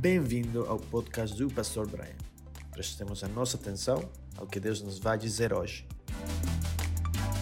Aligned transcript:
Bem-vindo 0.00 0.64
ao 0.66 0.78
podcast 0.78 1.36
do 1.36 1.52
Pastor 1.52 1.88
Brian. 1.88 2.14
Prestemos 2.70 3.24
a 3.24 3.28
nossa 3.28 3.56
atenção 3.56 4.08
ao 4.36 4.46
que 4.46 4.60
Deus 4.60 4.80
nos 4.80 5.00
vai 5.00 5.18
dizer 5.18 5.52
hoje. 5.52 5.88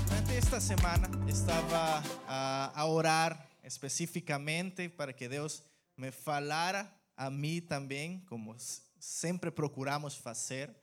Durante 0.09 0.35
esta 0.35 0.59
semana 0.59 1.07
estava 1.29 2.03
a, 2.27 2.73
a 2.75 2.87
orar 2.87 3.47
especificamente 3.63 4.89
para 4.89 5.13
que 5.13 5.29
Deus 5.29 5.63
me 5.99 6.11
falara 6.11 6.91
a 7.15 7.29
mim 7.29 7.61
também, 7.61 8.21
como 8.27 8.57
sempre 8.99 9.51
procuramos 9.51 10.17
fazer. 10.17 10.75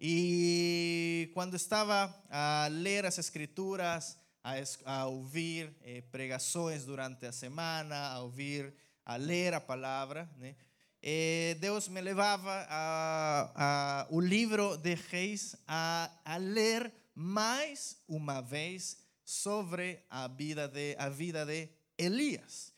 E 0.00 1.28
quando 1.34 1.56
estava 1.56 2.14
a 2.30 2.68
ler 2.70 3.04
as 3.04 3.18
escrituras, 3.18 4.16
a, 4.44 4.52
a 4.84 5.06
ouvir 5.06 5.74
eh, 5.82 6.02
pregações 6.12 6.84
durante 6.84 7.26
a 7.26 7.32
semana, 7.32 7.96
a 7.96 8.20
ouvir, 8.20 8.72
a 9.04 9.16
ler 9.16 9.54
a 9.54 9.60
palavra, 9.60 10.30
né? 10.38 10.54
Eh, 11.02 11.56
Deus 11.60 11.88
me 11.88 12.00
levava 12.00 12.66
a, 12.68 13.52
a, 13.54 14.06
o 14.10 14.20
livro 14.20 14.76
de 14.76 14.94
Reis 14.94 15.56
a, 15.66 16.10
a 16.24 16.36
ler 16.36 16.92
mais 17.14 17.96
uma 18.06 18.40
vez 18.42 18.98
sobre 19.24 20.04
a 20.10 20.28
vida 20.28 20.68
de, 20.68 20.94
a 20.98 21.08
vida 21.08 21.46
de 21.46 21.68
Elias. 21.96 22.72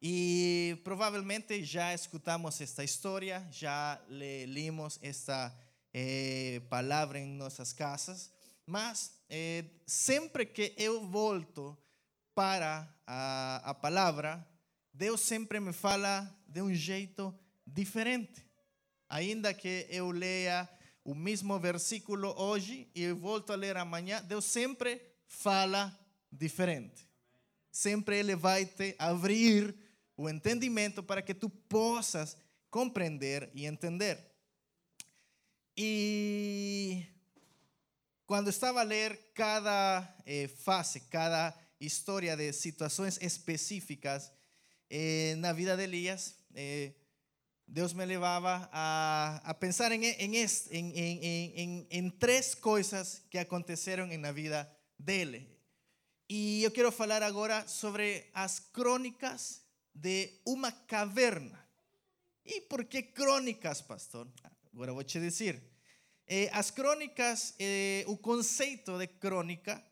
E 0.00 0.78
provavelmente 0.84 1.64
já 1.64 1.92
escutamos 1.92 2.60
esta 2.60 2.84
história, 2.84 3.44
já 3.50 4.00
le- 4.08 4.46
limos 4.46 4.98
esta 5.02 5.52
eh, 5.92 6.60
palavra 6.68 7.18
em 7.18 7.26
nossas 7.26 7.72
casas, 7.72 8.30
mas 8.64 9.12
eh, 9.28 9.64
sempre 9.86 10.46
que 10.46 10.72
eu 10.76 11.04
volto 11.08 11.76
para 12.34 12.86
a, 13.06 13.62
a 13.70 13.74
palavra, 13.74 14.46
Deus 14.92 15.20
sempre 15.22 15.58
me 15.58 15.72
fala 15.72 16.32
de 16.46 16.60
um 16.62 16.72
jeito 16.74 17.34
diferente. 17.66 18.44
Ainda 19.08 19.52
que 19.52 19.86
eu 19.90 20.10
leia 20.10 20.68
o 21.04 21.14
mesmo 21.14 21.58
versículo 21.58 22.34
hoje 22.36 22.90
e 22.94 23.02
eu 23.02 23.16
volto 23.16 23.52
a 23.52 23.56
ler 23.56 23.76
amanhã, 23.76 24.22
Deus 24.22 24.44
sempre 24.44 25.00
fala 25.26 25.96
diferente. 26.30 27.06
Sempre 27.70 28.18
Ele 28.18 28.34
vai 28.34 28.66
te 28.66 28.94
abrir 28.98 29.74
o 30.16 30.28
entendimento 30.28 31.02
para 31.02 31.22
que 31.22 31.34
tu 31.34 31.48
possas 31.48 32.36
compreender 32.70 33.50
e 33.54 33.66
entender. 33.66 34.18
E 35.76 37.04
quando 38.24 38.48
estava 38.48 38.80
a 38.80 38.82
ler 38.84 39.30
cada 39.34 40.16
eh, 40.24 40.48
fase, 40.48 41.00
cada 41.00 41.54
história 41.78 42.36
de 42.36 42.52
situações 42.52 43.18
específicas 43.20 44.32
eh, 44.90 45.34
na 45.36 45.52
vida 45.52 45.76
de 45.76 45.82
Elias, 45.82 46.34
eh, 46.54 46.92
Deus 47.66 47.92
me 47.92 48.04
levava 48.04 48.68
a, 48.72 49.40
a 49.44 49.54
pensar 49.54 49.90
em, 49.92 50.04
em, 50.04 50.36
es- 50.36 50.68
em, 50.70 50.92
em, 50.92 51.18
em, 51.24 51.52
em, 51.56 51.86
em 51.90 52.10
três 52.10 52.54
coisas 52.54 53.22
que 53.30 53.38
aconteceram 53.38 54.06
na 54.18 54.30
vida 54.32 54.70
dele. 54.98 55.48
E 56.28 56.62
eu 56.62 56.70
quero 56.70 56.90
falar 56.92 57.22
agora 57.22 57.66
sobre 57.66 58.30
as 58.32 58.58
crônicas 58.60 59.62
de 59.94 60.40
uma 60.46 60.70
caverna. 60.70 61.64
E 62.44 62.60
por 62.62 62.84
que 62.84 63.02
crônicas, 63.02 63.80
pastor? 63.82 64.28
Agora 64.72 64.92
vou 64.92 65.02
te 65.02 65.18
dizer. 65.18 65.62
Eh, 66.28 66.48
as 66.52 66.70
crônicas, 66.70 67.54
eh, 67.58 68.04
o 68.06 68.16
conceito 68.16 68.96
de 68.98 69.06
crônica 69.06 69.82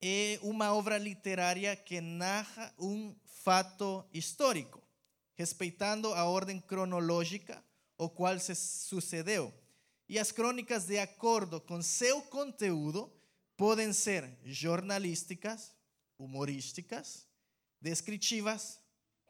é 0.00 0.38
uma 0.42 0.72
obra 0.74 0.98
literária 0.98 1.74
que 1.76 2.00
narra 2.00 2.72
um 2.78 3.14
fato 3.44 4.04
histórico, 4.12 4.82
respeitando 5.38 6.12
a 6.14 6.24
ordem 6.24 6.60
cronológica 6.60 7.64
o 7.96 8.10
qual 8.10 8.36
se 8.40 8.56
sucedeu. 8.56 9.54
E 10.08 10.18
as 10.18 10.32
crônicas, 10.32 10.86
de 10.86 10.98
acordo 10.98 11.60
com 11.60 11.80
seu 11.80 12.20
conteúdo, 12.22 13.12
podem 13.56 13.92
ser 13.92 14.36
jornalísticas, 14.42 15.72
humorísticas, 16.18 17.24
descritivas, 17.80 18.80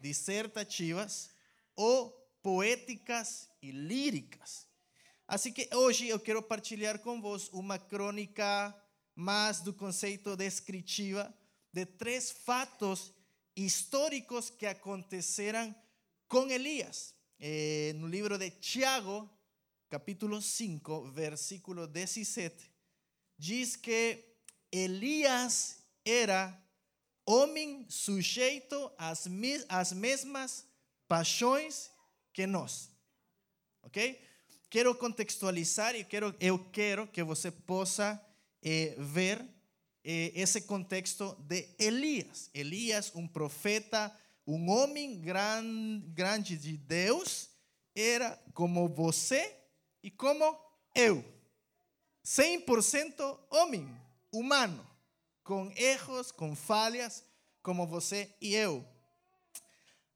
dissertativas 0.00 1.28
ou 1.76 2.10
poéticas 2.42 3.50
e 3.60 3.70
líricas. 3.70 4.66
Assim 5.26 5.52
que 5.52 5.68
hoje 5.74 6.08
eu 6.08 6.18
quero 6.18 6.42
partilhar 6.42 7.00
com 7.00 7.20
vós 7.20 7.50
uma 7.52 7.78
crônica 7.78 8.74
mais 9.14 9.60
do 9.60 9.74
conceito 9.74 10.34
descritiva 10.36 11.34
de 11.70 11.84
três 11.84 12.30
fatos 12.30 13.12
históricos 13.54 14.48
que 14.48 14.64
aconteceram 14.64 15.74
com 16.28 16.48
Elias. 16.50 17.14
Eh, 17.40 17.92
no 17.96 18.06
livro 18.06 18.36
de 18.38 18.50
Tiago, 18.50 19.28
capítulo 19.88 20.42
5, 20.42 21.10
versículo 21.12 21.86
17, 21.86 22.70
diz 23.38 23.76
que 23.76 24.24
Elias 24.70 25.78
era 26.04 26.60
homem 27.24 27.86
sujeito 27.88 28.90
às, 28.98 29.26
mes- 29.26 29.64
às 29.68 29.92
mesmas 29.92 30.66
paixões 31.06 31.90
que 32.32 32.46
nós. 32.46 32.90
Ok? 33.82 34.20
Quero 34.70 34.94
contextualizar 34.94 35.94
e 35.94 36.04
quero, 36.04 36.34
eu 36.40 36.58
quero 36.70 37.06
que 37.06 37.22
você 37.22 37.50
possa 37.50 38.20
eh, 38.62 38.94
ver 38.98 39.40
eh, 40.04 40.32
esse 40.34 40.62
contexto 40.62 41.34
de 41.48 41.66
Elias. 41.78 42.50
Elias, 42.52 43.12
um 43.14 43.26
profeta, 43.26 44.14
um 44.50 44.70
homem 44.70 45.20
gran, 45.20 46.00
grande 46.14 46.56
de 46.56 46.78
Deus, 46.78 47.50
era 47.94 48.42
como 48.54 48.88
você 48.88 49.54
e 50.02 50.10
como 50.10 50.58
eu. 50.94 51.22
100% 52.24 53.38
homem, 53.50 53.86
humano, 54.32 54.86
com 55.44 55.70
erros, 55.76 56.32
com 56.32 56.56
falhas, 56.56 57.22
como 57.62 57.86
você 57.86 58.34
e 58.40 58.54
eu. 58.54 58.82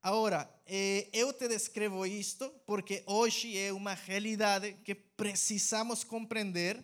Agora, 0.02 0.50
eh, 0.66 1.10
eu 1.12 1.30
te 1.34 1.46
descrevo 1.46 2.06
isto 2.06 2.48
porque 2.66 3.02
hoje 3.06 3.58
é 3.58 3.70
uma 3.70 3.92
realidade 3.92 4.72
que 4.82 4.94
precisamos 4.94 6.04
compreender 6.04 6.82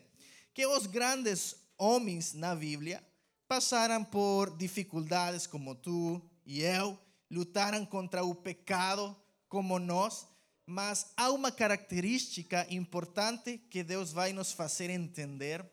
que 0.53 0.66
os 0.66 0.84
grandes 0.84 1.56
homens 1.78 2.34
na 2.34 2.54
Bíblia 2.54 3.03
passaram 3.48 4.04
por 4.04 4.54
dificuldades 4.54 5.47
como 5.47 5.75
tu 5.75 6.20
e 6.44 6.60
eu, 6.62 6.98
lutaram 7.30 7.84
contra 7.84 8.24
o 8.24 8.34
pecado 8.34 9.16
como 9.48 9.78
nós, 9.78 10.26
mas 10.66 11.12
há 11.16 11.30
uma 11.30 11.50
característica 11.50 12.66
importante 12.70 13.58
que 13.70 13.82
Deus 13.82 14.12
vai 14.12 14.32
nos 14.32 14.52
fazer 14.52 14.90
entender 14.90 15.64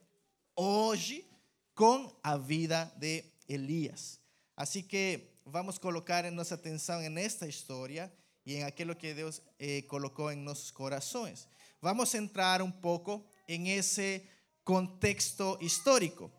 hoje 0.55 1.25
com 1.73 2.17
a 2.23 2.37
vida 2.37 2.91
de 2.97 3.23
Elias. 3.47 4.19
Assim 4.55 4.81
que 4.81 5.35
vamos 5.45 5.77
colocar 5.77 6.29
nossa 6.31 6.55
atenção 6.55 7.01
nesta 7.09 7.47
história 7.47 8.11
e 8.45 8.55
em 8.55 8.63
aquilo 8.63 8.95
que 8.95 9.13
Deus 9.13 9.41
eh, 9.59 9.81
colocou 9.83 10.31
em 10.31 10.37
nossos 10.37 10.71
corações. 10.71 11.47
Vamos 11.81 12.13
entrar 12.15 12.61
um 12.61 12.71
pouco 12.71 13.25
em 13.47 13.71
esse 13.71 14.23
contexto 14.63 15.57
histórico. 15.61 16.31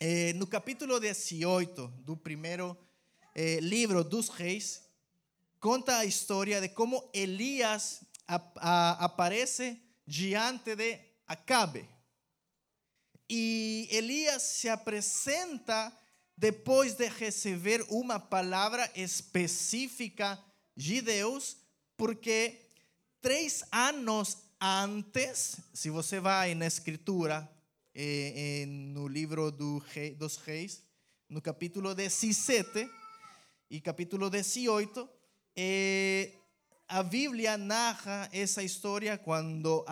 Eh, 0.00 0.32
no 0.32 0.46
capítulo 0.46 0.98
18 0.98 1.86
do 1.98 2.16
primeiro 2.16 2.76
eh, 3.34 3.58
livro 3.60 4.02
dos 4.04 4.28
reis, 4.28 4.82
conta 5.60 5.98
a 5.98 6.04
história 6.04 6.60
de 6.60 6.68
como 6.68 7.08
Elias 7.12 8.00
ap- 8.26 8.56
a- 8.58 9.04
aparece 9.04 9.80
diante 10.06 10.76
de 10.76 10.98
Acabe. 11.26 11.88
E 13.28 13.88
Elias 13.90 14.42
se 14.42 14.68
apresenta 14.68 15.92
depois 16.36 16.94
de 16.94 17.08
receber 17.08 17.82
uma 17.88 18.18
palavra 18.20 18.90
específica 18.94 20.42
de 20.76 21.00
Deus, 21.00 21.56
porque 21.96 22.60
três 23.20 23.64
anos 23.72 24.36
antes, 24.60 25.56
se 25.72 25.90
você 25.90 26.20
vai 26.20 26.54
na 26.54 26.66
escritura, 26.66 27.48
eh, 27.94 28.62
eh, 28.62 28.66
no 28.66 29.06
livro 29.08 29.50
do 29.50 29.78
rei, 29.78 30.14
dos 30.14 30.36
reis, 30.36 30.82
no 31.28 31.40
capítulo 31.40 31.94
17 31.94 32.88
e 33.74 33.80
capítulo 33.80 34.30
18, 34.30 35.08
eh, 35.56 36.30
a 36.86 37.02
Bíblia 37.02 37.58
narra 37.58 38.30
essa 38.32 38.62
história 38.62 39.18
quando 39.18 39.84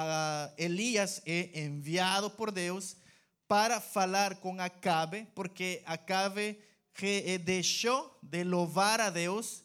Elias 0.56 1.20
é 1.26 1.64
enviado 1.64 2.30
por 2.30 2.52
Deus 2.52 2.96
para 3.48 3.80
falar 3.80 4.36
com 4.36 4.60
Acabe, 4.60 5.26
porque 5.34 5.82
Acabe 5.84 6.60
eh, 7.02 7.38
deixou 7.38 8.16
de 8.22 8.44
louvar 8.44 9.00
a 9.00 9.10
Deus, 9.10 9.64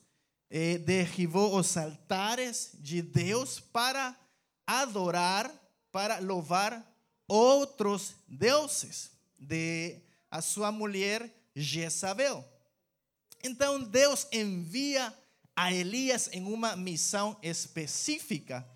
eh, 0.50 0.80
derribou 0.80 1.56
os 1.56 1.78
altares 1.78 2.72
de 2.74 3.04
Deus 3.04 3.60
para 3.60 4.18
adorar, 4.66 5.48
para 5.92 6.18
louvar 6.18 6.84
outros 7.28 8.16
deuses 8.28 9.12
de 9.38 10.02
a 10.32 10.42
sua 10.42 10.72
mulher 10.72 11.32
Jezabel. 11.56 12.57
Então 13.44 13.84
Deus 13.84 14.28
envia 14.32 15.14
a 15.56 15.74
Elias 15.74 16.30
em 16.32 16.44
uma 16.44 16.76
missão 16.76 17.38
específica. 17.42 18.68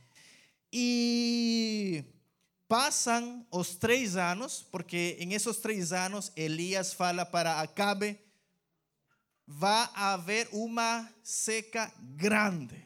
E 0.73 2.03
passam 2.67 3.45
os 3.51 3.75
três 3.75 4.15
anos, 4.15 4.65
porque 4.71 5.17
em 5.19 5.33
esses 5.33 5.57
três 5.57 5.91
anos 5.91 6.31
Elias 6.35 6.93
fala 6.93 7.25
para 7.25 7.59
Acabe, 7.59 8.17
vai 9.45 9.89
haver 9.93 10.47
uma 10.51 11.07
seca 11.21 11.91
grande. 11.99 12.83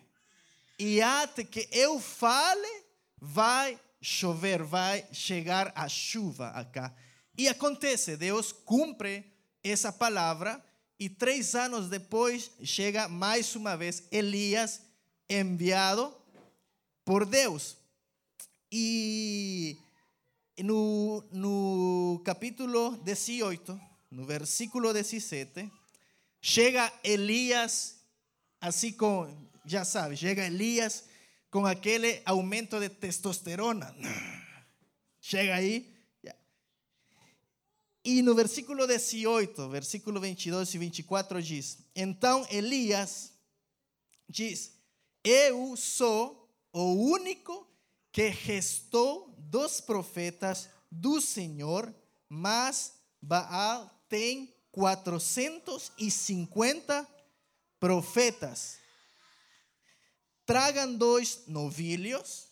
E 0.80 1.02
até 1.02 1.44
que 1.44 1.70
eu 1.72 2.00
fale, 2.00 2.84
vai 3.22 3.80
chover, 4.02 4.64
vai 4.64 5.08
chegar 5.12 5.72
a 5.76 5.88
chuva 5.88 6.48
acá. 6.50 6.94
E 7.38 7.48
acontece, 7.48 8.18
Deus 8.18 8.52
cumpre 8.52 9.32
essa 9.64 9.92
palavra 9.92 10.64
e 11.00 11.10
três 11.10 11.56
anos 11.56 11.90
depois 11.90 12.52
chega 12.64 13.08
mais 13.08 13.56
uma 13.56 13.76
vez 13.76 14.04
Elias 14.12 14.82
enviado 15.30 16.16
por 17.04 17.26
Deus. 17.26 17.78
E 18.72 19.78
no, 20.60 21.24
no 21.32 22.22
capítulo 22.24 22.98
18, 22.98 23.80
no 24.12 24.26
versículo 24.26 24.94
17, 24.94 25.72
chega 26.42 26.92
Elias, 27.04 27.98
assim 28.62 28.92
com, 28.92 29.34
já 29.66 29.84
sabe, 29.84 30.16
chega 30.16 30.46
Elias 30.46 31.04
com 31.52 31.66
aquele 31.66 32.22
aumento 32.26 32.80
de 32.80 32.90
testosterona. 32.90 33.96
Chega 35.22 35.56
aí. 35.56 35.95
E 38.06 38.22
no 38.22 38.34
versículo 38.36 38.86
18, 38.86 39.68
versículo 39.68 40.22
22 40.22 40.76
e 40.76 40.78
24 40.78 41.42
diz: 41.42 41.80
Então 41.96 42.46
Elias 42.52 43.34
diz: 44.30 44.74
Eu 45.24 45.76
sou 45.76 46.48
o 46.72 46.94
único 46.94 47.68
que 48.12 48.28
restou 48.28 49.34
dos 49.40 49.82
profetas 49.82 50.70
do 50.92 51.20
Senhor, 51.20 51.92
mas 52.30 52.94
Baal 53.20 53.90
tem 54.08 54.54
450 54.72 57.08
profetas. 57.80 58.78
Tragam 60.46 60.96
dois 60.96 61.48
novilhos, 61.48 62.50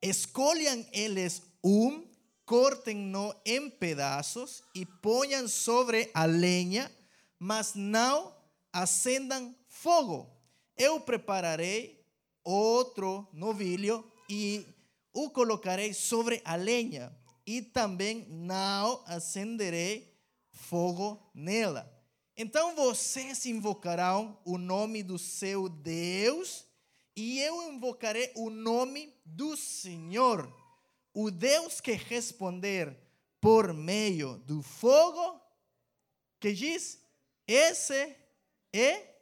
escolham 0.00 0.86
eles 0.92 1.42
um, 1.64 2.11
cortem-no 2.44 3.34
em 3.44 3.70
pedaços 3.70 4.62
e 4.74 4.84
ponham 4.84 5.48
sobre 5.48 6.10
a 6.12 6.24
lenha, 6.24 6.90
mas 7.38 7.74
não 7.74 8.34
acendam 8.72 9.54
fogo. 9.68 10.30
Eu 10.76 11.00
prepararei 11.00 12.04
outro 12.44 13.28
novilho 13.32 14.04
e 14.28 14.66
o 15.12 15.30
colocarei 15.30 15.92
sobre 15.92 16.40
a 16.44 16.56
lenha, 16.56 17.14
e 17.46 17.60
também 17.60 18.26
não 18.28 19.02
acenderei 19.06 20.16
fogo 20.52 21.20
nela. 21.34 21.90
Então 22.36 22.74
vocês 22.74 23.44
invocarão 23.44 24.38
o 24.44 24.56
nome 24.56 25.02
do 25.02 25.18
seu 25.18 25.68
Deus, 25.68 26.64
e 27.14 27.40
eu 27.40 27.62
invocarei 27.70 28.32
o 28.36 28.48
nome 28.48 29.14
do 29.24 29.54
Senhor. 29.56 30.61
O 31.12 31.30
Deus 31.30 31.80
que 31.80 31.92
responder 31.92 32.96
por 33.40 33.72
meio 33.72 34.38
do 34.38 34.62
fogo, 34.62 35.40
que 36.38 36.52
diz, 36.52 36.98
esse 37.46 38.16
é 38.72 39.16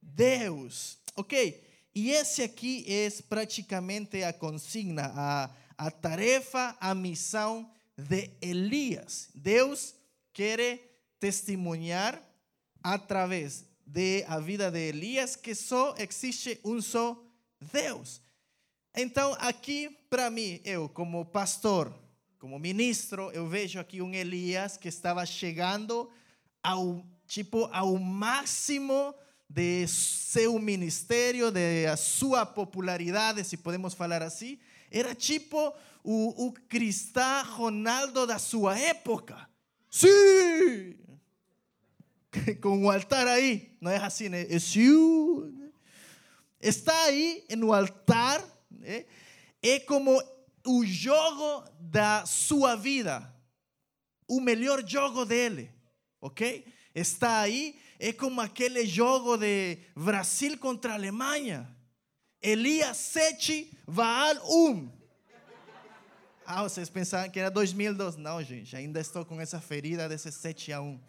Deus. 0.00 0.98
Ok? 1.16 1.62
E 1.94 2.10
esse 2.10 2.42
aqui 2.42 2.84
é 2.88 3.08
praticamente 3.22 4.22
a 4.22 4.32
consigna, 4.32 5.12
a, 5.14 5.50
a 5.78 5.90
tarefa, 5.90 6.76
a 6.80 6.94
missão 6.94 7.70
de 7.96 8.30
Elias. 8.40 9.28
Deus 9.34 9.94
quer 10.32 10.80
testemunhar 11.18 12.20
através 12.82 13.64
de 13.86 14.24
a 14.26 14.40
vida 14.40 14.70
de 14.70 14.88
Elias 14.88 15.36
que 15.36 15.54
só 15.54 15.94
existe 15.98 16.60
um 16.64 16.82
só 16.82 17.16
Deus. 17.72 18.20
Então, 18.96 19.36
aqui 19.40 19.90
para 20.08 20.30
mim, 20.30 20.60
eu 20.64 20.88
como 20.88 21.24
pastor, 21.24 21.92
como 22.38 22.60
ministro, 22.60 23.28
eu 23.32 23.48
vejo 23.48 23.80
aqui 23.80 24.00
um 24.00 24.14
Elias 24.14 24.76
que 24.76 24.86
estava 24.86 25.26
chegando 25.26 26.08
ao 26.62 27.04
tipo 27.26 27.64
ao 27.72 27.98
máximo 27.98 29.12
de 29.50 29.88
seu 29.88 30.60
ministério, 30.60 31.50
de 31.50 31.86
a 31.86 31.96
sua 31.96 32.46
popularidade, 32.46 33.42
se 33.42 33.56
podemos 33.56 33.94
falar 33.94 34.22
assim, 34.22 34.60
era 34.92 35.12
tipo 35.12 35.74
o, 36.04 36.46
o 36.46 36.52
cristão 36.52 37.44
Ronaldo 37.46 38.28
da 38.28 38.38
sua 38.38 38.78
época. 38.78 39.48
Sim! 39.90 40.94
Com 42.62 42.84
o 42.84 42.90
altar 42.90 43.26
aí, 43.26 43.76
não 43.80 43.90
é 43.90 43.96
assim, 43.96 44.28
né? 44.28 44.42
É 44.42 44.58
Está 46.60 47.04
aí 47.04 47.44
no 47.56 47.72
altar, 47.72 48.42
né? 48.84 49.06
é 49.62 49.80
como 49.80 50.22
o 50.66 50.84
jogo 50.84 51.64
da 51.80 52.24
sua 52.26 52.76
vida, 52.76 53.34
o 54.28 54.40
melhor 54.40 54.86
jogo 54.86 55.24
dele, 55.24 55.70
ok? 56.20 56.64
Está 56.94 57.40
aí 57.40 57.76
é 57.98 58.12
como 58.12 58.40
aquele 58.40 58.86
jogo 58.86 59.36
de 59.36 59.78
Brasil 59.96 60.58
contra 60.58 60.94
Alemanha. 60.94 61.68
Elias 62.42 62.96
7, 62.98 63.72
Baal 63.86 64.36
1. 64.46 64.92
Ah, 66.44 66.62
vocês 66.62 66.90
pensaram 66.90 67.30
que 67.30 67.40
era 67.40 67.50
2002. 67.50 68.16
Não, 68.16 68.42
gente, 68.42 68.76
ainda 68.76 69.00
estou 69.00 69.24
com 69.24 69.40
essa 69.40 69.60
ferida 69.60 70.06
desse 70.06 70.30
7 70.30 70.72
a 70.74 70.82
1. 70.82 71.00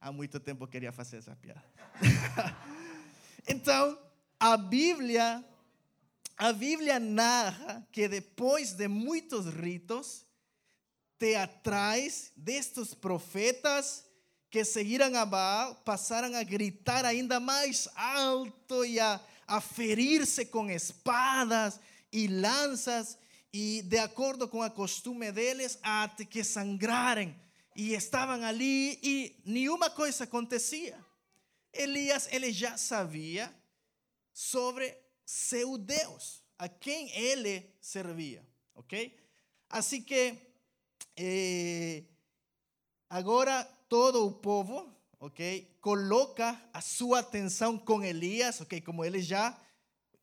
Há 0.00 0.10
muito 0.10 0.40
tempo 0.40 0.64
eu 0.64 0.68
queria 0.68 0.90
fazer 0.90 1.18
essa 1.18 1.36
piada. 1.36 1.62
então, 3.46 3.96
a 4.40 4.56
Bíblia, 4.56 5.44
a 6.38 6.50
Bíblia 6.50 6.98
narra 6.98 7.86
que 7.92 8.08
depois 8.08 8.72
de 8.72 8.88
muitos 8.88 9.44
ritos, 9.44 10.24
teatrais 11.18 12.32
destes 12.34 12.94
profetas 12.94 14.02
que 14.50 14.64
seguiram 14.64 15.14
a 15.14 15.26
Baal 15.26 15.74
passaram 15.84 16.34
a 16.34 16.42
gritar 16.42 17.04
ainda 17.04 17.38
mais 17.38 17.86
alto 17.94 18.82
e 18.86 18.98
a, 18.98 19.20
a 19.46 19.60
ferir-se 19.60 20.46
com 20.46 20.70
espadas 20.70 21.78
e 22.10 22.26
lanças 22.26 23.18
e 23.52 23.82
de 23.82 23.98
acordo 23.98 24.48
com 24.48 24.62
a 24.62 24.70
costume 24.70 25.30
deles 25.30 25.78
até 25.82 26.24
que 26.24 26.42
sangrarem 26.42 27.38
e 27.76 27.92
estavam 27.92 28.42
ali 28.42 28.98
e 29.02 29.36
nenhuma 29.44 29.90
coisa 29.90 30.24
acontecia. 30.24 30.98
Elias 31.74 32.26
ele 32.32 32.50
já 32.50 32.78
sabia 32.78 33.54
sobre 34.40 34.96
seu 35.22 35.76
Deus, 35.76 36.42
a 36.58 36.66
quem 36.66 37.14
ele 37.14 37.70
servia, 37.78 38.42
ok? 38.74 39.14
Assim 39.68 40.00
que 40.00 40.34
eh, 41.14 42.04
agora 43.10 43.62
todo 43.86 44.26
o 44.26 44.32
povo, 44.32 44.90
ok, 45.18 45.76
coloca 45.82 46.58
a 46.72 46.80
sua 46.80 47.18
atenção 47.18 47.76
com 47.76 48.02
Elias, 48.02 48.62
ok, 48.62 48.80
como 48.80 49.04
ele 49.04 49.20
já, 49.20 49.60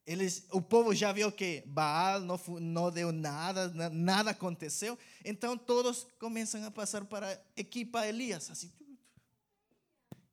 eles, 0.03 0.47
o 0.51 0.63
povo 0.63 0.95
já 0.95 1.12
viu 1.12 1.31
que 1.31 1.62
Baal 1.67 2.21
não, 2.21 2.39
não 2.59 2.91
deu 2.91 3.12
nada, 3.12 3.69
nada 3.91 4.31
aconteceu, 4.31 4.97
então 5.24 5.55
todos 5.55 6.07
começam 6.17 6.65
a 6.65 6.71
passar 6.71 7.05
para 7.05 7.39
equipa 7.55 8.07
Elias, 8.07 8.50
assim, 8.50 8.74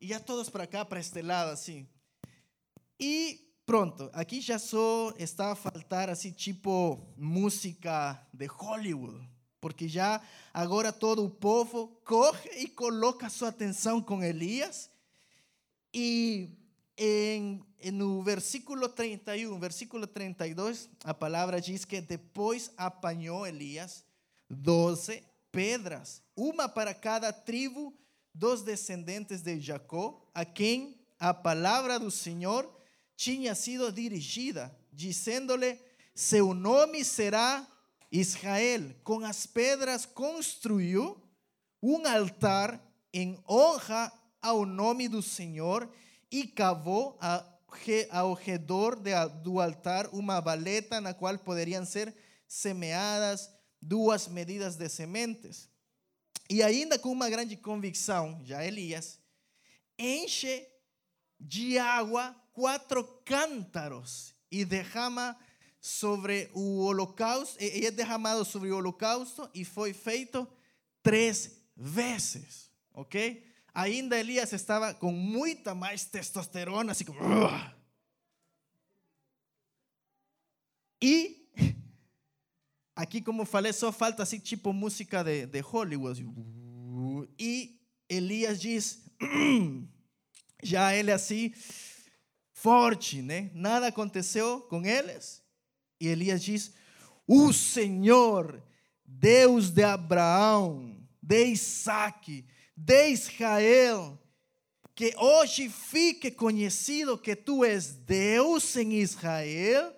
e 0.01 0.09
já 0.09 0.19
todos 0.19 0.49
para 0.49 0.67
cá, 0.67 0.87
para 0.87 1.01
este 1.01 1.21
lado, 1.21 1.51
assim. 1.51 1.87
Pronto, 3.67 4.11
aqui 4.13 4.41
já 4.41 4.59
só 4.59 5.13
está 5.19 5.53
a 5.53 5.55
faltar, 5.55 6.09
assim, 6.09 6.31
tipo 6.31 7.01
música 7.17 8.21
de 8.33 8.47
Hollywood, 8.47 9.27
porque 9.61 9.89
já 9.89 10.21
agora 10.53 10.93
todo 10.93 11.25
o 11.25 11.31
povo 11.31 11.89
corre 12.05 12.51
e 12.57 12.69
coloca 12.69 13.31
sua 13.31 13.49
atenção 13.49 14.01
com 14.01 14.23
Elias. 14.23 14.91
E 15.93 16.51
em, 16.97 17.65
no 17.93 18.23
versículo 18.23 18.89
31, 18.89 19.59
versículo 19.59 20.07
32, 20.07 20.89
a 21.03 21.15
palavra 21.15 21.61
diz 21.61 21.85
que 21.85 22.01
depois 22.01 22.71
apanhou 22.77 23.47
Elias 23.47 24.05
doze 24.49 25.23
pedras, 25.51 26.23
uma 26.37 26.69
para 26.69 26.93
cada 26.93 27.33
tribo 27.33 27.95
dos 28.35 28.63
descendentes 28.63 29.43
de 29.43 29.61
Jacó, 29.61 30.21
a 30.35 30.45
quem 30.45 30.99
a 31.19 31.33
palavra 31.33 31.99
do 31.99 32.11
Senhor 32.11 32.69
tinha 33.17 33.55
sido 33.55 33.91
dirigida, 33.93 34.77
dizendo-lhe: 34.93 35.79
Seu 36.15 36.55
nome 36.55 37.05
será 37.05 37.67
Israel 38.11 38.95
com 39.03 39.25
as 39.25 39.47
pedras 39.47 40.07
construiu 40.07 41.21
um 41.83 42.07
altar 42.07 42.81
em 43.13 43.43
honra 43.49 44.13
ao 44.41 44.65
nome 44.65 45.09
do 45.09 45.21
Senhor 45.21 45.93
e 46.31 46.47
cavou 46.47 47.19
ao 48.11 48.35
redor 48.35 48.97
do 49.43 49.61
altar 49.61 50.09
uma 50.13 50.41
valeta 50.41 51.01
na 51.01 51.13
qual 51.13 51.37
poderiam 51.39 51.85
ser 51.85 52.15
semeadas 52.47 53.51
duas 53.81 54.29
medidas 54.29 54.77
de 54.77 54.89
sementes. 54.89 55.69
E 56.49 56.63
ainda 56.63 56.99
com 56.99 57.11
uma 57.11 57.29
grande 57.29 57.57
convicção, 57.57 58.41
já 58.45 58.65
Elias, 58.65 59.19
enche 59.99 60.67
de 61.41 61.79
água 61.79 62.35
quatro 62.55 63.05
cântaros 63.25 64.35
e 64.51 64.65
derrama 64.65 65.37
sobre 65.81 66.49
o 66.55 66.79
holocausto, 66.79 67.63
e 67.63 67.85
é 67.85 67.91
derramado 67.91 68.43
sobre 68.45 68.71
o 68.71 68.77
holocausto 68.77 69.51
e 69.53 69.67
foi 69.67 69.93
feito 69.93 70.49
três 71.03 71.61
vezes, 71.77 72.71
ok? 72.95 73.45
Ainda 73.75 74.19
Elias 74.19 74.53
estava 74.53 74.95
com 74.95 75.13
muita 75.13 75.75
mais 75.75 76.05
testosterona, 76.05 76.93
assim 76.93 77.05
como. 77.05 77.19
E 81.03 81.51
aqui, 82.97 83.21
como 83.21 83.45
falei, 83.45 83.73
só 83.73 83.93
falta 83.93 84.23
assim, 84.23 84.39
tipo 84.39 84.73
música 84.73 85.23
de, 85.23 85.45
de 85.45 85.61
Hollywood. 85.61 86.25
E 87.39 87.79
Elias 88.09 88.59
diz, 88.61 89.05
já 90.63 90.95
ele 90.95 91.11
assim, 91.11 91.53
forte, 92.65 93.21
né? 93.21 93.51
Nada 93.53 93.89
aconteceu 93.89 94.63
com 94.63 94.87
eles. 94.87 95.43
E 96.01 96.09
Elias 96.09 96.43
diz: 96.43 96.73
O 97.27 97.53
Senhor, 97.53 98.63
Deus 99.05 99.69
de 99.69 99.83
Abraão, 99.83 100.97
de 101.23 101.45
Isaac, 101.45 102.43
de 102.75 103.09
Israel, 103.11 104.19
que 104.95 105.15
hoje 105.19 105.69
fique 105.69 106.31
conhecido 106.31 107.19
que 107.19 107.37
tu 107.37 107.67
és 107.67 107.93
Deus 107.93 108.75
em 108.77 108.95
Israel 108.95 109.95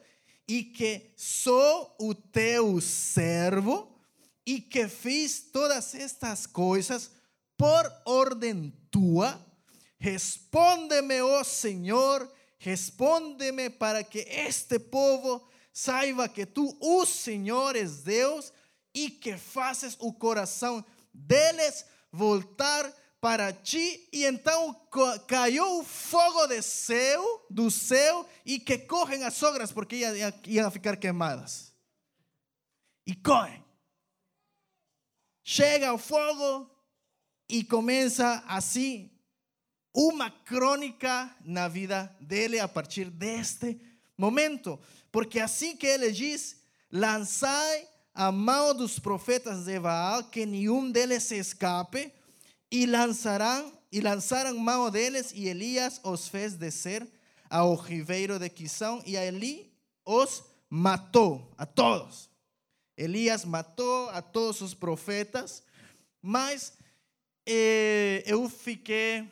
e 0.48 0.64
que 0.64 1.12
sou 1.16 1.94
o 2.00 2.12
teu 2.16 2.80
servo 2.80 3.96
e 4.44 4.60
que 4.60 4.88
fiz 4.88 5.38
todas 5.52 5.94
estas 5.94 6.46
coisas 6.46 7.12
por 7.56 7.92
ordem 8.04 8.72
tua. 8.90 9.40
Responde-me, 10.00 11.22
ó 11.22 11.40
oh 11.40 11.44
Senhor, 11.44 12.28
responde-me 12.58 13.70
para 13.70 14.02
que 14.02 14.20
este 14.20 14.78
povo 14.78 15.46
saiba 15.72 16.28
que 16.28 16.46
tu, 16.46 16.76
o 16.80 17.04
Senhor, 17.04 17.76
és 17.76 18.02
Deus 18.02 18.52
e 18.94 19.10
que 19.10 19.36
faças 19.36 19.96
o 20.00 20.12
coração 20.12 20.84
deles 21.12 21.84
voltar 22.10 22.90
para 23.20 23.52
ti. 23.52 24.08
E 24.12 24.24
então 24.24 24.74
caiu 25.26 25.80
o 25.80 25.84
fogo 25.84 26.46
do 26.46 26.62
céu, 26.62 27.46
do 27.50 27.70
céu, 27.70 28.26
e 28.44 28.58
que 28.58 28.78
correm 28.78 29.24
as 29.24 29.34
sogras 29.34 29.72
porque 29.72 29.96
iam, 29.96 30.14
iam 30.46 30.70
ficar 30.70 30.96
queimadas. 30.96 31.74
E 33.06 33.14
correm. 33.14 33.64
Chega 35.44 35.92
o 35.92 35.98
fogo 35.98 36.70
e 37.48 37.62
começa 37.62 38.42
assim 38.48 39.15
uma 39.96 40.30
crônica 40.30 41.34
na 41.42 41.68
vida 41.68 42.14
dele 42.20 42.60
a 42.60 42.68
partir 42.68 43.08
deste 43.08 43.80
momento. 44.18 44.78
Porque 45.10 45.40
assim 45.40 45.74
que 45.74 45.86
ele 45.86 46.12
diz: 46.12 46.60
lançai 46.92 47.88
a 48.14 48.30
mão 48.30 48.74
dos 48.74 48.98
profetas 48.98 49.64
de 49.64 49.80
Baal, 49.80 50.24
que 50.24 50.44
nenhum 50.44 50.90
deles 50.90 51.22
se 51.22 51.36
escape, 51.36 52.12
e 52.70 52.84
lançarão 52.84 53.72
e 53.90 54.00
lançaram 54.00 54.58
mão 54.58 54.90
deles, 54.90 55.32
e 55.34 55.48
Elias 55.48 56.00
os 56.04 56.28
fez 56.28 56.54
descer 56.54 57.08
ao 57.48 57.74
ribeiro 57.74 58.38
de 58.38 58.50
Quisão, 58.50 59.02
e 59.06 59.16
a 59.16 59.24
Eli 59.24 59.72
os 60.04 60.42
matou 60.68 61.50
a 61.56 61.64
todos. 61.64 62.28
Elias 62.98 63.44
matou 63.44 64.10
a 64.10 64.20
todos 64.20 64.60
os 64.60 64.74
profetas, 64.74 65.62
mas 66.20 66.74
eh, 67.46 68.22
eu 68.26 68.48
fiquei 68.50 69.26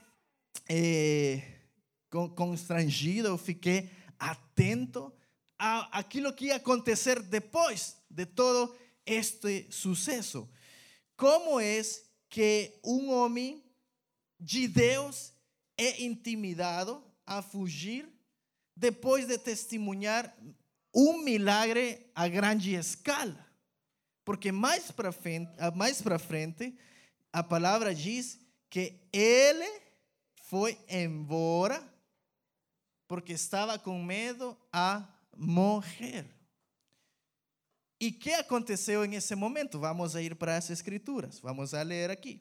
eh, 0.68 1.42
constrangido, 2.34 3.28
eu 3.28 3.38
fiquei 3.38 3.90
atento 4.18 5.12
a 5.58 5.98
aquilo 5.98 6.32
que 6.32 6.46
ia 6.46 6.56
acontecer 6.56 7.20
depois 7.22 7.96
de 8.08 8.26
todo 8.26 8.74
este 9.04 9.66
sucesso. 9.70 10.48
Como 11.16 11.60
é 11.60 11.80
que 12.28 12.78
um 12.84 13.10
homem 13.10 13.62
de 14.38 14.66
Deus 14.66 15.32
é 15.76 16.02
intimidado 16.02 17.02
a 17.26 17.42
fugir 17.42 18.08
depois 18.76 19.26
de 19.26 19.38
testemunhar 19.38 20.34
um 20.94 21.18
milagre 21.22 22.10
a 22.14 22.28
grande 22.28 22.74
escala? 22.74 23.44
Porque 24.24 24.50
mais 24.50 24.90
para 24.90 25.12
frente, 25.12 25.52
mais 25.76 26.00
para 26.00 26.18
frente, 26.18 26.76
a 27.32 27.42
palavra 27.42 27.94
diz 27.94 28.40
que 28.70 29.00
ele 29.12 29.83
foi 30.54 30.78
embora 30.88 31.82
porque 33.08 33.32
estava 33.32 33.76
com 33.76 34.00
medo 34.00 34.56
a 34.72 35.04
morrer. 35.36 36.24
E 37.98 38.12
que 38.12 38.32
aconteceu 38.34 39.04
nesse 39.04 39.34
momento? 39.34 39.80
Vamos 39.80 40.14
a 40.14 40.22
ir 40.22 40.36
para 40.36 40.56
as 40.56 40.70
escrituras, 40.70 41.40
vamos 41.40 41.74
a 41.74 41.82
ler 41.82 42.08
aqui. 42.08 42.40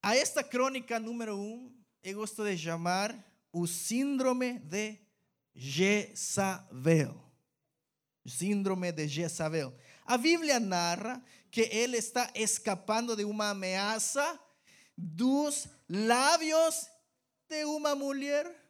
A 0.00 0.14
esta 0.14 0.44
crônica 0.44 1.00
número 1.00 1.36
um, 1.36 1.76
eu 2.04 2.18
gosto 2.18 2.44
de 2.44 2.56
chamar 2.56 3.12
o 3.52 3.66
síndrome 3.66 4.60
de 4.60 5.00
Jezabel. 5.56 7.20
Síndrome 8.24 8.92
de 8.92 9.08
Jezabel. 9.08 9.76
A 10.06 10.16
Bíblia 10.16 10.60
narra 10.60 11.20
que 11.50 11.62
ele 11.62 11.96
está 11.96 12.30
escapando 12.36 13.16
de 13.16 13.24
uma 13.24 13.50
ameaça 13.50 14.40
dos 14.96 15.66
lábios 15.88 16.88
de 17.48 17.64
uma 17.64 17.94
mulher 17.94 18.62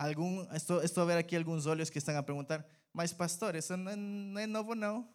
Algum, 0.00 0.46
estou, 0.54 0.82
estou 0.82 1.02
a 1.02 1.06
ver 1.06 1.18
aqui 1.18 1.36
alguns 1.36 1.66
olhos 1.66 1.90
que 1.90 1.98
estão 1.98 2.16
a 2.16 2.22
perguntar, 2.22 2.64
mas 2.90 3.12
pastor, 3.12 3.54
isso 3.54 3.76
não 3.76 3.94
não 3.94 4.40
é 4.40 4.46
novo 4.46 4.74
não. 4.74 5.06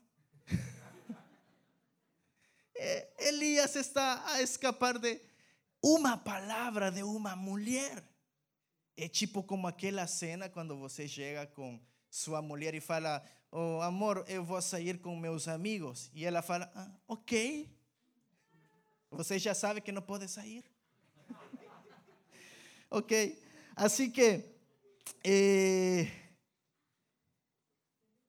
É, 2.76 3.08
Elias 3.30 3.76
está 3.76 4.24
a 4.28 4.44
escapar 4.44 5.00
de 5.00 5.20
uma 5.82 6.16
palavra 6.16 6.92
de 6.92 7.02
uma 7.02 7.36
mulher. 7.36 8.04
É 8.96 9.08
tipo 9.08 9.42
como 9.42 9.68
aquela 9.68 10.06
cena 10.06 10.50
quando 10.50 10.78
você 10.78 11.08
chega 11.08 11.48
com 11.48 11.82
sua 12.08 12.40
mulher 12.40 12.76
e 12.76 12.80
fala: 12.80 13.24
Oh, 13.52 13.82
amor, 13.82 14.24
eu 14.28 14.46
vou 14.46 14.62
sair 14.62 15.00
com 15.00 15.16
meus 15.16 15.48
amigos. 15.48 16.12
E 16.14 16.26
ela 16.26 16.44
fala: 16.44 16.72
ah, 16.76 16.92
Ok. 17.08 17.68
Você 19.16 19.40
já 19.40 19.56
sabe 19.56 19.80
que 19.80 19.94
não 19.94 20.02
pode 20.02 20.28
sair. 20.28 20.64
ok. 22.92 23.42
Assim 23.76 24.12
que 24.12 24.44
eh, 25.24 26.12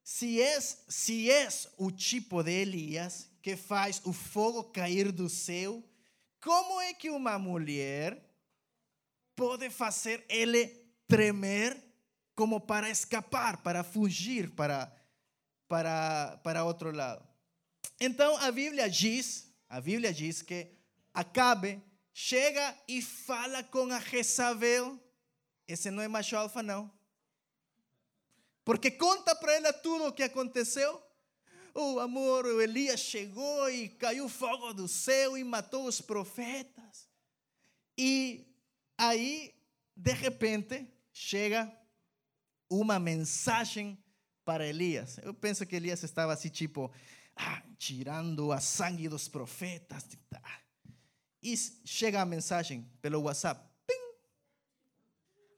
se, 0.05 0.41
é, 0.41 0.61
se 0.61 1.31
é 1.31 1.49
o 1.77 1.91
tipo 1.91 2.41
de 2.43 2.53
Elias 2.53 3.29
que 3.43 3.57
faz 3.57 4.01
o 4.05 4.13
fogo 4.13 4.65
cair 4.65 5.11
do 5.11 5.29
céu, 5.29 5.83
como 6.41 6.81
é 6.81 6.95
que 6.95 7.11
uma 7.11 7.37
mulher 7.37 8.25
pode 9.35 9.69
fazer 9.71 10.25
ele 10.29 10.69
tremer 11.09 11.77
como 12.35 12.61
para 12.61 12.89
escapar, 12.89 13.57
para 13.63 13.83
fugir 13.83 14.51
para, 14.51 14.95
para, 15.67 16.37
para 16.45 16.65
outro 16.65 16.93
lado? 16.93 17.27
Então 18.01 18.37
a 18.37 18.53
Bíblia 18.53 18.89
diz, 18.89 19.53
a 19.69 19.81
Bíblia 19.81 20.13
diz 20.13 20.43
que 20.43 20.76
Acabe 21.17 21.83
chega 22.13 22.77
e 22.87 23.01
fala 23.01 23.63
com 23.65 23.91
a 23.93 24.01
Jezabel 24.01 25.01
esse 25.67 25.91
não 25.91 26.03
é 26.03 26.09
macho 26.09 26.37
alfa, 26.37 26.63
não. 26.63 26.91
Porque 28.65 28.91
conta 28.91 29.35
para 29.35 29.53
ela 29.55 29.73
tudo 29.73 30.07
o 30.07 30.13
que 30.13 30.23
aconteceu. 30.23 31.03
O 31.75 31.99
amor, 31.99 32.47
o 32.47 32.61
Elias 32.61 33.01
chegou 33.01 33.69
e 33.69 33.89
caiu 33.89 34.29
fogo 34.29 34.73
do 34.73 34.89
céu 34.89 35.37
e 35.37 35.45
matou 35.45 35.87
os 35.87 36.01
profetas. 36.01 37.09
E 37.99 38.47
aí, 38.97 39.55
de 39.95 40.13
repente, 40.13 40.87
chega 41.13 41.71
uma 42.71 42.99
mensagem 42.99 43.99
para 44.45 44.67
Elias. 44.67 45.19
Eu 45.19 45.35
penso 45.35 45.67
que 45.67 45.77
Elias 45.77 46.03
estava 46.03 46.33
assim, 46.33 46.49
tipo, 46.49 46.91
ah, 47.35 47.63
tirando 47.77 48.53
a 48.53 48.61
sangue 48.61 49.09
dos 49.09 49.29
profetas. 49.29 50.07
E 51.43 51.57
chega 51.85 52.21
a 52.21 52.27
mensagem 52.27 52.89
pelo 53.01 53.23
WhatsApp. 53.23 53.61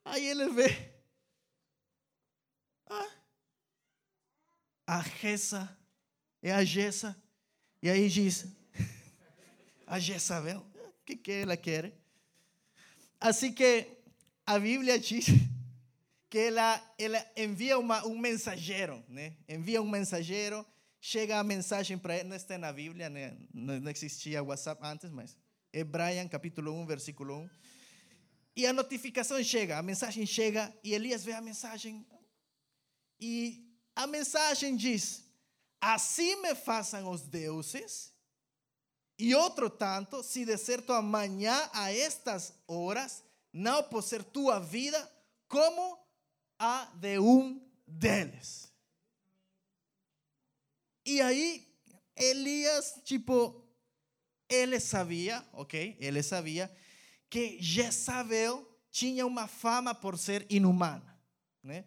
Aí 0.05 0.27
ele 0.27 0.49
vê. 0.51 0.93
Ah, 2.87 3.11
a 4.87 5.03
Gessa 5.03 5.79
é 6.43 6.53
a 6.53 6.65
Gessa. 6.65 7.17
E 7.83 7.91
aí 7.91 8.09
diz, 8.09 8.47
a 9.87 9.99
Jezabel, 9.99 10.65
que, 11.05 11.17
que 11.17 11.33
ela 11.33 11.57
quer. 11.57 11.93
Assim 13.21 13.53
que 13.53 13.87
a 14.47 14.59
Bíblia 14.59 14.99
diz 14.99 15.27
que 16.31 16.39
ela, 16.39 16.95
ela 16.99 17.27
envia 17.37 17.79
uma, 17.79 18.07
um 18.07 18.19
mensageiro, 18.19 19.05
né? 19.09 19.37
Envia 19.49 19.81
um 19.81 19.89
mensageiro, 19.89 20.67
chega 21.01 21.39
a 21.39 21.45
mensagem 21.45 21.99
para 21.99 22.17
ele, 22.17 22.29
não 22.29 22.37
está 22.37 22.59
na 22.59 22.73
Bíblia, 22.73 23.09
né? 23.09 23.37
não, 23.53 23.79
não 23.81 23.91
existia 23.91 24.43
WhatsApp 24.43 24.81
antes, 24.85 25.11
mas 25.11 25.37
é 25.73 25.85
Brian, 25.85 26.29
capítulo 26.29 26.73
1, 26.73 26.87
versículo 26.87 27.35
1. 27.35 27.51
E 28.57 28.67
a 28.67 28.73
notificação 28.73 29.43
chega, 29.43 29.79
a 29.79 29.83
mensagem 29.83 30.27
chega, 30.27 30.75
e 30.83 30.95
Elias 30.95 31.25
vê 31.25 31.33
a 31.33 31.41
mensagem, 31.41 32.07
e 33.21 33.65
a 33.95 34.07
mensagem 34.07 34.77
diz: 34.77 35.25
Assim 35.81 36.41
me 36.43 36.55
façam 36.55 37.09
os 37.11 37.23
deuses, 37.23 38.13
e 39.19 39.35
outro 39.35 39.69
tanto, 39.71 40.23
se 40.23 40.45
de 40.45 40.57
certo 40.57 40.93
amanhã 40.93 41.69
a 41.73 41.93
estas 41.93 42.55
horas 42.67 43.23
não 43.53 43.83
por 43.83 44.03
ser 44.03 44.23
tua 44.25 44.59
vida 44.59 45.11
como 45.49 45.99
a 46.59 46.85
de 46.97 47.19
um 47.19 47.61
deles. 47.87 48.73
E 51.05 51.21
aí, 51.21 51.67
Elias, 52.15 53.01
tipo, 53.05 53.68
ele 54.49 54.81
sabia, 54.81 55.45
ok? 55.53 55.97
Ele 56.01 56.23
sabia 56.23 56.75
que 57.29 57.59
Jezabel 57.61 58.67
tinha 58.91 59.27
uma 59.27 59.47
fama 59.47 59.95
por 59.95 60.17
ser 60.19 60.47
inumana, 60.49 61.19
né? 61.63 61.85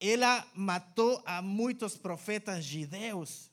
Ela 0.00 0.46
matou 0.54 1.22
a 1.24 1.40
muitos 1.40 1.96
profetas 1.96 2.64
judeus. 2.64 3.50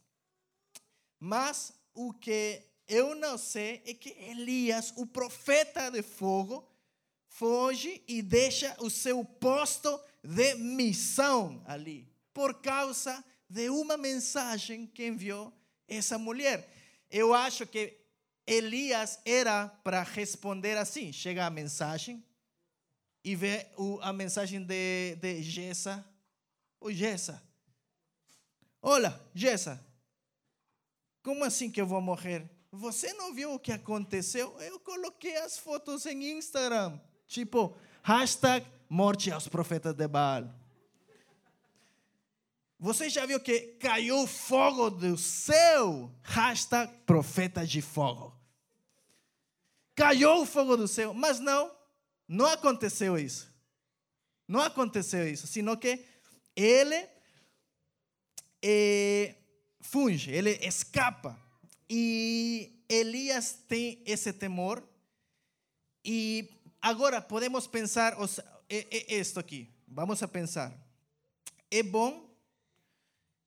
Mas 1.20 1.74
o 1.94 2.14
que 2.14 2.62
eu 2.88 3.16
não 3.16 3.38
sei 3.38 3.82
é 3.86 3.94
que 3.94 4.10
Elias, 4.10 4.94
o 4.98 5.06
profeta 5.06 5.90
de 5.90 6.02
fogo, 6.02 6.68
foge 7.28 8.04
e 8.08 8.22
deixa 8.22 8.76
o 8.80 8.90
seu 8.90 9.24
posto 9.24 10.00
de 10.24 10.56
missão 10.56 11.64
ali, 11.66 12.08
por 12.34 12.62
causa 12.62 13.24
de 13.50 13.70
uma 13.70 13.98
mensagem 13.98 14.86
que 14.86 15.08
enviou 15.08 15.54
essa 15.88 16.18
mulher. 16.18 16.70
Eu 17.10 17.34
acho 17.34 17.66
que 17.66 18.03
Elias 18.46 19.20
era 19.26 19.68
para 19.68 20.04
responder 20.04 20.78
assim: 20.78 21.12
chega 21.12 21.46
a 21.46 21.50
mensagem 21.50 22.24
e 23.24 23.36
vê 23.36 23.68
a 24.02 24.12
mensagem 24.12 24.62
de, 24.64 25.16
de 25.16 25.42
Gessa. 25.42 26.06
Ô 26.80 26.92
Gessa, 26.92 27.42
olha, 28.82 29.20
Gessa, 29.34 29.84
como 31.22 31.46
assim 31.46 31.72
que 31.72 31.80
eu 31.80 31.88
vou 31.88 32.02
morrer? 32.02 32.50
Você 32.70 33.14
não 33.14 33.34
viu 33.34 33.54
o 33.54 33.60
que 33.60 33.72
aconteceu? 33.72 34.60
Eu 34.60 34.80
coloquei 34.80 35.38
as 35.38 35.58
fotos 35.58 36.06
em 36.06 36.38
Instagram. 36.38 37.00
Tipo, 37.28 37.78
hashtag 38.02 38.66
morte 38.90 39.32
aos 39.32 39.48
profetas 39.48 39.94
de 39.94 40.08
Baal. 40.08 40.63
Você 42.84 43.10
já 43.10 43.26
viu 43.26 43.40
que 43.40 43.60
caiu 43.80 44.28
fogo 44.28 44.90
do 44.90 45.18
céu? 45.18 46.12
Hashtag 46.22 46.94
profeta 47.06 47.66
de 47.66 47.82
fogo. 47.82 48.38
Caiu 49.96 50.42
o 50.42 50.46
fogo 50.46 50.76
do 50.76 50.86
céu, 50.86 51.14
mas 51.14 51.40
não, 51.40 51.74
não 52.28 52.46
aconteceu 52.46 53.18
isso. 53.18 53.50
Não 54.46 54.60
aconteceu 54.60 55.26
isso, 55.26 55.48
sino 55.48 55.78
que 55.78 56.06
ele 56.54 57.08
é, 58.62 59.34
funge, 59.80 60.30
ele 60.32 60.50
escapa. 60.62 61.40
E 61.90 62.84
Elias 62.90 63.60
tem 63.66 64.04
esse 64.06 64.34
temor. 64.34 64.84
E 66.04 66.50
agora 66.82 67.22
podemos 67.22 67.66
pensar 67.66 68.20
o 68.20 68.28
sea, 68.28 68.44
esto 68.68 69.40
aqui. 69.40 69.74
Vamos 69.88 70.22
a 70.22 70.28
pensar. 70.28 70.78
É 71.72 71.82
bom. 71.82 72.33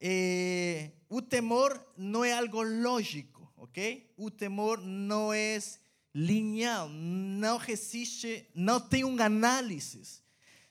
Eh, 0.00 0.90
o 1.08 1.22
temor 1.22 1.80
não 1.96 2.24
é 2.24 2.32
algo 2.32 2.62
lógico, 2.62 3.50
ok? 3.56 4.12
O 4.16 4.30
temor 4.30 4.80
não 4.80 5.32
é 5.32 5.58
lineal, 6.14 6.88
não 6.88 7.58
resiste, 7.58 8.48
não 8.54 8.80
tem 8.80 9.04
um 9.04 9.20
análise. 9.22 10.20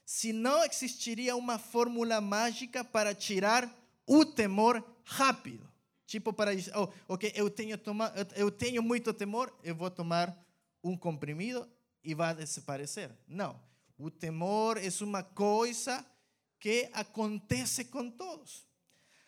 Se 0.03 0.33
não 0.33 0.63
existiria 0.63 1.35
uma 1.35 1.57
fórmula 1.57 2.19
mágica 2.21 2.83
para 2.83 3.13
tirar 3.13 3.71
o 4.05 4.25
temor 4.25 4.83
rápido. 5.03 5.67
Tipo 6.05 6.31
para 6.31 6.55
dizer, 6.55 6.71
oh, 6.77 6.87
ok, 7.07 7.31
eu 7.35 7.49
tenho, 7.49 7.77
toma, 7.77 8.13
eu 8.35 8.51
tenho 8.51 8.83
muito 8.83 9.13
temor, 9.13 9.51
eu 9.63 9.75
vou 9.75 9.89
tomar 9.89 10.35
um 10.83 10.95
comprimido 10.95 11.67
e 12.03 12.13
vai 12.13 12.35
desaparecer. 12.35 13.11
Não. 13.27 13.59
O 13.97 14.11
temor 14.11 14.77
é 14.77 14.89
uma 15.01 15.23
coisa 15.23 16.05
que 16.59 16.89
acontece 16.93 17.85
com 17.85 18.09
todos. 18.09 18.65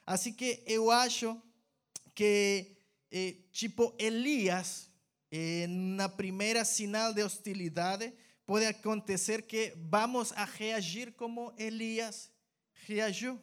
Assim 0.08 0.32
que 0.32 0.64
eu 0.66 0.90
acho 0.90 1.40
que, 2.16 2.78
eh, 3.12 3.36
tipo, 3.52 3.94
Elias, 4.00 4.90
eh, 5.30 5.68
primeira 6.16 6.64
sinal 6.64 7.14
de 7.14 7.22
hostilidade, 7.22 8.14
pode 8.46 8.66
acontecer 8.66 9.42
que 9.42 9.74
vamos 9.76 10.32
a 10.32 10.46
reagir 10.46 11.12
como 11.12 11.54
Elias 11.58 12.32
reagiu, 12.86 13.38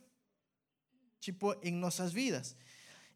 tipo, 1.21 1.55
em 1.63 1.71
nossas 1.71 2.15
vidas. 2.15 2.57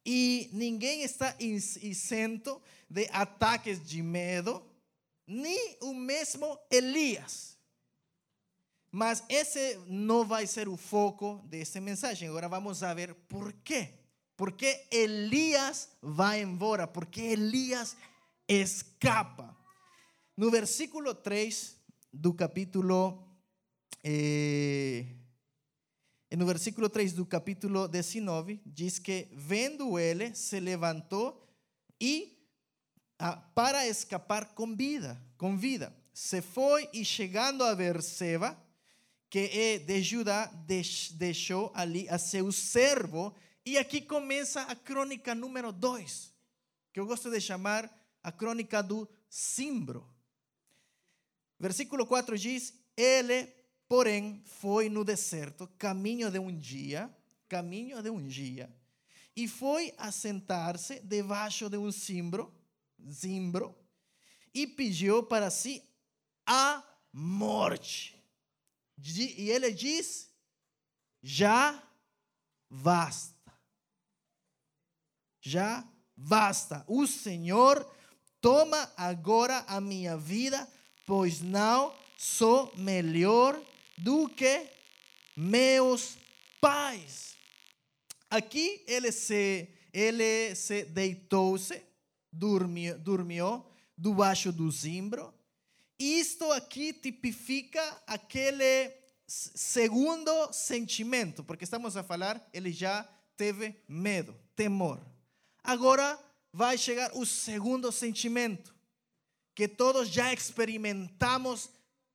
E 0.05 0.51
ninguém 0.53 1.03
está 1.03 1.35
isento 1.41 2.61
de 2.89 3.09
ataques 3.11 3.83
de 3.83 4.03
medo, 4.03 4.63
nem 5.27 5.79
o 5.81 5.95
mesmo 5.95 6.59
Elias. 6.71 7.58
Mas 8.91 9.23
esse 9.29 9.79
não 9.87 10.25
vai 10.25 10.47
ser 10.47 10.69
o 10.69 10.77
foco 10.77 11.43
dessa 11.47 11.81
mensagem. 11.81 12.29
Agora 12.29 12.49
vamos 12.49 12.83
a 12.83 12.95
ver 12.95 13.15
por 13.15 13.53
quê. 13.53 13.95
Por 14.37 14.53
que 14.53 14.87
Elias 14.91 15.91
vai 16.01 16.43
embora? 16.43 16.87
Por 16.87 17.07
que 17.07 17.21
Elias 17.21 17.97
escapa? 18.49 19.57
No 20.37 20.51
versículo 20.51 21.15
3 21.15 21.77
do 22.13 22.33
capítulo 22.33 23.25
eh, 24.03 25.05
no 26.37 26.45
versículo 26.45 26.91
3 26.91 27.15
do 27.15 27.25
capítulo 27.25 27.89
19, 27.89 28.61
diz 28.67 28.99
que, 28.99 29.29
vendo 29.33 29.99
ele, 29.99 30.35
se 30.35 30.61
levantou 30.61 31.49
e, 31.99 32.39
ah, 33.19 33.37
para 33.55 33.87
escapar 33.87 34.55
com 34.55 34.77
vida, 34.77 35.21
com 35.39 35.57
vida, 35.57 35.95
se 36.13 36.43
foi 36.43 36.89
e 36.93 37.03
chegando 37.03 37.65
a 37.65 37.75
Berseba, 37.75 38.57
que 39.31 39.39
é 39.39 39.79
de 39.79 40.03
Judá, 40.03 40.47
deixou 41.13 41.71
ali 41.75 42.09
a 42.09 42.19
seu 42.19 42.51
servo. 42.51 43.35
E 43.65 43.77
aqui 43.77 44.01
começa 44.01 44.63
a 44.63 44.75
crônica 44.75 45.35
número 45.35 45.73
2, 45.73 46.33
que 46.93 47.01
eu 47.01 47.07
gosto 47.07 47.31
de 47.31 47.41
chamar 47.41 47.91
a 48.23 48.33
crônica 48.33 48.83
do 48.83 49.09
Simbro. 49.29 50.09
Versículo 51.61 52.07
4 52.07 52.39
diz: 52.39 52.73
Ele 52.97 53.59
Porém, 53.89 54.43
foi 54.45 54.91
no 54.91 55.03
deserto, 55.03 55.67
caminho 55.79 56.31
de 56.31 56.39
um 56.39 56.55
dia, 56.55 57.11
caminho 57.49 58.03
de 58.03 58.11
um 58.11 58.23
dia, 58.23 58.71
e 59.35 59.49
foi 59.49 59.95
assentar-se 59.97 61.01
debaixo 61.01 61.71
de 61.71 61.79
um 61.79 61.91
zimbro, 61.91 62.53
zimbro, 63.11 63.75
e 64.53 64.67
pediu 64.67 65.23
para 65.23 65.49
si 65.49 65.83
a 66.45 66.85
morte. 67.11 68.18
E 69.01 69.51
ele 69.51 69.73
diz: 69.73 70.29
já 71.23 71.83
basta. 72.69 73.37
Já 75.41 75.87
basta. 76.17 76.85
O 76.87 77.07
Senhor 77.07 77.89
toma 78.41 78.93
agora 78.97 79.65
a 79.69 79.81
minha 79.81 80.17
vida, 80.17 80.69
pois 81.07 81.41
não 81.41 81.97
sou 82.17 82.73
melhor 82.77 83.61
do 83.97 84.29
que 84.29 84.69
meus 85.37 86.19
pais. 86.61 87.37
Aqui 88.31 88.85
ele 88.87 89.11
se, 89.13 89.69
ele 89.93 90.55
se 90.55 90.85
deitou-se, 90.85 91.83
dormiu, 92.33 92.99
dormiu 92.99 93.65
debaixo 93.97 94.53
do 94.53 94.71
zimbro. 94.71 95.33
Isto 95.99 96.51
aqui 96.53 96.93
tipifica 96.93 97.83
aquele 98.07 98.93
segundo 99.27 100.53
sentimento, 100.53 101.43
porque 101.43 101.65
estamos 101.65 101.97
a 101.97 102.03
falar, 102.03 102.47
ele 102.53 102.73
já 102.73 103.03
teve 103.37 103.75
medo, 103.89 104.35
temor. 104.55 105.05
Agora 105.63 106.19
vai 106.53 106.79
chegar 106.79 107.15
o 107.17 107.27
segundo 107.27 107.91
sentimento, 107.91 108.75
que 109.55 109.67
todos 109.69 110.09
já 110.09 110.33
experimentamos 110.33 111.69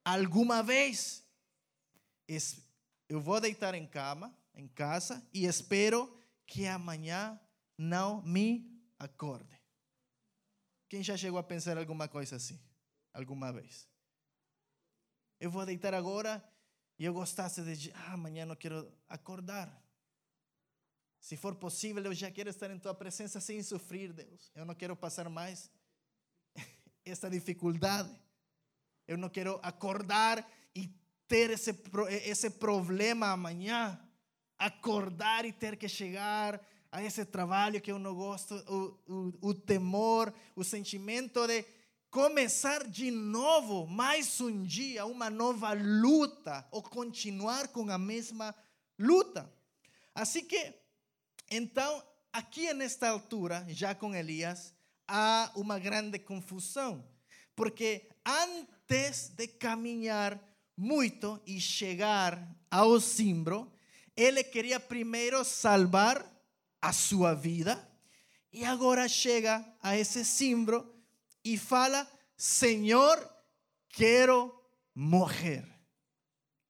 alguma 0.03 0.63
vez 0.63 1.23
eu 3.09 3.19
vou 3.19 3.39
deitar 3.39 3.75
em 3.75 3.85
cama, 3.85 4.35
em 4.55 4.67
casa, 4.67 5.23
e 5.33 5.45
espero 5.45 6.11
que 6.47 6.65
amanhã 6.65 7.39
não 7.77 8.21
me 8.23 8.81
acorde. 8.97 9.59
Quem 10.89 11.03
já 11.03 11.17
chegou 11.17 11.39
a 11.39 11.43
pensar 11.43 11.77
alguma 11.77 12.07
coisa 12.07 12.37
assim? 12.37 12.59
Alguma 13.13 13.53
vez? 13.53 13.87
Eu 15.39 15.51
vou 15.51 15.65
deitar 15.65 15.93
agora 15.93 16.43
e 16.97 17.05
eu 17.05 17.13
gostasse 17.13 17.61
de. 17.75 17.91
Ah, 17.91 18.13
amanhã 18.13 18.45
não 18.45 18.55
quero 18.55 18.91
acordar. 19.07 19.81
Se 21.19 21.37
for 21.37 21.55
possível, 21.55 22.03
eu 22.03 22.13
já 22.13 22.29
quero 22.31 22.49
estar 22.49 22.69
em 22.71 22.79
tua 22.79 22.93
presença 22.93 23.39
sem 23.39 23.61
sofrer, 23.61 24.11
Deus. 24.11 24.51
Eu 24.55 24.65
não 24.65 24.75
quero 24.75 24.95
passar 24.95 25.29
mais 25.29 25.71
essa 27.05 27.29
dificuldade. 27.29 28.13
Eu 29.07 29.17
não 29.17 29.29
quero 29.29 29.59
acordar 29.63 30.45
e 30.75 30.87
ter 31.27 31.51
esse, 31.51 31.73
esse 32.25 32.49
problema 32.49 33.27
amanhã. 33.27 33.99
Acordar 34.57 35.45
e 35.45 35.53
ter 35.53 35.77
que 35.77 35.87
chegar 35.87 36.59
a 36.91 37.03
esse 37.03 37.25
trabalho 37.25 37.81
que 37.81 37.91
eu 37.91 37.97
não 37.97 38.13
gosto, 38.13 38.53
o, 38.67 39.13
o, 39.13 39.49
o 39.49 39.53
temor, 39.53 40.31
o 40.55 40.63
sentimento 40.63 41.47
de 41.47 41.65
começar 42.13 42.87
de 42.87 43.09
novo, 43.09 43.87
mais 43.87 44.39
um 44.39 44.61
dia, 44.61 45.03
uma 45.03 45.31
nova 45.31 45.73
luta, 45.73 46.63
ou 46.69 46.79
continuar 46.79 47.69
com 47.69 47.89
a 47.89 47.97
mesma 47.97 48.53
luta. 48.99 49.51
Assim 50.13 50.45
que, 50.45 50.75
então, 51.49 52.03
aqui 52.31 52.71
nesta 52.71 53.09
altura, 53.09 53.65
já 53.67 53.95
com 53.95 54.13
Elias, 54.13 54.75
há 55.07 55.51
uma 55.55 55.79
grande 55.79 56.19
confusão, 56.19 57.03
porque 57.55 58.07
antes 58.23 59.29
de 59.29 59.47
caminhar 59.47 60.39
muito 60.77 61.41
e 61.47 61.59
chegar 61.59 62.47
ao 62.69 62.99
Simbro, 62.99 63.73
ele 64.15 64.43
queria 64.43 64.79
primeiro 64.79 65.43
salvar 65.43 66.23
a 66.79 66.93
sua 66.93 67.33
vida 67.33 67.89
e 68.51 68.63
agora 68.63 69.09
chega 69.09 69.65
a 69.81 69.97
esse 69.97 70.23
Simbro 70.23 70.92
e 71.43 71.57
fala: 71.57 72.09
Senhor, 72.35 73.17
quero 73.89 74.53
morrer. 74.93 75.65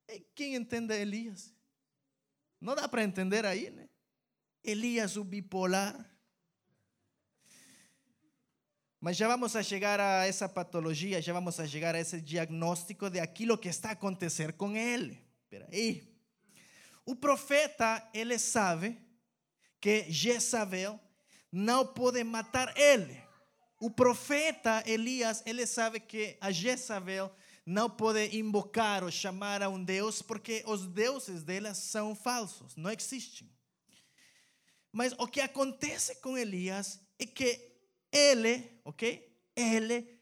E 0.07 0.19
quem 0.35 0.55
entende 0.55 0.93
Elias? 0.93 1.53
Não 2.59 2.75
dá 2.75 2.87
para 2.87 3.03
entender 3.03 3.45
aí, 3.45 3.69
né? 3.69 3.89
Elias, 4.63 5.17
o 5.17 5.23
bipolar 5.23 6.13
mas 9.03 9.17
já 9.17 9.27
vamos 9.27 9.53
a 9.53 9.61
chegar 9.61 9.99
a 9.99 10.25
essa 10.25 10.47
patologia, 10.47 11.21
já 11.21 11.33
vamos 11.33 11.59
a 11.59 11.67
chegar 11.67 11.93
a 11.93 11.99
esse 11.99 12.21
diagnóstico 12.21 13.09
de 13.09 13.19
aquilo 13.19 13.57
que 13.57 13.67
está 13.67 13.89
a 13.89 13.91
acontecer 13.91 14.53
com 14.53 14.77
ele. 14.77 15.21
Espera 15.43 15.67
aí. 15.69 16.09
O 17.05 17.13
profeta, 17.13 18.01
ele 18.13 18.39
sabe 18.39 18.97
que 19.81 20.09
Jezabel 20.09 20.97
não 21.51 21.85
pode 21.85 22.23
matar 22.23 22.73
ele. 22.77 23.21
O 23.83 23.89
profeta 23.89 24.81
Elias, 24.85 25.43
ele 25.45 25.67
sabe 25.67 25.99
que 25.99 26.37
a 26.39 26.53
Jezabel 26.53 27.29
não 27.65 27.89
pode 27.89 28.33
invocar 28.33 29.03
ou 29.03 29.11
chamar 29.11 29.61
a 29.61 29.67
um 29.67 29.83
Deus 29.83 30.21
porque 30.21 30.63
os 30.65 30.87
deuses 30.87 31.43
dela 31.43 31.73
são 31.73 32.15
falsos, 32.15 32.77
não 32.77 32.89
existem. 32.89 33.51
Mas 34.89 35.11
o 35.17 35.27
que 35.27 35.41
acontece 35.41 36.15
com 36.21 36.37
Elias 36.37 36.97
é 37.19 37.25
que 37.25 37.59
ele, 38.09 38.79
ok? 38.85 39.37
Ele 39.53 40.17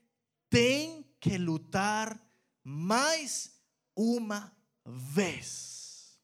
tem 0.50 1.06
que 1.20 1.38
lutar 1.38 2.20
mais 2.64 3.62
uma 3.96 4.52
vez. 4.84 6.18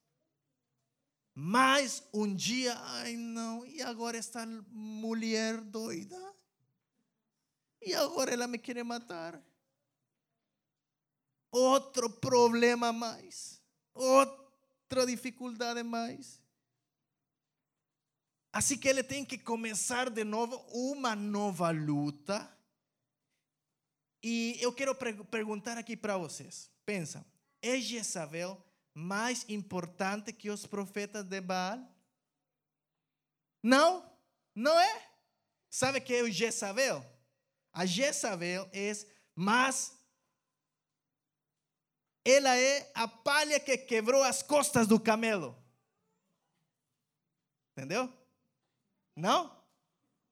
Mais 1.36 2.02
um 2.12 2.34
dia, 2.34 2.74
ai 2.80 3.16
não, 3.16 3.64
e 3.64 3.84
agora 3.84 4.18
esta 4.18 4.44
mulher 4.72 5.62
doida? 5.62 6.36
E 7.82 7.94
agora 7.94 8.34
ela 8.34 8.48
me 8.48 8.58
quer 8.58 8.84
matar? 8.84 9.42
Outro 11.52 12.10
problema 12.10 12.92
mais, 12.92 13.62
outra 13.94 15.06
dificuldade 15.06 15.82
mais. 15.84 16.42
Assim 18.52 18.78
que 18.78 18.88
ele 18.88 19.04
tem 19.04 19.24
que 19.24 19.38
começar 19.38 20.10
de 20.10 20.24
novo 20.24 20.58
uma 20.72 21.16
nova 21.16 21.70
luta. 21.72 22.52
E 24.24 24.58
eu 24.60 24.74
quero 24.74 24.96
perguntar 24.96 25.78
aqui 25.78 25.96
para 25.96 26.18
vocês: 26.18 26.70
pensa, 26.86 27.26
é 27.62 27.80
Jezabel 27.80 28.62
mais 28.94 29.46
importante 29.48 30.34
que 30.34 30.50
os 30.50 30.66
profetas 30.66 31.24
de 31.24 31.40
Baal? 31.40 31.80
Não, 33.62 34.12
não 34.56 34.80
é. 34.80 35.12
Sabe 35.70 36.02
que 36.02 36.16
é 36.16 36.24
o 36.24 36.32
Jezabel? 36.32 37.06
A 37.78 37.86
Jezabel 37.86 38.68
é 38.74 38.92
mais. 39.36 39.96
Ela 42.26 42.58
é 42.58 42.92
a 42.96 43.08
palha 43.08 43.60
que 43.60 43.78
quebrou 43.78 44.24
as 44.24 44.42
costas 44.42 44.88
do 44.88 45.00
camelo. 45.00 45.56
Entendeu? 47.74 48.12
Não? 49.16 49.56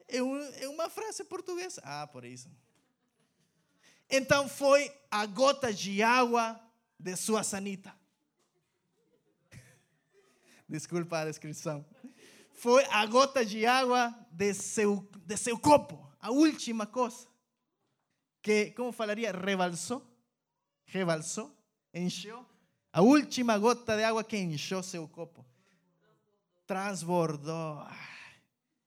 É, 0.08 0.17
é 0.17 0.67
uma 0.69 0.89
frase 0.89 1.23
portuguesa. 1.23 1.84
Ah, 1.86 2.08
por 2.08 2.25
isso. 2.25 2.49
Então 4.10 4.49
foi 4.49 4.91
a 5.12 5.27
gota 5.27 5.71
de 5.71 6.01
água 6.01 6.60
de 6.99 7.15
sua 7.15 7.43
sanita. 7.43 7.95
Desculpa 10.67 11.19
a 11.19 11.25
descrição. 11.25 11.86
Foi 12.53 12.84
a 12.86 13.05
gota 13.05 13.45
de 13.45 13.67
água 13.67 14.12
de 14.31 14.51
seu, 14.55 15.08
de 15.17 15.38
seu 15.38 15.60
copo. 15.60 16.12
A 16.19 16.31
última 16.31 16.88
coisa. 16.88 17.35
Que, 18.45 18.69
como 18.73 18.91
falaria? 18.91 19.31
Rebalsou. 19.31 20.05
Rebalsou. 20.86 21.51
Encheu. 21.91 22.45
A 22.93 23.01
última 23.01 23.58
gota 23.58 23.97
de 23.97 24.03
água 24.03 24.23
que 24.23 24.38
encheu 24.38 24.84
seu 24.84 25.08
copo. 25.08 25.43
Transbordou. 26.67 27.84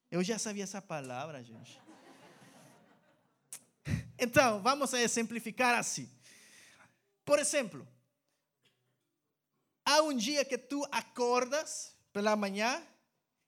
Eu 0.09 0.23
já 0.23 0.39
sabia 0.39 0.63
essa 0.63 0.81
palavra, 0.81 1.43
gente. 1.43 1.77
Então, 4.17 4.63
vamos 4.63 4.95
a 4.95 5.01
exemplificar 5.01 5.75
assim. 5.77 6.09
Por 7.25 7.41
exemplo, 7.41 7.85
há 9.85 10.03
um 10.03 10.17
dia 10.17 10.45
que 10.45 10.57
tu 10.57 10.87
acordas 10.93 11.97
pela 12.13 12.37
manhã 12.37 12.81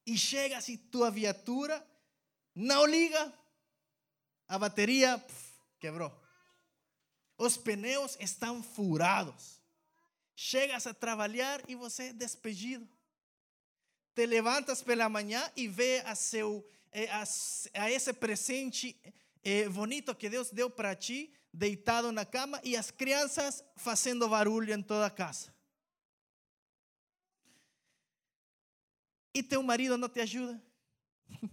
e 0.04 0.18
chegas 0.18 0.68
e 0.68 0.76
tua 0.76 1.08
viatura 1.08 1.86
não 2.52 2.84
liga, 2.84 3.32
a 4.48 4.58
bateria 4.58 5.16
puf, 5.16 5.49
quebrou. 5.80 6.12
Os 7.38 7.56
pneus 7.56 8.16
estão 8.20 8.62
furados. 8.62 9.60
Chegas 10.36 10.86
a 10.86 10.94
trabalhar 10.94 11.62
e 11.68 11.74
você 11.74 12.04
é 12.04 12.12
despedido 12.12 12.88
te 14.14 14.26
levantas 14.26 14.82
pela 14.82 15.08
manhã 15.08 15.50
e 15.56 15.68
vê 15.68 16.00
a, 16.04 16.14
seu, 16.14 16.66
eh, 16.92 17.08
a, 17.10 17.24
a 17.74 17.90
esse 17.90 18.12
presente 18.12 19.00
eh, 19.42 19.68
bonito 19.68 20.14
que 20.14 20.28
Deus 20.28 20.50
deu 20.50 20.68
para 20.68 20.94
ti, 20.94 21.32
deitado 21.52 22.12
na 22.12 22.24
cama, 22.24 22.60
e 22.62 22.76
as 22.76 22.90
crianças 22.90 23.64
fazendo 23.76 24.28
barulho 24.28 24.74
em 24.74 24.82
toda 24.82 25.06
a 25.06 25.10
casa. 25.10 25.54
E 29.34 29.42
teu 29.42 29.62
marido 29.62 29.96
não 29.96 30.08
te 30.08 30.20
ajuda. 30.20 30.60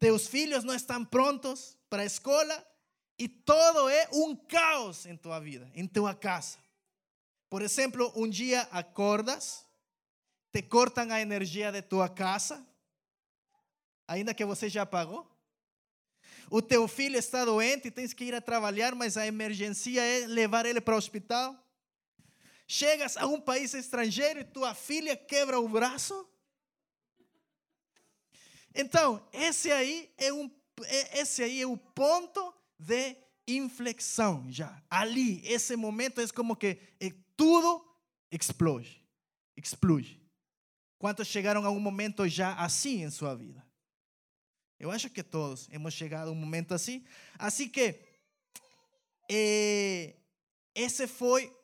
Teus 0.00 0.26
filhos 0.26 0.64
não 0.64 0.74
estão 0.74 1.04
prontos 1.04 1.78
para 1.88 2.02
a 2.02 2.06
escola 2.06 2.66
e 3.18 3.28
todo 3.28 3.88
é 3.88 4.08
um 4.12 4.34
caos 4.34 5.06
em 5.06 5.16
tua 5.16 5.38
vida, 5.38 5.70
em 5.74 5.86
tua 5.86 6.14
casa. 6.14 6.58
Por 7.48 7.62
exemplo, 7.62 8.12
um 8.16 8.28
dia 8.28 8.62
acordas 8.70 9.64
te 10.52 10.62
cortam 10.62 11.10
a 11.10 11.20
energia 11.20 11.72
de 11.72 11.80
tua 11.80 12.08
casa, 12.10 12.66
ainda 14.06 14.34
que 14.34 14.44
você 14.44 14.68
já 14.68 14.84
pagou. 14.84 15.26
O 16.50 16.60
teu 16.60 16.86
filho 16.86 17.16
está 17.16 17.44
doente 17.46 17.88
e 17.88 17.90
tens 17.90 18.12
que 18.12 18.24
ir 18.24 18.34
a 18.34 18.40
trabalhar, 18.40 18.94
mas 18.94 19.16
a 19.16 19.26
emergência 19.26 20.02
é 20.02 20.26
levar 20.26 20.66
ele 20.66 20.80
para 20.80 20.94
o 20.94 20.98
hospital. 20.98 21.56
Chegas 22.66 23.16
a 23.16 23.26
um 23.26 23.40
país 23.40 23.72
estrangeiro 23.72 24.40
e 24.40 24.44
tua 24.44 24.74
filha 24.74 25.16
quebra 25.16 25.58
o 25.58 25.68
braço. 25.68 26.28
Então, 28.74 29.26
esse 29.32 29.70
aí 29.70 30.12
é 30.18 30.32
um 30.32 30.50
esse 31.14 31.42
aí 31.42 31.60
é 31.60 31.66
o 31.66 31.76
ponto 31.76 32.54
de 32.82 33.16
inflexão 33.46 34.50
já. 34.50 34.82
Ali, 34.90 35.40
esse 35.46 35.76
momento 35.76 36.20
é 36.20 36.28
como 36.28 36.56
que 36.56 36.78
é 37.00 37.12
tudo 37.36 37.84
explode. 38.30 39.02
Explode. 39.56 40.20
Quantos 40.98 41.26
chegaram 41.28 41.64
a 41.64 41.70
um 41.70 41.80
momento 41.80 42.26
já 42.28 42.54
assim 42.54 43.02
em 43.02 43.10
sua 43.10 43.34
vida? 43.34 43.66
Eu 44.78 44.90
acho 44.90 45.10
que 45.10 45.22
todos 45.22 45.68
hemos 45.70 45.94
chegado 45.94 46.28
a 46.28 46.32
um 46.32 46.36
momento 46.36 46.74
assim. 46.74 47.04
Assim 47.38 47.68
que 47.68 48.00
eh, 49.30 50.16
esse 50.74 51.06
foi 51.06 51.54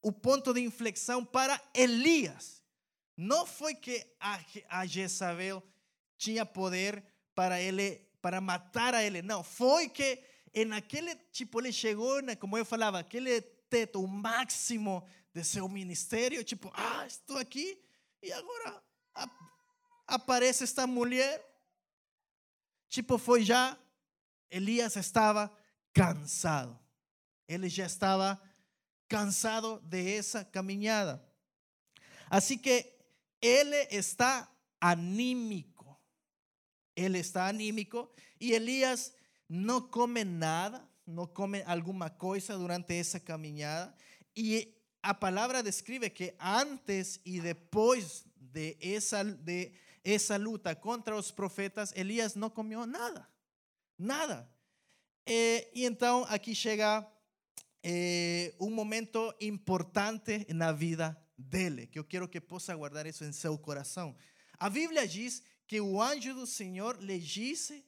o 0.00 0.12
ponto 0.12 0.52
de 0.54 0.60
inflexão 0.60 1.24
para 1.24 1.60
Elias. 1.74 2.62
Não 3.16 3.46
foi 3.46 3.74
que 3.74 4.06
a, 4.18 4.40
a 4.68 4.86
Jezabel 4.86 5.62
tinha 6.16 6.46
poder 6.46 7.04
para 7.34 7.60
ele 7.60 8.10
para 8.22 8.40
matar 8.40 8.94
a 8.94 9.02
ele. 9.02 9.20
Não, 9.20 9.42
foi 9.42 9.88
que 9.88 10.22
em 10.54 10.72
aquele, 10.72 11.14
tipo, 11.32 11.60
ele 11.60 11.72
chegou, 11.72 12.20
na, 12.22 12.36
como 12.36 12.58
eu 12.58 12.64
falava, 12.64 12.98
aquele 12.98 13.40
teto, 13.40 14.06
máximo 14.06 15.06
de 15.32 15.42
seu 15.44 15.68
ministério, 15.68 16.44
tipo, 16.44 16.70
ah, 16.74 17.06
estou 17.06 17.38
aqui 17.38 17.82
e 18.22 18.30
agora 18.32 18.82
aparece 20.06 20.64
esta 20.64 20.86
mulher. 20.86 21.42
Tipo, 22.88 23.16
foi 23.16 23.42
já, 23.42 23.78
Elias 24.50 24.96
estava 24.96 25.50
cansado. 25.92 26.78
Ele 27.48 27.68
já 27.68 27.86
estava 27.86 28.40
cansado 29.08 29.80
de 29.80 30.16
essa 30.16 30.44
caminhada. 30.44 31.22
Assim 32.28 32.58
que 32.58 32.92
ele 33.40 33.76
está 33.90 34.50
anímico. 34.80 35.98
Ele 36.94 37.18
está 37.18 37.46
anímico 37.46 38.10
e 38.38 38.52
Elias 38.52 39.14
não 39.54 39.82
come 39.82 40.24
nada, 40.24 40.82
não 41.06 41.26
come 41.26 41.62
alguma 41.66 42.08
coisa 42.08 42.56
durante 42.56 42.94
essa 42.94 43.20
caminhada. 43.20 43.94
E 44.34 44.74
a 45.02 45.12
palavra 45.12 45.62
describe 45.62 46.08
que 46.08 46.34
antes 46.40 47.20
e 47.22 47.38
depois 47.38 48.24
de 48.34 48.78
essa, 48.80 49.22
de 49.22 49.70
luta 50.40 50.74
contra 50.74 51.14
os 51.14 51.30
profetas, 51.30 51.92
Elias 51.94 52.34
não 52.34 52.48
comeu 52.48 52.86
nada. 52.86 53.28
Nada. 53.98 54.50
E, 55.26 55.68
e 55.74 55.84
então 55.84 56.24
aqui 56.30 56.54
chega 56.54 57.06
eh, 57.82 58.54
um 58.58 58.70
momento 58.70 59.34
importante 59.38 60.46
na 60.48 60.72
vida 60.72 61.14
dele, 61.36 61.86
que 61.88 61.98
eu 61.98 62.04
quero 62.04 62.26
que 62.26 62.40
possa 62.40 62.74
guardar 62.74 63.04
isso 63.04 63.22
em 63.22 63.32
seu 63.32 63.58
coração. 63.58 64.16
A 64.58 64.70
Bíblia 64.70 65.06
diz 65.06 65.42
que 65.66 65.78
o 65.78 66.00
anjo 66.00 66.32
do 66.32 66.46
Senhor 66.46 66.96
lhe 67.02 67.18
disse, 67.18 67.84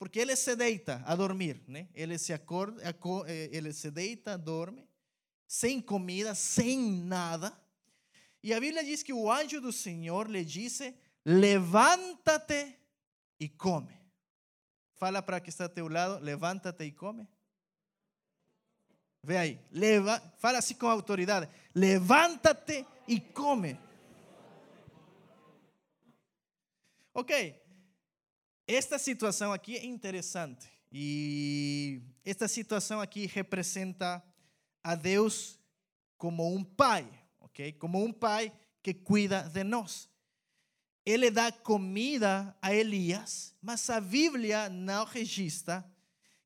porque 0.00 0.18
ele 0.18 0.34
se 0.34 0.56
deita 0.56 1.02
a 1.04 1.14
dormir, 1.14 1.62
né? 1.68 1.86
Ele 1.92 2.16
se 2.16 2.32
acorda, 2.32 2.82
eh, 3.26 3.50
ele 3.52 3.70
se 3.70 3.90
deita, 3.90 4.38
dorme, 4.38 4.88
sem 5.46 5.78
comida, 5.78 6.34
sem 6.34 6.80
nada. 6.80 7.54
E 8.42 8.54
a 8.54 8.58
Bíblia 8.58 8.82
diz 8.82 9.02
que 9.02 9.12
o 9.12 9.30
anjo 9.30 9.60
do 9.60 9.70
Senhor 9.70 10.26
lhe 10.26 10.42
disse: 10.42 10.98
Levántate 11.22 12.78
e 13.38 13.46
come. 13.50 13.94
Fala 14.94 15.20
para 15.20 15.38
que 15.38 15.50
está 15.50 15.66
a 15.66 15.68
teu 15.68 15.86
lado, 15.86 16.24
levántate 16.24 16.84
e 16.84 16.92
come. 16.92 17.28
Ve 19.22 19.36
aí, 19.36 19.60
leva, 19.70 20.18
fala 20.38 20.56
assim 20.56 20.76
com 20.76 20.86
autoridade: 20.86 21.46
Levántate 21.74 22.86
e 23.06 23.20
come. 23.20 23.78
Ok, 27.12 27.60
esta 28.74 28.98
situação 28.98 29.52
aqui 29.52 29.76
é 29.76 29.84
interessante. 29.84 30.68
E 30.92 32.00
esta 32.24 32.46
situação 32.46 33.00
aqui 33.00 33.26
representa 33.26 34.22
a 34.82 34.94
Deus 34.94 35.58
como 36.16 36.54
um 36.54 36.62
pai, 36.62 37.08
ok? 37.40 37.72
Como 37.72 38.02
um 38.02 38.12
pai 38.12 38.52
que 38.82 38.94
cuida 38.94 39.42
de 39.42 39.64
nós. 39.64 40.08
Ele 41.04 41.30
dá 41.30 41.50
comida 41.50 42.56
a 42.62 42.74
Elias, 42.74 43.54
mas 43.60 43.88
a 43.90 44.00
Bíblia 44.00 44.68
não 44.68 45.04
registra 45.04 45.84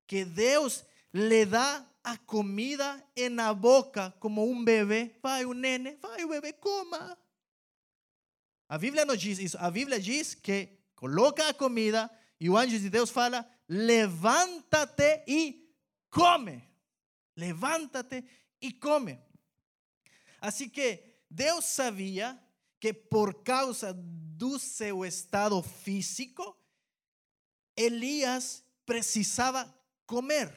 que 0.07 0.25
Deus 0.25 0.85
lhe 1.13 1.45
dá 1.45 1.87
a 2.03 2.17
comida 2.17 3.03
na 3.31 3.53
boca 3.53 4.15
como 4.19 4.49
um 4.51 4.65
bebê. 4.65 5.15
Vai, 5.23 5.45
o 5.45 5.53
nene, 5.53 5.97
vai, 6.01 6.25
o 6.25 6.29
bebê, 6.29 6.53
coma. 6.53 7.19
A 8.69 8.79
Bíblia 8.79 9.05
não 9.05 9.17
diz 9.17 9.39
isso. 9.39 9.59
A 9.59 9.71
Bíblia 9.71 10.01
diz 10.01 10.35
que 10.35 10.84
coloca 11.05 11.47
a 11.47 11.53
comida 11.53 12.11
e 12.41 12.49
o 12.49 12.57
anjo 12.57 12.79
de 12.79 12.89
Deus 12.89 13.11
fala: 13.11 13.47
levanta-te 13.69 15.23
e 15.29 15.71
come. 16.09 16.67
Levanta-te 17.37 18.25
e 18.59 18.73
come. 18.73 19.21
Assim 20.41 20.67
que 20.67 21.21
Deus 21.29 21.67
sabia 21.67 22.43
que 22.81 22.95
por 22.95 23.43
causa 23.43 23.93
do 23.93 24.59
seu 24.59 25.05
estado 25.05 25.63
físico, 25.63 26.57
Elias 27.77 28.65
precisava 28.87 29.63
comer 30.07 30.51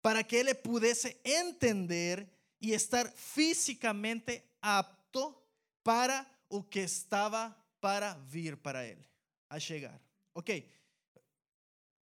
para 0.00 0.22
que 0.22 0.36
ele 0.36 0.54
pudesse 0.54 1.20
entender 1.24 2.30
e 2.60 2.72
estar 2.72 3.10
fisicamente 3.10 4.40
apto 4.62 5.34
para 5.82 6.24
o 6.48 6.62
que 6.62 6.78
estava 6.78 7.63
para 7.84 8.14
vir 8.14 8.56
para 8.56 8.82
ele, 8.86 9.06
a 9.50 9.60
chegar. 9.60 10.00
Ok, 10.34 10.66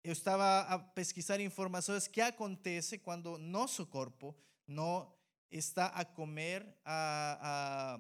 eu 0.04 0.12
estava 0.12 0.60
a 0.60 0.78
pesquisar 0.78 1.39
informações 1.39 2.08
que 2.08 2.22
acontece 2.22 3.00
quando 3.00 3.39
nosso 3.39 3.88
corpo 3.88 4.38
não 4.67 5.12
está 5.50 5.88
a 5.88 6.06
comer 6.06 6.63
a, 6.86 7.98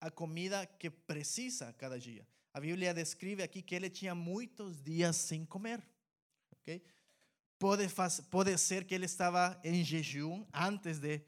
a, 0.00 0.06
a 0.06 0.10
comida 0.12 0.64
que 0.64 0.88
precisa 0.90 1.72
cada 1.72 1.98
dia. 1.98 2.24
A 2.54 2.60
Bíblia 2.60 2.94
descreve 2.94 3.42
aqui 3.42 3.62
que 3.62 3.74
ele 3.74 3.90
tinha 3.90 4.14
muitos 4.14 4.80
dias 4.80 5.16
sem 5.16 5.44
comer. 5.44 5.82
ok? 6.52 6.80
Pode, 7.58 7.88
pode 8.30 8.56
ser 8.58 8.84
que 8.84 8.94
ele 8.94 9.06
estava 9.06 9.60
em 9.64 9.82
jejum 9.82 10.46
antes 10.54 11.00
de, 11.00 11.20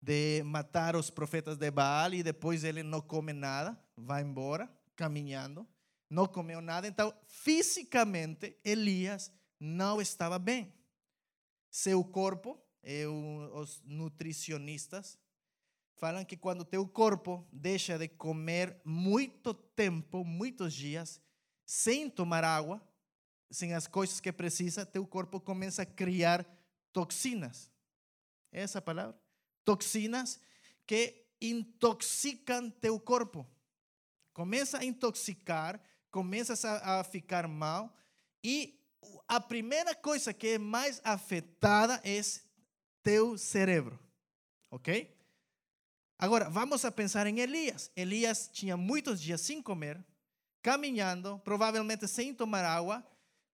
de 0.00 0.44
matar 0.44 0.94
os 0.94 1.10
profetas 1.10 1.56
de 1.56 1.68
Baal 1.72 2.14
e 2.14 2.22
depois 2.22 2.62
ele 2.62 2.84
não 2.84 3.00
come 3.00 3.32
nada, 3.32 3.76
vai 3.96 4.22
embora 4.22 4.77
caminhando, 4.98 5.64
não 6.10 6.26
comeu 6.26 6.60
nada. 6.60 6.88
Então, 6.88 7.14
fisicamente, 7.28 8.58
Elias 8.64 9.30
não 9.60 10.02
estava 10.02 10.40
bem. 10.40 10.74
Seu 11.70 12.02
corpo 12.02 12.60
eu, 12.82 13.14
os 13.54 13.80
nutricionistas 13.84 15.16
falam 15.96 16.24
que 16.24 16.36
quando 16.36 16.64
teu 16.64 16.86
corpo 16.86 17.46
deixa 17.52 17.96
de 17.96 18.08
comer 18.08 18.80
muito 18.84 19.54
tempo, 19.54 20.24
muitos 20.24 20.74
dias, 20.74 21.20
sem 21.64 22.10
tomar 22.10 22.42
água, 22.42 22.82
sem 23.50 23.74
as 23.74 23.86
coisas 23.86 24.20
que 24.20 24.32
precisa, 24.32 24.84
teu 24.84 25.06
corpo 25.06 25.40
começa 25.40 25.82
a 25.82 25.86
criar 25.86 26.44
toxinas. 26.92 27.70
Essa 28.50 28.82
palavra? 28.82 29.16
Toxinas 29.64 30.40
que 30.86 31.26
intoxicam 31.40 32.70
teu 32.70 32.98
corpo. 32.98 33.46
Começa 34.38 34.78
a 34.78 34.84
intoxicar, 34.84 35.80
começas 36.12 36.64
a, 36.64 37.00
a 37.00 37.02
ficar 37.02 37.48
mal 37.48 37.92
e 38.40 38.80
a 39.26 39.40
primeira 39.40 39.96
coisa 39.96 40.32
que 40.32 40.50
é 40.50 40.58
mais 40.58 41.00
afetada 41.02 42.00
é 42.04 42.20
teu 43.02 43.36
cérebro. 43.36 43.98
Ok? 44.70 45.12
Agora, 46.16 46.48
vamos 46.48 46.84
a 46.84 46.92
pensar 46.92 47.26
em 47.26 47.40
Elias. 47.40 47.90
Elias 47.96 48.48
tinha 48.52 48.76
muitos 48.76 49.20
dias 49.20 49.40
sem 49.40 49.60
comer, 49.60 50.00
caminhando, 50.62 51.40
provavelmente 51.40 52.06
sem 52.06 52.32
tomar 52.32 52.64
água, 52.64 53.04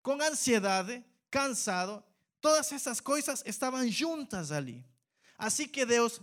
com 0.02 0.20
ansiedade, 0.20 1.02
cansado. 1.30 2.04
Todas 2.42 2.70
essas 2.70 3.00
coisas 3.00 3.42
estavam 3.46 3.88
juntas 3.88 4.52
ali. 4.52 4.84
Assim 5.38 5.66
que 5.66 5.86
Deus 5.86 6.20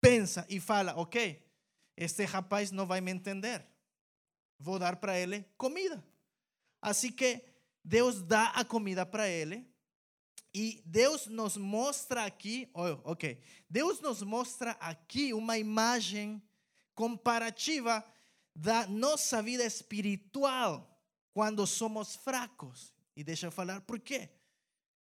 pensa 0.00 0.46
e 0.48 0.60
fala: 0.60 0.94
Ok, 0.96 1.42
este 1.96 2.24
rapaz 2.24 2.70
não 2.70 2.86
vai 2.86 3.00
me 3.00 3.10
entender. 3.10 3.64
Vou 4.58 4.78
dar 4.78 4.96
para 4.96 5.18
ele 5.18 5.44
comida. 5.56 6.04
Assim 6.80 7.10
que 7.10 7.42
Deus 7.82 8.22
dá 8.22 8.48
a 8.50 8.64
comida 8.64 9.04
para 9.04 9.28
ele 9.28 9.66
e 10.52 10.82
Deus 10.86 11.26
nos 11.26 11.56
mostra 11.56 12.24
aqui, 12.24 12.70
oh, 12.72 13.10
ok, 13.10 13.40
Deus 13.68 14.00
nos 14.00 14.22
mostra 14.22 14.72
aqui 14.72 15.34
uma 15.34 15.58
imagem 15.58 16.42
comparativa 16.94 18.04
da 18.54 18.86
nossa 18.86 19.42
vida 19.42 19.64
espiritual 19.64 20.96
quando 21.32 21.66
somos 21.66 22.14
fracos. 22.14 22.94
E 23.16 23.24
deixa 23.24 23.48
eu 23.48 23.50
falar 23.50 23.80
por 23.80 23.98
quê. 23.98 24.30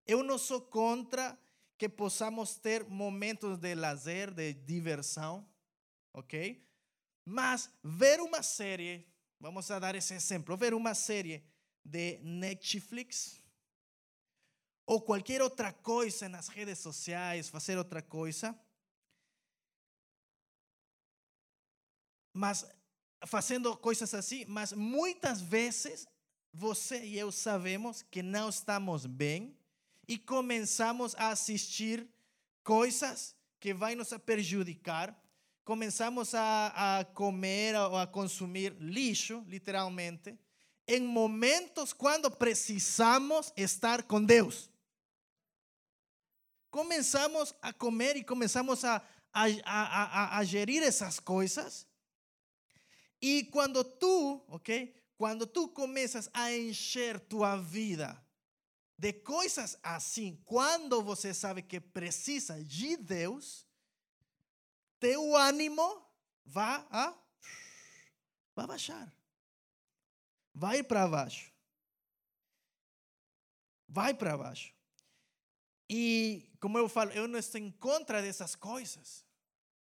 Eu 0.06 0.23
não 0.23 0.38
sou 0.38 0.60
contra 0.60 1.38
que 1.77 1.88
possamos 1.88 2.56
ter 2.56 2.84
momentos 2.86 3.58
de 3.58 3.75
lazer, 3.75 4.32
de 4.32 4.53
diversão, 4.53 5.47
ok? 6.13 6.62
Mas 7.25 7.69
ver 7.83 8.19
uma 8.19 8.43
série, 8.43 9.07
vamos 9.39 9.69
a 9.71 9.79
dar 9.79 9.95
esse 9.95 10.13
exemplo, 10.13 10.57
ver 10.57 10.73
uma 10.73 10.93
série 10.93 11.43
de 11.83 12.17
Netflix, 12.19 13.41
ou 14.86 15.01
qualquer 15.01 15.41
outra 15.41 15.71
coisa 15.71 16.27
nas 16.27 16.47
redes 16.47 16.79
sociais, 16.79 17.49
fazer 17.49 17.77
outra 17.77 18.01
coisa. 18.01 18.57
Mas 22.33 22.65
fazendo 23.25 23.75
coisas 23.77 24.13
assim, 24.13 24.43
mas 24.45 24.73
muitas 24.73 25.39
vezes 25.39 26.05
você 26.51 27.03
e 27.03 27.17
eu 27.17 27.31
sabemos 27.31 28.01
que 28.01 28.21
não 28.21 28.49
estamos 28.49 29.05
bem 29.05 29.57
e 30.07 30.17
começamos 30.17 31.15
a 31.15 31.29
assistir 31.29 32.07
coisas 32.63 33.36
que 33.59 33.73
vai 33.73 33.95
nos 33.95 34.09
prejudicar, 34.25 35.17
começamos 35.63 36.34
a, 36.34 36.99
a 36.99 37.06
comer 37.06 37.76
ou 37.76 37.97
a 37.97 38.08
consumir 38.08 38.76
lixo, 38.80 39.43
literalmente, 39.47 40.38
em 40.88 41.02
momentos 41.02 41.93
quando 41.93 42.30
precisamos 42.30 43.52
estar 43.56 44.04
com 44.04 44.23
Deus. 44.23 44.69
comenzamos 46.73 47.54
a 47.62 47.71
comer 47.71 48.17
y 48.17 48.23
comenzamos 48.23 48.84
a, 48.84 48.95
a, 49.32 49.45
a, 49.63 50.39
a 50.39 50.43
gerir 50.43 50.82
esas 50.82 51.19
cosas. 51.19 51.86
Y 53.21 53.52
cuando 53.52 53.86
tú, 53.86 54.43
¿ok? 54.47 54.69
Quando 55.15 55.45
tu 55.45 55.71
começas 55.71 56.32
a 56.34 56.52
encher 56.52 57.19
tua 57.19 57.58
vida 57.58 58.19
de 58.97 59.13
coisas 59.13 59.78
assim, 59.84 60.36
quando 60.43 61.04
você 61.04 61.32
sabe 61.32 61.62
que 61.62 61.80
precisa 61.80 62.63
de 62.63 62.97
Deus, 62.97 63.67
teu 65.04 65.36
ânimo 65.36 66.02
vai 66.46 66.88
a 66.89 67.13
vai 68.56 68.66
baixar. 68.66 69.13
Vai 70.54 70.82
para 70.82 71.06
baixo. 71.10 71.52
Vai 73.86 74.13
para 74.13 74.38
baixo. 74.38 74.74
E 75.89 76.50
como 76.62 76.78
eu 76.78 76.88
falo, 76.88 77.12
eu 77.12 77.28
não 77.28 77.38
estou 77.38 77.60
em 77.60 77.70
contra 77.70 78.22
dessas 78.22 78.56
coisas. 78.56 79.26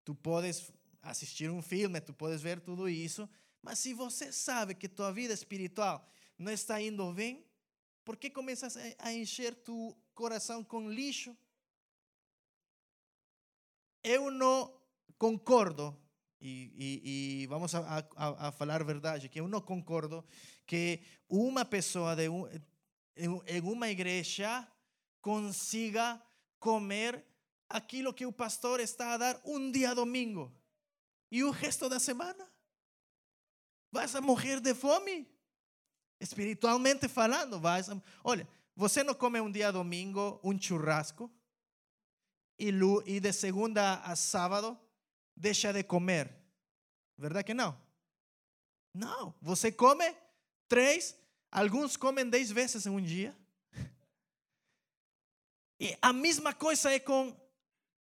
Tu 0.03 0.15
podes 0.15 0.71
assistir 1.03 1.51
um 1.51 1.61
filme, 1.61 2.01
tu 2.01 2.13
podes 2.15 2.41
ver 2.41 2.59
tudo 2.59 2.89
isso, 2.89 3.29
mas 3.61 3.77
se 3.77 3.93
você 3.93 4.31
sabe 4.31 4.73
que 4.73 4.89
tua 4.89 5.11
vida 5.13 5.35
espiritual 5.35 6.03
não 6.35 6.51
está 6.51 6.81
indo 6.81 7.13
bem, 7.13 7.45
por 8.03 8.17
que 8.17 8.27
começas 8.27 8.75
a 8.97 9.13
encher 9.13 9.53
tu 9.53 9.95
coração 10.15 10.63
com 10.63 10.89
lixo? 10.89 11.37
Eu 14.03 14.31
não 14.31 14.80
concordo, 15.21 15.95
e 16.39 17.45
vamos 17.47 17.75
a, 17.75 17.99
a, 18.15 18.47
a, 18.47 18.51
falar 18.51 18.83
verdade, 18.83 19.29
que 19.29 19.39
eu 19.39 19.47
não 19.47 19.61
concordo 19.61 20.25
que 20.65 20.99
uma 21.29 21.63
pessoa 21.63 22.15
de 22.15 22.27
um, 22.27 22.47
em 23.45 23.61
uma 23.61 23.87
igreja 23.87 24.67
consiga 25.21 26.19
comer 26.59 27.23
aquilo 27.69 28.15
que 28.15 28.25
o 28.25 28.33
pastor 28.33 28.79
está 28.79 29.13
a 29.13 29.17
dar 29.17 29.41
um 29.45 29.71
dia 29.71 29.93
domingo 29.93 30.51
e 31.29 31.43
o 31.43 31.51
resto 31.51 31.87
da 31.87 31.99
semana. 31.99 32.51
Vas 33.91 34.15
a 34.15 34.21
morrer 34.21 34.59
de 34.59 34.73
fome. 34.73 35.29
Espiritualmente 36.19 37.07
falando, 37.07 37.59
vas 37.59 37.91
a... 37.91 38.01
Olha, 38.23 38.49
você 38.75 39.03
não 39.03 39.13
come 39.13 39.39
um 39.39 39.51
dia 39.51 39.71
domingo 39.71 40.39
um 40.43 40.59
churrasco 40.59 41.31
e 42.57 43.19
de 43.19 43.31
segunda 43.31 43.99
a 43.99 44.15
sábado 44.15 44.79
deixa 45.41 45.73
de 45.73 45.83
comer. 45.83 46.31
Verdade 47.17 47.45
que 47.45 47.53
não? 47.53 47.79
Não. 48.93 49.33
Você 49.41 49.71
come 49.71 50.15
três, 50.67 51.15
alguns 51.51 51.97
comem 51.97 52.29
dez 52.29 52.51
vezes 52.51 52.85
em 52.85 52.89
um 52.89 53.01
dia. 53.01 53.35
E 55.79 55.97
a 56.01 56.13
mesma 56.13 56.53
coisa 56.53 56.91
é 56.93 56.99
com 56.99 57.35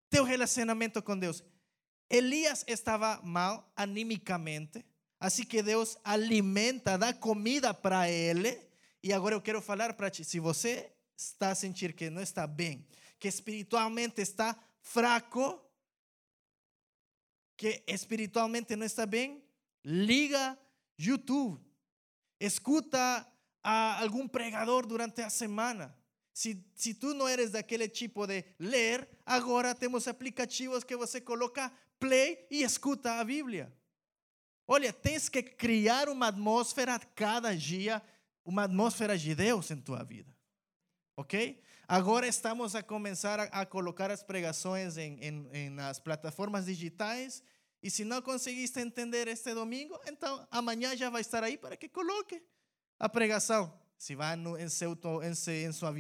teu 0.09 0.23
relacionamento 0.23 1.01
com 1.01 1.17
Deus. 1.17 1.43
Elias 2.09 2.63
estava 2.67 3.21
mal 3.21 3.71
animicamente 3.75 4.83
Assim 5.19 5.43
que 5.43 5.63
Deus 5.63 5.97
alimenta, 6.03 6.97
dá 6.97 7.11
comida 7.11 7.73
para 7.73 8.09
ele. 8.09 8.59
E 9.01 9.11
agora 9.11 9.33
eu 9.33 9.41
quero 9.41 9.61
falar 9.61 9.93
para 9.93 10.09
ti: 10.09 10.23
se 10.23 10.39
você 10.39 10.91
está 11.15 11.49
a 11.49 11.55
sentir 11.55 11.93
que 11.93 12.09
não 12.09 12.21
está 12.21 12.45
bem, 12.45 12.85
que 13.19 13.27
espiritualmente 13.27 14.21
está 14.21 14.55
fraco, 14.79 15.59
que 17.57 17.83
espiritualmente 17.87 18.75
não 18.75 18.85
está 18.85 19.05
bem, 19.05 19.43
liga 19.83 20.57
YouTube, 20.97 21.59
escuta 22.39 23.27
a 23.63 23.99
algum 24.01 24.27
pregador 24.27 24.85
durante 24.85 25.21
a 25.21 25.29
semana. 25.29 25.93
Se, 26.31 26.63
se 26.75 26.93
tu 26.93 27.15
não 27.15 27.27
eres 27.27 27.51
daquele 27.51 27.89
tipo 27.89 28.27
de 28.27 28.45
ler, 28.59 29.09
agora 29.25 29.73
temos 29.73 30.07
aplicativos 30.07 30.83
que 30.83 30.95
você 30.95 31.19
coloca 31.19 31.71
play 31.99 32.45
e 32.51 32.61
escuta 32.61 33.13
a 33.13 33.23
Bíblia. 33.23 33.73
Olha, 34.67 34.93
tens 34.93 35.27
que 35.27 35.41
criar 35.41 36.09
uma 36.09 36.27
atmosfera 36.27 36.99
cada 36.99 37.55
dia, 37.55 38.01
uma 38.45 38.65
atmosfera 38.65 39.17
de 39.17 39.33
Deus 39.33 39.71
em 39.71 39.81
tua 39.81 40.03
vida. 40.03 40.31
Ok? 41.15 41.59
Agora 41.89 42.27
estamos 42.27 42.75
a 42.75 42.83
começar 42.83 43.39
a, 43.39 43.65
colocar 43.65 44.11
as 44.11 44.21
pregações 44.21 44.97
em, 44.97 45.17
em, 45.21 45.49
em 45.53 45.79
plataformas 45.99 46.65
digitais. 46.65 47.41
E 47.81 47.89
se 47.89 48.03
não 48.03 48.21
conseguiste 48.21 48.77
entender 48.81 49.29
este 49.29 49.53
domingo, 49.53 49.97
então 50.05 50.45
amanhã 50.51 50.97
já 50.97 51.09
vai 51.09 51.21
estar 51.21 51.45
aí 51.45 51.57
para 51.57 51.77
que 51.77 51.87
coloque 51.87 52.43
a 52.99 53.07
pregação. 53.07 53.73
Se 53.97 54.15
vai 54.15 54.35
no, 54.35 54.57
em, 54.57 54.67
seu, 54.67 54.97
em, 55.23 55.33
em 55.65 55.71
sua 55.71 55.91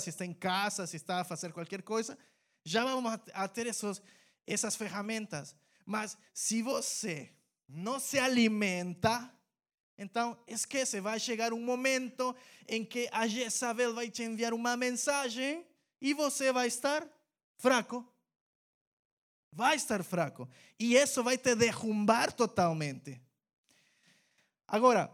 se 0.00 0.10
está 0.10 0.24
em 0.24 0.32
casa, 0.32 0.86
se 0.86 0.96
está 0.96 1.22
a 1.22 1.24
fazer 1.24 1.52
qualquer 1.52 1.82
coisa, 1.82 2.16
já 2.64 2.84
vamos 2.84 3.18
a, 3.32 3.48
ter 3.48 3.66
esses, 3.66 4.00
essas 4.46 4.76
ferramentas. 4.76 5.56
Mas 5.84 6.16
se 6.32 6.62
você 6.62 7.32
não 7.68 7.98
se 7.98 8.20
alimenta, 8.20 9.34
então 9.96 10.36
esquece, 10.46 11.00
vai 11.00 11.20
chegar 11.20 11.52
um 11.52 11.60
momento 11.60 12.34
em 12.68 12.84
que 12.84 13.08
a 13.12 13.26
Jezabel 13.26 13.94
vai 13.94 14.10
te 14.10 14.22
enviar 14.22 14.52
uma 14.52 14.76
mensagem 14.76 15.64
e 16.00 16.12
você 16.12 16.52
vai 16.52 16.66
estar 16.66 17.06
fraco. 17.56 18.06
Vai 19.52 19.76
estar 19.76 20.02
fraco. 20.02 20.48
E 20.78 20.96
isso 20.96 21.22
vai 21.22 21.38
te 21.38 21.54
derrumbar 21.54 22.32
totalmente. 22.32 23.20
Agora, 24.66 25.12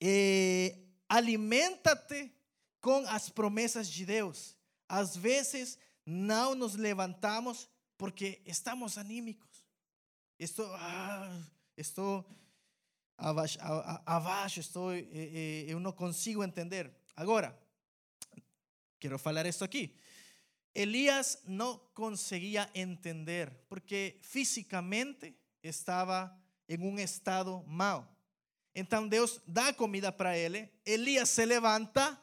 eh, 0.00 0.76
alimenta-te 1.08 2.32
com 2.80 3.06
as 3.06 3.28
promessas 3.28 3.88
de 3.88 4.04
Deus. 4.04 4.56
Às 4.88 5.16
vezes 5.16 5.78
não 6.04 6.54
nos 6.56 6.74
levantamos 6.74 7.68
porque 7.96 8.42
estamos 8.44 8.98
anímicos. 8.98 9.64
Estou, 10.38 10.66
ah, 10.74 11.42
estou 11.76 12.26
abaixo, 13.16 13.58
abaixo 14.04 14.60
estou, 14.60 14.92
eh, 14.92 15.06
eh, 15.12 15.64
eu 15.68 15.80
não 15.80 15.92
consigo 15.92 16.42
entender. 16.42 16.90
Agora, 17.16 17.58
quero 18.98 19.18
falar 19.18 19.46
isso 19.46 19.64
aqui. 19.64 19.96
Elias 20.74 21.40
não 21.46 21.78
conseguia 21.94 22.68
entender 22.74 23.50
porque 23.68 24.18
fisicamente 24.22 25.36
estava 25.62 26.36
em 26.68 26.78
um 26.80 26.98
estado 26.98 27.62
mau. 27.66 28.10
Então 28.74 29.06
Deus 29.06 29.40
dá 29.46 29.72
comida 29.72 30.10
para 30.10 30.36
ele. 30.36 30.68
Elias 30.84 31.28
se 31.28 31.44
levanta, 31.44 32.20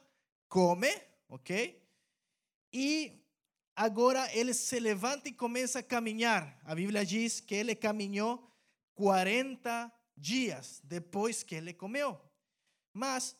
come, 0.49 0.89
ok? 1.29 1.81
E 2.73 3.25
agora 3.73 4.29
ele 4.35 4.53
se 4.53 4.77
levanta 4.79 5.29
e 5.29 5.33
começa 5.33 5.79
a 5.79 5.83
caminhar. 5.83 6.59
A 6.65 6.75
Bíblia 6.75 7.05
diz 7.05 7.39
que 7.39 7.55
ele 7.55 7.73
caminhou 7.73 8.45
40 8.95 9.91
dias 10.21 10.79
depois 10.83 11.41
que 11.41 11.55
ele 11.55 11.73
comeu. 11.73 12.19
Mas 12.93 13.35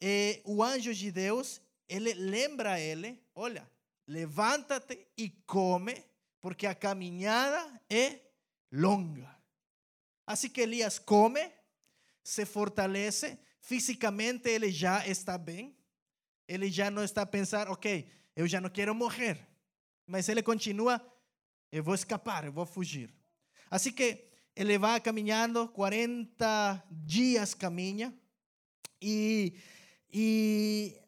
eh, 0.00 0.42
o 0.44 0.62
anjo 0.62 0.94
de 0.94 1.10
Deus, 1.10 1.60
ele 1.88 2.12
lembra 2.12 2.78
ele, 2.78 3.20
olha, 3.34 3.68
levanta-te 4.06 5.08
e 5.16 5.30
come, 5.46 6.04
porque 6.40 6.66
a 6.66 6.74
caminhada 6.74 7.80
é 7.88 8.20
longa. 8.70 9.34
Assim 10.26 10.48
que 10.48 10.60
Elias 10.60 10.98
come, 10.98 11.50
se 12.22 12.44
fortalece, 12.44 13.38
fisicamente 13.60 14.48
ele 14.48 14.70
já 14.70 15.06
está 15.06 15.38
bem, 15.38 15.74
ele 16.46 16.70
já 16.70 16.90
não 16.90 17.02
está 17.02 17.22
a 17.22 17.26
pensar, 17.26 17.68
ok, 17.68 18.08
eu 18.34 18.46
já 18.46 18.60
não 18.60 18.68
quero 18.68 18.94
morrer, 18.94 19.38
mas 20.06 20.28
ele 20.28 20.42
continua, 20.42 21.00
eu 21.72 21.82
vou 21.82 21.94
escapar, 21.94 22.44
eu 22.44 22.52
vou 22.52 22.66
fugir. 22.66 23.12
Assim 23.70 23.92
que 23.92 24.26
ele 24.56 24.78
vai 24.78 24.98
caminhando, 24.98 25.68
40 25.68 26.82
dias 26.90 27.52
caminha, 27.52 28.18
e, 29.02 29.52
e 30.10 30.98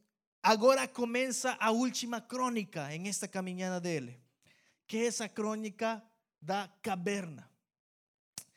agora 0.42 0.86
começa 0.86 1.56
a 1.58 1.70
última 1.70 2.20
crônica 2.20 2.94
em 2.94 3.08
esta 3.08 3.26
caminhada 3.26 3.80
dele, 3.80 4.20
que 4.86 4.98
é 4.98 5.06
essa 5.06 5.26
crônica 5.26 6.04
da 6.42 6.68
caverna. 6.82 7.50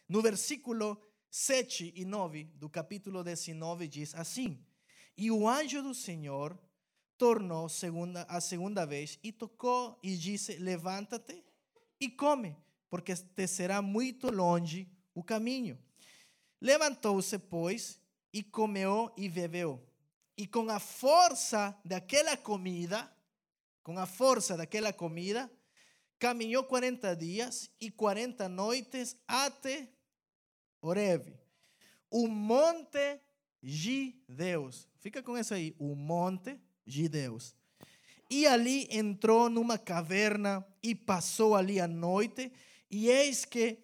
No 0.10 0.22
versículo 0.22 1.02
7 1.30 1.94
e 1.96 2.04
9 2.04 2.44
do 2.56 2.70
capítulo 2.70 3.24
19 3.24 3.88
diz 3.88 4.14
assim: 4.14 4.62
E 5.16 5.32
o 5.32 5.48
anjo 5.48 5.82
do 5.82 5.94
Senhor 5.94 6.60
tornou 7.18 7.70
segunda, 7.70 8.24
a 8.24 8.42
segunda 8.42 8.86
vez 8.86 9.18
e 9.24 9.32
tocou 9.32 9.98
e 10.04 10.18
disse: 10.18 10.58
Levanta-te 10.58 11.42
e 11.98 12.10
come, 12.10 12.58
porque 12.92 13.16
te 13.16 13.48
será 13.48 13.82
muito 13.82 14.30
longe 14.30 14.86
o 15.16 15.24
caminho. 15.24 15.80
Levantou-se, 16.62 17.40
pois, 17.40 17.98
e 18.34 18.44
comeu 18.44 19.10
e 19.16 19.30
bebeu. 19.30 19.82
E 20.38 20.46
com 20.46 20.70
a 20.70 20.78
força 20.78 21.76
daquela 21.86 22.36
comida, 22.36 23.10
com 23.82 23.98
a 23.98 24.06
força 24.06 24.58
daquela 24.58 24.92
comida, 24.92 25.50
caminhou 26.20 26.66
40 26.66 27.16
dias 27.16 27.72
e 27.80 27.90
40 27.90 28.50
noites 28.50 29.16
até 29.26 29.88
Oreb, 30.82 31.34
o 32.10 32.28
monte 32.28 33.22
de 33.64 34.22
Deus. 34.28 34.88
Fica 34.98 35.24
com 35.24 35.38
isso 35.38 35.54
aí, 35.54 35.74
o 35.80 35.96
monte 35.96 36.60
de 36.86 37.08
Deus. 37.08 37.56
E 38.30 38.46
ali 38.48 38.88
entrou 38.92 39.50
numa 39.50 39.78
caverna 39.78 40.66
e 40.84 40.94
passou 40.94 41.56
ali 41.56 41.80
a 41.80 41.88
noite. 41.88 42.52
E 42.92 43.10
eis 43.10 43.46
que 43.46 43.80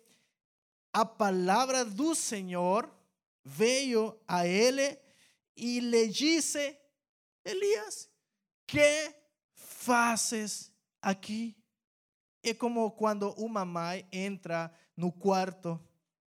a 0.92 1.06
palavra 1.06 1.86
do 1.86 2.14
Senhor 2.14 2.94
veio 3.44 4.20
a 4.28 4.46
ele 4.46 5.00
e 5.56 5.80
lhe 5.80 6.10
disse: 6.10 6.78
Elias, 7.46 8.10
que 8.68 9.16
fazes 9.54 10.70
aqui? 11.02 11.56
É 12.44 12.54
como 12.54 12.92
quando 12.92 13.32
uma 13.32 13.64
mãe 13.64 14.06
entra 14.12 14.72
no 14.96 15.12
quarto 15.12 15.82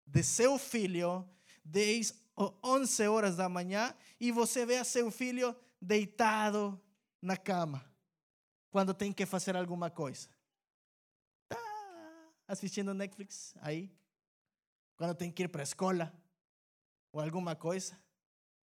de 0.07 0.23
seu 0.23 0.59
filho, 0.59 1.27
10 1.65 2.15
ou 2.37 2.59
11 2.63 3.09
horas 3.09 3.37
da 3.37 3.49
manhã, 3.49 3.95
e 4.21 4.31
você 4.31 4.67
vê 4.67 4.85
seu 4.85 5.11
filho 5.11 5.57
deitado 5.81 6.79
na 7.23 7.37
cama, 7.37 7.85
quando 8.71 8.93
tem 8.93 9.13
que 9.13 9.25
fazer 9.25 9.57
alguma 9.57 9.91
coisa. 9.91 10.29
Assistindo 12.49 12.95
Netflix 12.95 13.55
aí, 13.61 13.91
quando 14.97 15.15
tem 15.15 15.31
que 15.31 15.43
ir 15.43 15.49
para 15.49 15.63
a 15.63 15.65
escola, 15.65 16.13
ou 17.13 17.21
alguma 17.21 17.57
coisa. 17.57 17.99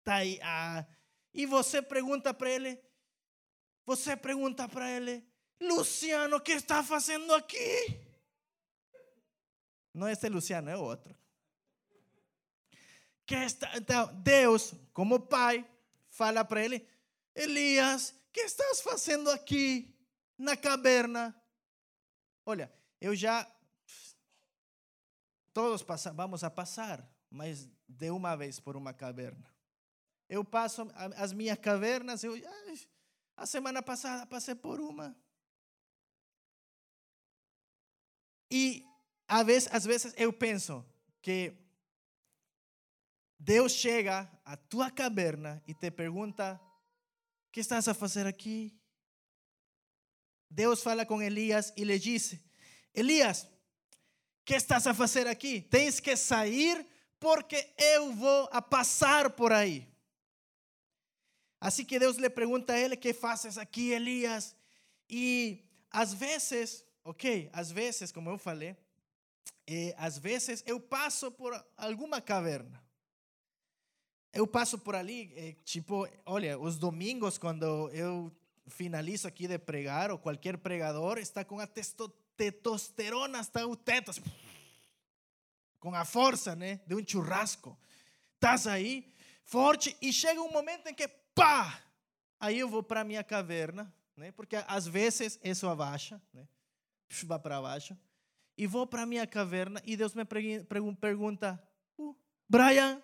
Tá 0.03 0.15
aí, 0.15 0.39
ah, 0.41 0.86
e 1.34 1.45
você 1.45 1.82
pergunta 1.82 2.34
para 2.34 2.49
ele, 2.49 2.80
você 3.86 4.17
pergunta 4.17 4.67
para 4.67 4.89
ele, 4.91 5.25
Luciano, 5.61 6.38
o 6.38 6.41
que 6.41 6.53
está 6.53 6.84
fazendo 6.84 7.34
aqui? 7.34 7.99
Não 9.93 10.07
é 10.07 10.13
esse 10.13 10.30
Luciano, 10.30 10.69
é 10.69 10.77
outro. 10.77 11.15
Que 13.25 13.36
está, 13.36 13.75
então, 13.77 14.13
Deus, 14.21 14.73
como 14.93 15.19
pai, 15.19 15.67
fala 16.09 16.43
para 16.43 16.63
ele: 16.63 16.88
Elias, 17.36 18.15
que 18.32 18.41
estás 18.41 18.82
fazendo 18.82 19.30
aqui 19.30 19.95
na 20.38 20.55
caverna? 20.55 21.36
Olha, 22.45 22.71
eu 22.99 23.15
já. 23.15 23.47
Todos 25.54 25.84
passa, 25.84 26.14
vamos 26.14 26.43
a 26.43 26.50
passar, 26.50 27.08
mas 27.30 27.70
de 27.88 28.12
uma 28.12 28.36
vez 28.36 28.60
por 28.60 28.76
uma 28.76 28.93
caverna. 28.93 29.54
Eu 30.28 30.45
passo 30.45 30.88
as 31.16 31.34
minhas 31.34 31.58
cavernas, 31.58 32.24
eu, 32.24 32.34
a 33.36 33.45
semana 33.45 33.82
passada 33.82 34.26
passei 34.28 34.54
por 34.54 34.80
uma. 34.80 35.16
E 38.52 38.86
às 39.28 39.45
vezes, 39.45 39.70
às 39.72 39.86
vezes 39.86 40.14
eu 40.18 40.32
penso 40.34 40.86
que 41.22 41.54
Deus 43.38 43.72
chega 43.72 44.30
à 44.43 44.58
tua 44.58 44.91
caverna 44.91 45.64
e 45.68 45.74
te 45.74 45.89
pergunta: 45.89 46.60
O 47.47 47.52
que 47.52 47.60
estás 47.60 47.88
a 47.88 47.93
fazer 47.93 48.28
aqui? 48.28 48.78
Deus 50.50 50.82
fala 50.82 51.06
com 51.06 51.22
Elias 51.22 51.72
e 51.78 51.84
lhe 51.84 51.97
diz: 51.97 52.39
Elias, 52.93 53.47
que 54.50 54.56
estás 54.56 54.88
a 54.88 54.95
fazer 54.95 55.28
aqui? 55.28 55.62
Tens 55.62 56.00
que 56.00 56.18
sair 56.18 56.84
porque 57.20 57.72
eu 57.78 58.12
vou 58.14 58.50
a 58.52 58.60
passar 58.60 59.30
por 59.30 59.54
aí. 59.54 59.88
Assim 61.62 61.86
que 61.86 62.00
Deus 62.00 62.18
lhe 62.18 62.32
pergunta 62.32 62.74
a 62.74 62.80
ele: 62.80 62.97
que 62.97 63.14
fazes 63.14 63.60
aqui, 63.60 63.91
Elias? 63.91 64.56
E 65.08 65.64
às 65.91 66.16
vezes, 66.16 66.84
ok, 67.04 67.47
às 67.54 67.72
vezes, 67.72 68.12
como 68.12 68.32
eu 68.32 68.39
falei, 68.39 68.76
eh, 69.68 69.93
às 69.95 70.18
vezes 70.18 70.64
eu 70.66 70.80
passo 70.80 71.32
por 71.32 71.54
alguma 71.78 72.20
caverna. 72.20 72.84
Eu 74.34 74.47
passo 74.47 74.80
por 74.80 74.95
ali, 74.95 75.32
eh, 75.36 75.56
tipo, 75.64 76.10
olha, 76.26 76.58
os 76.58 76.76
domingos, 76.76 77.38
quando 77.38 77.88
eu 77.91 78.36
finalizo 78.66 79.28
aqui 79.28 79.47
de 79.47 79.60
pregar, 79.60 80.10
ou 80.10 80.18
qualquer 80.18 80.58
pregador 80.58 81.20
está 81.20 81.45
com 81.45 81.60
a 81.60 81.68
testosterona 82.39 83.39
hasta 83.39 83.67
o 83.67 83.75
teto, 83.75 84.11
com 85.79 85.93
a 85.93 86.05
força, 86.05 86.55
né, 86.55 86.79
de 86.87 86.95
um 86.95 87.05
churrasco. 87.05 87.77
Estás 88.35 88.65
aí, 88.65 89.13
forte, 89.43 89.95
e 90.01 90.13
chega 90.13 90.41
um 90.41 90.51
momento 90.51 90.87
em 90.87 90.93
que 90.93 91.07
pá! 91.35 91.83
Aí 92.39 92.57
eu 92.59 92.69
vou 92.69 92.81
para 92.81 93.03
minha 93.03 93.23
caverna, 93.23 93.93
né? 94.15 94.31
Porque 94.31 94.55
às 94.67 94.87
vezes 94.87 95.37
isso 95.43 95.67
abaixa, 95.67 96.21
né? 96.33 96.47
Vai 97.25 97.39
para 97.39 97.61
baixo. 97.61 97.97
E 98.57 98.65
vou 98.65 98.87
para 98.87 99.05
minha 99.05 99.27
caverna 99.27 99.81
e 99.85 99.97
Deus 99.97 100.13
me 100.13 100.23
pergunta: 100.25 101.61
uh, 101.97 102.15
Brian, 102.47 103.01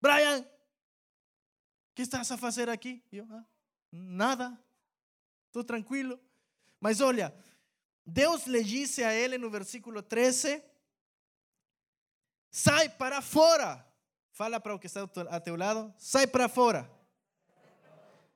Brian, 0.00 0.46
que 1.94 2.02
estás 2.02 2.30
a 2.30 2.36
fazer 2.36 2.68
aqui? 2.68 3.02
Ah, 3.30 3.44
nada, 3.90 4.58
estou 5.46 5.64
tranquilo. 5.64 6.20
Mas 6.86 7.00
olha, 7.00 7.34
Deus 8.06 8.46
lhe 8.46 8.62
disse 8.62 9.02
a 9.02 9.12
ele 9.12 9.38
no 9.38 9.50
versículo 9.50 10.02
13: 10.02 10.62
sai 12.48 12.88
para 12.88 13.20
fora 13.20 13.84
Fala 14.30 14.60
para 14.60 14.74
o 14.74 14.78
que 14.78 14.86
está 14.86 15.02
a 15.30 15.40
teu 15.40 15.56
lado, 15.56 15.92
sai 15.98 16.28
para 16.28 16.46
fora. 16.46 16.88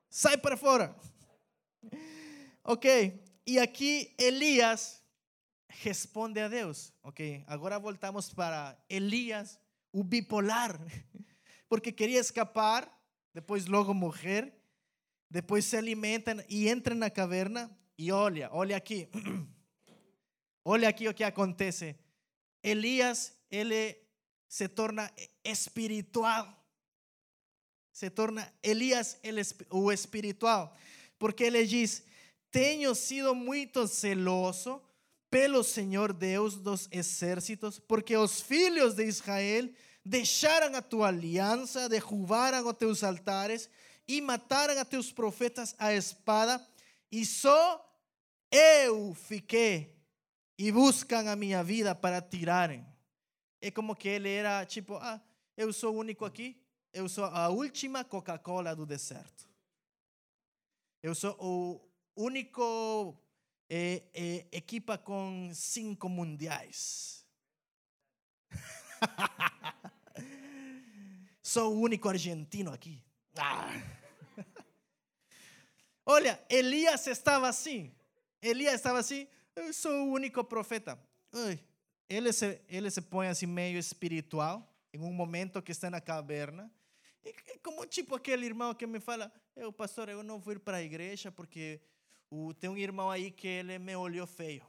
Sai 0.09 0.37
para 0.37 0.57
fora. 0.57 0.97
Ok, 2.65 3.25
e 3.47 3.59
aqui 3.59 4.15
Elias 4.19 5.03
responde 5.69 6.41
a 6.41 6.49
Deus. 6.49 6.93
Ok, 7.03 7.45
agora 7.47 7.79
voltamos 7.79 8.33
para 8.33 8.83
Elias, 8.89 9.59
o 9.93 10.03
bipolar, 10.03 10.79
porque 11.69 11.93
queria 11.93 12.21
escapar, 12.21 12.91
depois 13.33 13.67
logo 13.67 13.95
morrer, 13.95 14.55
depois 15.29 15.65
se 15.65 15.77
alimentam 15.77 16.43
e 16.49 16.69
entra 16.69 16.95
na 16.95 17.09
caverna. 17.09 17.71
E 18.03 18.11
olha, 18.13 18.49
olha 18.51 18.79
aqui, 18.79 19.11
olha 20.65 20.89
aqui 20.89 21.07
o 21.07 21.13
que 21.13 21.23
acontece. 21.23 21.95
Elias, 22.63 23.31
ele 23.51 23.95
se 24.49 24.67
torna 24.69 25.13
espiritual. 25.45 26.49
Se 27.93 28.09
torna 28.09 28.51
Elias 28.63 29.21
o 29.69 29.93
espiritual. 29.93 30.75
Porque 31.19 31.45
ele 31.45 31.67
diz: 31.67 32.03
Tenho 32.51 32.95
sido 32.95 33.35
muito 33.35 33.87
zeloso 33.87 34.81
pelo 35.29 35.63
Senhor 35.63 36.15
Deus 36.15 36.57
dos 36.57 36.89
exércitos, 36.91 37.79
porque 37.79 38.17
os 38.17 38.41
filhos 38.41 38.95
de 38.95 39.05
Israel 39.05 39.69
deixaram 40.03 40.75
a 40.75 40.81
tua 40.81 41.09
aliança, 41.09 41.87
derrubaram 41.87 42.67
os 42.67 42.77
teus 42.79 43.05
altares 43.05 43.69
e 44.09 44.23
mataram 44.23 44.81
a 44.81 44.87
teus 44.87 45.13
profetas 45.13 45.75
a 45.79 45.93
espada, 45.93 46.67
e 47.13 47.27
só 47.27 47.89
eu 48.51 49.15
fiquei 49.15 49.97
e 50.59 50.73
buscam 50.73 51.31
a 51.31 51.37
minha 51.37 51.63
vida 51.63 51.95
para 51.95 52.21
tirarem. 52.21 52.85
É 53.61 53.71
como 53.71 53.95
que 53.95 54.09
ele 54.09 54.29
era 54.29 54.65
tipo, 54.67 54.97
ah, 54.97 55.21
eu 55.57 55.73
sou 55.73 55.95
o 55.95 55.99
único 55.99 56.25
aqui, 56.25 56.61
eu 56.93 57.09
sou 57.09 57.25
a 57.25 57.49
última 57.49 58.05
Coca-Cola 58.05 58.75
do 58.75 58.85
deserto. 58.85 59.49
Eu 61.03 61.15
sou 61.15 61.37
o 61.39 61.81
único 62.17 63.17
é, 63.69 64.03
é, 64.13 64.47
equipa 64.53 64.99
com 64.99 65.51
cinco 65.55 66.09
mundiais. 66.09 67.25
sou 71.43 71.75
o 71.75 71.81
único 71.81 72.09
argentino 72.09 72.73
aqui. 72.73 73.01
Ah. 73.37 73.71
Olha, 76.05 76.45
Elias 76.51 77.07
estava 77.07 77.49
assim. 77.49 77.95
Elias 78.43 78.75
estava 78.75 78.99
assim. 78.99 79.27
Eu 79.55 79.73
sou 79.73 79.93
o 79.93 80.13
único 80.13 80.43
profeta. 80.45 80.99
Ai, 81.33 81.61
ele 82.09 82.33
se, 82.33 82.61
ele 82.69 82.91
se 82.91 83.01
põe 83.01 83.29
assim 83.29 83.47
meio 83.47 83.79
espiritual, 83.79 84.69
em 84.93 85.01
um 85.01 85.13
momento 85.13 85.63
que 85.63 85.73
está 85.73 85.91
na 85.91 86.01
caverna. 86.01 86.71
E 87.25 87.59
como 87.59 87.87
tipo 87.87 88.15
aquele 88.15 88.47
irmão 88.47 88.75
que 88.75 88.87
me 88.87 88.99
fala, 88.99 89.33
eu 89.55 89.73
pastor, 89.73 90.09
eu 90.09 90.23
não 90.23 90.41
vou 90.41 90.55
ir 90.55 90.59
para 90.59 90.79
a 90.79 90.83
igreja 90.83 91.31
porque 91.31 91.81
o, 92.31 92.55
tem 92.55 92.71
um 92.71 92.77
irmão 92.77 93.11
aí 93.11 93.31
que 93.31 93.47
ele 93.47 93.79
me 93.79 93.95
olhou 93.95 94.27
feio. 94.27 94.65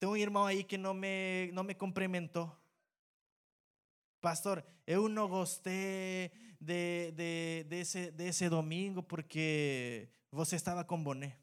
Tem 0.00 0.08
um 0.08 0.16
irmão 0.16 0.44
aí 0.44 0.64
que 0.64 0.76
não 0.76 0.92
me, 0.92 1.50
não 1.52 1.62
me. 1.62 1.76
Pastor, 4.20 4.64
eu 4.86 5.08
não 5.08 5.28
gostei 5.28 6.30
de, 6.60 7.12
de, 7.12 7.64
desse, 7.64 8.10
desse 8.10 8.48
domingo 8.48 9.02
porque 9.02 10.08
você 10.32 10.56
estava 10.56 10.84
com 10.84 11.02
boné. 11.02 11.38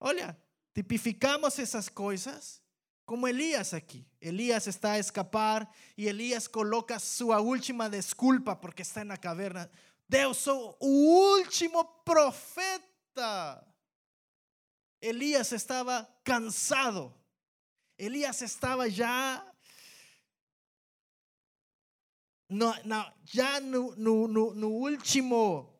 Olha, 0.00 0.40
Tipificamos 0.74 1.58
essas 1.58 1.88
coisas 1.88 2.62
como 3.04 3.28
Elias 3.28 3.74
aqui. 3.74 4.06
Elias 4.20 4.66
está 4.66 4.92
a 4.92 4.98
escapar 4.98 5.70
e 5.98 6.08
Elias 6.08 6.48
coloca 6.48 6.98
sua 6.98 7.40
última 7.40 7.90
desculpa 7.90 8.56
porque 8.56 8.82
está 8.82 9.04
na 9.04 9.18
caverna. 9.18 9.70
Deus, 10.08 10.38
sou 10.38 10.76
o 10.80 11.36
último 11.36 11.84
profeta. 12.04 13.66
Elias 15.00 15.52
estava 15.52 16.08
cansado. 16.24 17.14
Elias 17.98 18.40
estava 18.40 18.88
já 18.88 19.46
no, 22.48 22.72
na, 22.84 23.12
já 23.24 23.60
no, 23.60 23.94
no, 23.96 24.26
no, 24.26 24.54
no 24.54 24.68
último, 24.70 25.71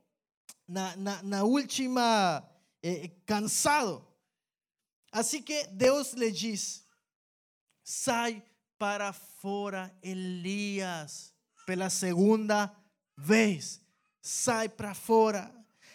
na, 0.67 0.97
na, 0.97 1.23
na 1.23 1.45
última, 1.45 2.49
eh, 2.83 3.11
cansado. 3.27 4.07
Assim 5.11 5.43
que 5.43 5.67
Deus 5.69 6.15
lhe 6.15 6.31
diz: 6.31 6.85
sai 7.83 8.43
para 8.79 9.13
fora, 9.13 9.95
Elias, 10.03 11.33
pela 11.67 11.91
segunda 11.91 12.75
vez. 13.17 13.81
Sai 14.21 14.69
para 14.69 14.95
fora. 14.95 15.53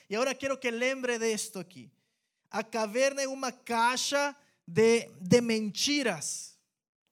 E 0.10 0.16
agora 0.16 0.36
quero 0.36 0.58
que 0.58 0.70
lembre 0.70 1.18
disto 1.18 1.60
aqui. 1.60 1.92
A 2.50 2.64
caverna 2.64 3.22
é 3.22 3.28
uma 3.28 3.52
caixa 3.52 4.36
de, 4.66 5.10
de 5.20 5.42
mentiras, 5.42 6.58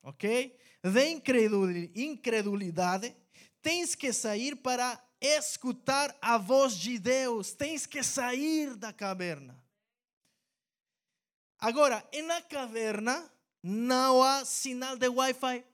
ok? 0.04 0.58
De 0.84 1.92
incredulidade. 1.96 3.16
Tens 3.62 3.96
que 3.96 4.14
sair 4.14 4.56
para 4.56 5.02
escutar 5.26 6.16
a 6.22 6.38
voz 6.38 6.78
de 6.78 7.00
Deus. 7.00 7.54
Tens 7.54 7.86
que 7.86 8.04
sair 8.04 8.76
da 8.76 8.94
caverna. 8.94 9.62
Agora, 11.60 12.08
na 12.28 12.42
caverna 12.42 13.32
não 13.64 14.22
há 14.22 14.46
sinal 14.46 14.96
de 14.96 15.08
Wi-Fi. 15.08 15.66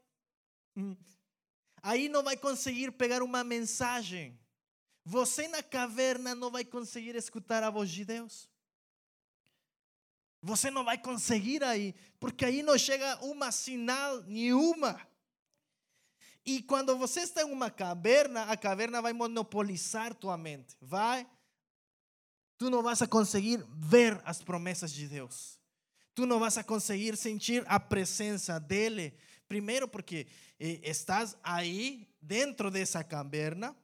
Aí 1.84 2.08
não 2.08 2.24
vai 2.24 2.38
conseguir 2.38 2.92
pegar 2.92 3.22
uma 3.22 3.44
mensagem. 3.44 4.40
Você 5.04 5.48
na 5.48 5.64
caverna 5.64 6.36
não 6.36 6.52
vai 6.52 6.64
conseguir 6.64 7.16
escutar 7.16 7.64
a 7.64 7.70
voz 7.70 7.90
de 7.90 8.06
Deus. 8.06 8.50
Você 10.44 10.72
não 10.72 10.84
vai 10.84 10.98
conseguir 10.98 11.64
aí, 11.64 11.94
porque 12.20 12.46
aí 12.46 12.64
não 12.64 12.78
chega 12.78 13.18
uma 13.24 13.52
sinal 13.52 14.22
nenhuma. 14.24 15.00
E 16.46 16.62
quando 16.64 16.98
você 16.98 17.22
está 17.22 17.42
em 17.42 17.52
uma 17.52 17.70
caverna, 17.70 18.44
a 18.46 18.58
caverna 18.58 19.02
vai 19.02 19.14
monopolizar 19.14 20.14
tua 20.16 20.38
mente. 20.38 20.76
Vai, 20.82 21.28
tu 22.58 22.70
não 22.70 22.82
vas 22.82 23.02
a 23.02 23.08
conseguir 23.08 23.64
ver 23.76 24.20
as 24.26 24.42
promessas 24.42 24.92
de 24.92 25.08
Deus. 25.08 25.60
Tu 26.14 26.26
não 26.26 26.40
vas 26.40 26.58
a 26.58 26.64
conseguir 26.64 27.16
sentir 27.16 27.64
a 27.68 27.80
presença 27.80 28.60
dele. 28.60 29.14
Primeiro, 29.48 29.88
porque 29.88 30.28
estás 30.60 31.38
aí 31.44 32.08
dentro 32.22 32.70
dessa 32.70 33.04
caverna 33.04 33.76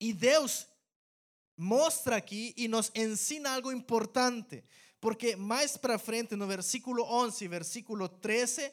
e 0.00 0.12
Deus 0.12 0.66
mostra 1.56 2.16
aqui 2.16 2.52
e 2.56 2.68
nos 2.68 2.90
ensina 2.94 3.54
algo 3.54 3.72
importante. 3.72 4.62
Porque 5.00 5.36
mais 5.36 5.76
para 5.76 5.98
frente, 5.98 6.34
no 6.36 6.46
versículo 6.46 7.04
11, 7.04 7.48
versículo 7.48 8.08
13, 8.08 8.62
eh, 8.62 8.72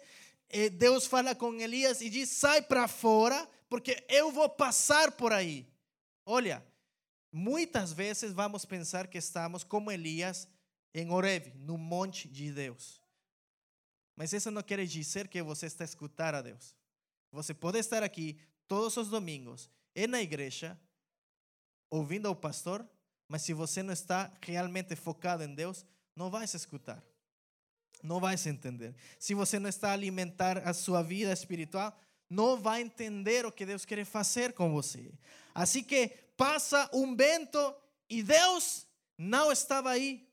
Deus 0.70 1.08
fala 1.08 1.34
com 1.34 1.54
Elias 1.56 2.02
e 2.02 2.10
diz: 2.10 2.30
sai 2.30 2.62
para 2.62 2.88
fora, 2.88 3.50
porque 3.68 4.06
eu 4.08 4.32
vou 4.32 4.48
passar 4.48 5.12
por 5.12 5.34
aí. 5.34 5.68
Olha, 6.26 6.64
muitas 7.32 7.92
vezes 7.92 8.32
vamos 8.32 8.64
pensar 8.64 9.08
que 9.08 9.18
estamos 9.18 9.64
como 9.64 9.92
Elias 9.92 10.48
em 10.94 11.10
Horeb, 11.10 11.52
no 11.56 11.78
monte 11.78 12.28
de 12.28 12.52
Deus. 12.52 13.02
Mas 14.16 14.32
isso 14.32 14.52
não 14.52 14.62
quer 14.62 14.86
dizer 14.86 15.28
que 15.28 15.42
você 15.42 15.66
está 15.66 15.84
a 15.84 15.86
escutar 15.86 16.36
a 16.36 16.42
Deus. 16.42 16.76
Você 17.32 17.54
pode 17.54 17.80
estar 17.80 18.04
aqui 18.04 18.38
todos 18.68 18.96
os 18.98 19.10
domingos, 19.10 19.70
na 20.08 20.22
igreja, 20.22 20.80
ouvindo 21.90 22.28
ao 22.28 22.36
pastor, 22.36 22.88
mas 23.28 23.42
se 23.42 23.54
você 23.54 23.82
não 23.82 23.94
está 23.94 24.32
realmente 24.42 24.96
focado 24.96 25.44
em 25.44 25.54
Deus, 25.54 25.84
não 26.16 26.30
vai 26.30 26.46
se 26.46 26.58
escutar. 26.58 27.04
Não 28.04 28.20
vai 28.20 28.38
se 28.38 28.50
entender. 28.50 28.94
Se 29.18 29.34
você 29.34 29.58
não 29.58 29.70
está 29.70 29.90
a 29.90 29.94
alimentar 29.94 30.58
a 30.68 30.74
sua 30.74 31.02
vida 31.02 31.32
espiritual, 31.32 31.98
não 32.30 32.58
vai 32.58 32.82
entender 32.82 33.46
o 33.46 33.52
que 33.52 33.66
Deus 33.66 33.86
quer 33.86 34.04
fazer 34.04 34.52
com 34.52 34.72
você. 34.74 35.14
Assim 35.56 35.82
que 35.82 36.10
passa 36.36 36.90
um 36.94 37.16
vento 37.16 37.74
e 38.10 38.22
Deus 38.22 38.86
não 39.18 39.52
estava 39.52 39.92
aí. 39.92 40.28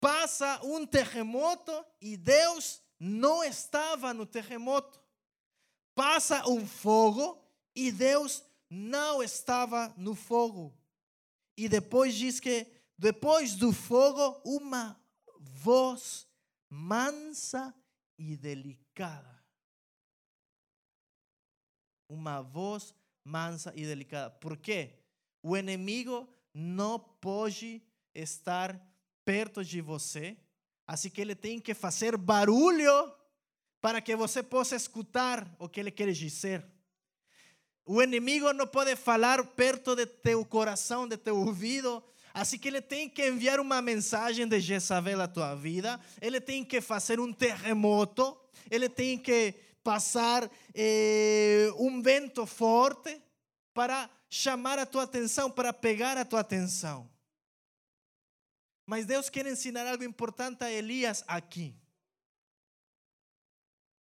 Passa 0.00 0.60
um 0.64 0.84
terremoto 0.84 1.72
e 2.00 2.16
Deus 2.16 2.82
não 2.98 3.44
estava 3.44 4.12
no 4.12 4.26
terremoto. 4.26 5.00
Passa 5.94 6.48
um 6.48 6.66
fogo 6.66 7.40
e 7.74 7.92
Deus 7.92 8.42
não 8.68 9.22
estava 9.22 9.94
no 9.96 10.14
fogo. 10.14 10.76
E 11.56 11.68
depois 11.68 12.14
diz 12.14 12.40
que 12.40 12.66
depois 12.98 13.54
do 13.54 13.72
fogo, 13.72 14.40
uma 14.44 15.00
voz 15.38 16.26
mansa 16.68 17.74
e 18.18 18.36
delicada. 18.36 19.42
Uma 22.08 22.40
voz 22.40 22.94
mansa 23.24 23.72
e 23.74 23.84
delicada. 23.84 24.30
Por 24.30 24.56
quê? 24.56 24.98
O 25.42 25.56
inimigo 25.56 26.28
não 26.52 26.98
pode 26.98 27.82
estar 28.14 28.80
perto 29.24 29.64
de 29.64 29.80
você, 29.80 30.36
assim 30.86 31.10
que 31.10 31.20
ele 31.20 31.34
tem 31.34 31.58
que 31.58 31.74
fazer 31.74 32.16
barulho 32.16 33.12
para 33.80 34.00
que 34.00 34.14
você 34.14 34.42
possa 34.42 34.76
escutar 34.76 35.54
o 35.58 35.68
que 35.68 35.80
ele 35.80 35.90
quer 35.90 36.10
dizer. 36.12 36.64
O 37.84 38.02
inimigo 38.02 38.50
não 38.52 38.66
pode 38.66 38.96
falar 38.96 39.44
perto 39.48 39.94
de 39.94 40.06
teu 40.06 40.44
coração, 40.44 41.06
de 41.06 41.18
teu 41.18 41.36
ouvido, 41.36 42.02
Assim 42.34 42.58
que 42.58 42.66
ele 42.66 42.82
tem 42.82 43.08
que 43.08 43.28
enviar 43.28 43.60
uma 43.60 43.80
mensagem 43.80 44.48
de 44.48 44.58
Jezabel 44.58 45.20
à 45.20 45.28
tua 45.28 45.54
vida, 45.54 46.00
ele 46.20 46.40
tem 46.40 46.64
que 46.64 46.80
fazer 46.80 47.20
um 47.20 47.32
terremoto, 47.32 48.36
ele 48.68 48.88
tem 48.88 49.16
que 49.16 49.54
passar 49.84 50.50
eh, 50.74 51.68
um 51.78 52.02
vento 52.02 52.44
forte 52.44 53.22
para 53.72 54.10
chamar 54.28 54.80
a 54.80 54.86
tua 54.86 55.04
atenção, 55.04 55.48
para 55.48 55.72
pegar 55.72 56.18
a 56.18 56.24
tua 56.24 56.40
atenção. 56.40 57.08
Mas 58.84 59.06
Deus 59.06 59.30
quer 59.30 59.46
ensinar 59.46 59.86
algo 59.86 60.02
importante 60.02 60.64
a 60.64 60.72
Elias 60.72 61.22
aqui. 61.28 61.72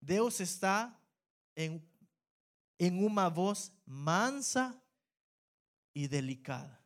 Deus 0.01 0.39
está 0.39 0.91
em, 1.55 1.79
em 2.79 3.05
uma 3.05 3.29
voz 3.29 3.71
mansa 3.85 4.75
e 5.93 6.07
delicada. 6.07 6.82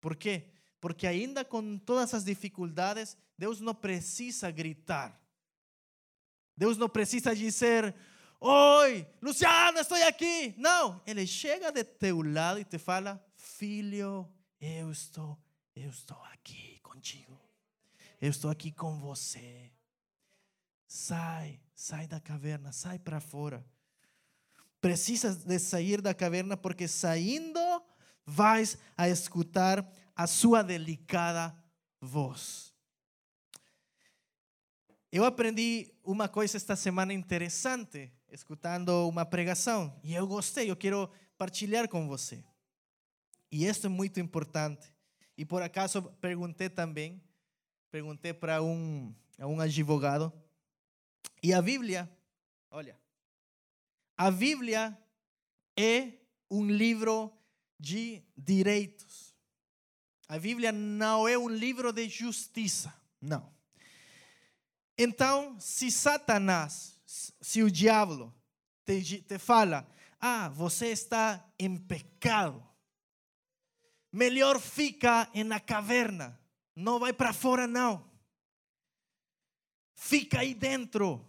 Por 0.00 0.16
quê? 0.16 0.48
Porque 0.80 1.06
ainda 1.06 1.44
com 1.44 1.78
todas 1.78 2.14
as 2.14 2.24
dificuldades, 2.24 3.16
Deus 3.36 3.60
não 3.60 3.74
precisa 3.74 4.50
gritar. 4.50 5.20
Deus 6.56 6.76
não 6.76 6.88
precisa 6.88 7.34
dizer, 7.34 7.94
Oi, 8.40 9.06
Luciano, 9.22 9.78
estou 9.78 9.96
aqui. 10.06 10.54
Não, 10.58 11.00
ele 11.06 11.26
chega 11.26 11.72
de 11.72 11.82
teu 11.82 12.20
lado 12.22 12.60
e 12.60 12.64
te 12.64 12.78
fala, 12.78 13.24
filho, 13.34 14.28
eu 14.60 14.90
estou, 14.90 15.38
eu 15.74 15.88
estou 15.88 16.20
aqui 16.32 16.78
contigo. 16.80 17.40
Eu 18.20 18.30
estou 18.30 18.50
aqui 18.50 18.70
com 18.70 18.98
você. 19.00 19.72
Sai, 20.86 21.60
sai 21.74 22.06
da 22.06 22.20
caverna, 22.20 22.72
sai 22.72 22.98
para 22.98 23.20
fora. 23.20 23.64
Precisa 24.80 25.34
de 25.34 25.58
sair 25.58 26.00
da 26.00 26.14
caverna 26.14 26.56
porque 26.56 26.86
saindo 26.86 27.58
vais 28.26 28.76
a 28.96 29.08
escutar 29.08 29.88
a 30.14 30.26
sua 30.26 30.62
delicada 30.62 31.56
voz. 32.00 32.74
Eu 35.12 35.24
aprendi 35.24 35.94
uma 36.02 36.28
coisa 36.28 36.56
esta 36.56 36.74
semana 36.74 37.12
interessante, 37.14 38.12
escutando 38.28 39.08
uma 39.08 39.24
pregação, 39.24 39.98
e 40.02 40.14
eu 40.14 40.26
gostei, 40.26 40.70
eu 40.70 40.76
quero 40.76 41.08
partilhar 41.38 41.88
com 41.88 42.08
você. 42.08 42.44
E 43.50 43.64
isso 43.64 43.86
é 43.86 43.88
muito 43.88 44.18
importante. 44.18 44.92
E 45.38 45.44
por 45.44 45.62
acaso 45.62 46.02
perguntei 46.20 46.68
também, 46.68 47.22
perguntei 47.90 48.34
para 48.34 48.62
um, 48.62 49.14
um 49.38 49.60
advogado, 49.60 50.32
e 51.42 51.54
a 51.54 51.62
Bíblia, 51.62 52.10
olha, 52.70 52.98
a 54.16 54.30
Bíblia 54.30 54.98
é 55.78 56.12
um 56.50 56.66
livro 56.66 57.32
de 57.78 58.22
direitos. 58.36 59.34
A 60.28 60.38
Bíblia 60.38 60.72
não 60.72 61.28
é 61.28 61.38
um 61.38 61.48
livro 61.48 61.92
de 61.92 62.08
justiça, 62.08 62.92
não. 63.20 63.54
Então, 64.98 65.58
se 65.60 65.90
Satanás, 65.90 66.98
se 67.06 67.62
o 67.62 67.70
diabo 67.70 68.34
te, 68.84 69.22
te 69.22 69.38
fala, 69.38 69.86
ah, 70.18 70.48
você 70.48 70.88
está 70.88 71.44
em 71.58 71.76
pecado, 71.76 72.66
melhor 74.10 74.60
fica 74.60 75.30
na 75.44 75.60
caverna, 75.60 76.40
não 76.74 76.98
vai 76.98 77.12
para 77.12 77.32
fora 77.32 77.66
não. 77.66 78.10
Fica 79.94 80.40
aí 80.40 80.54
dentro, 80.54 81.26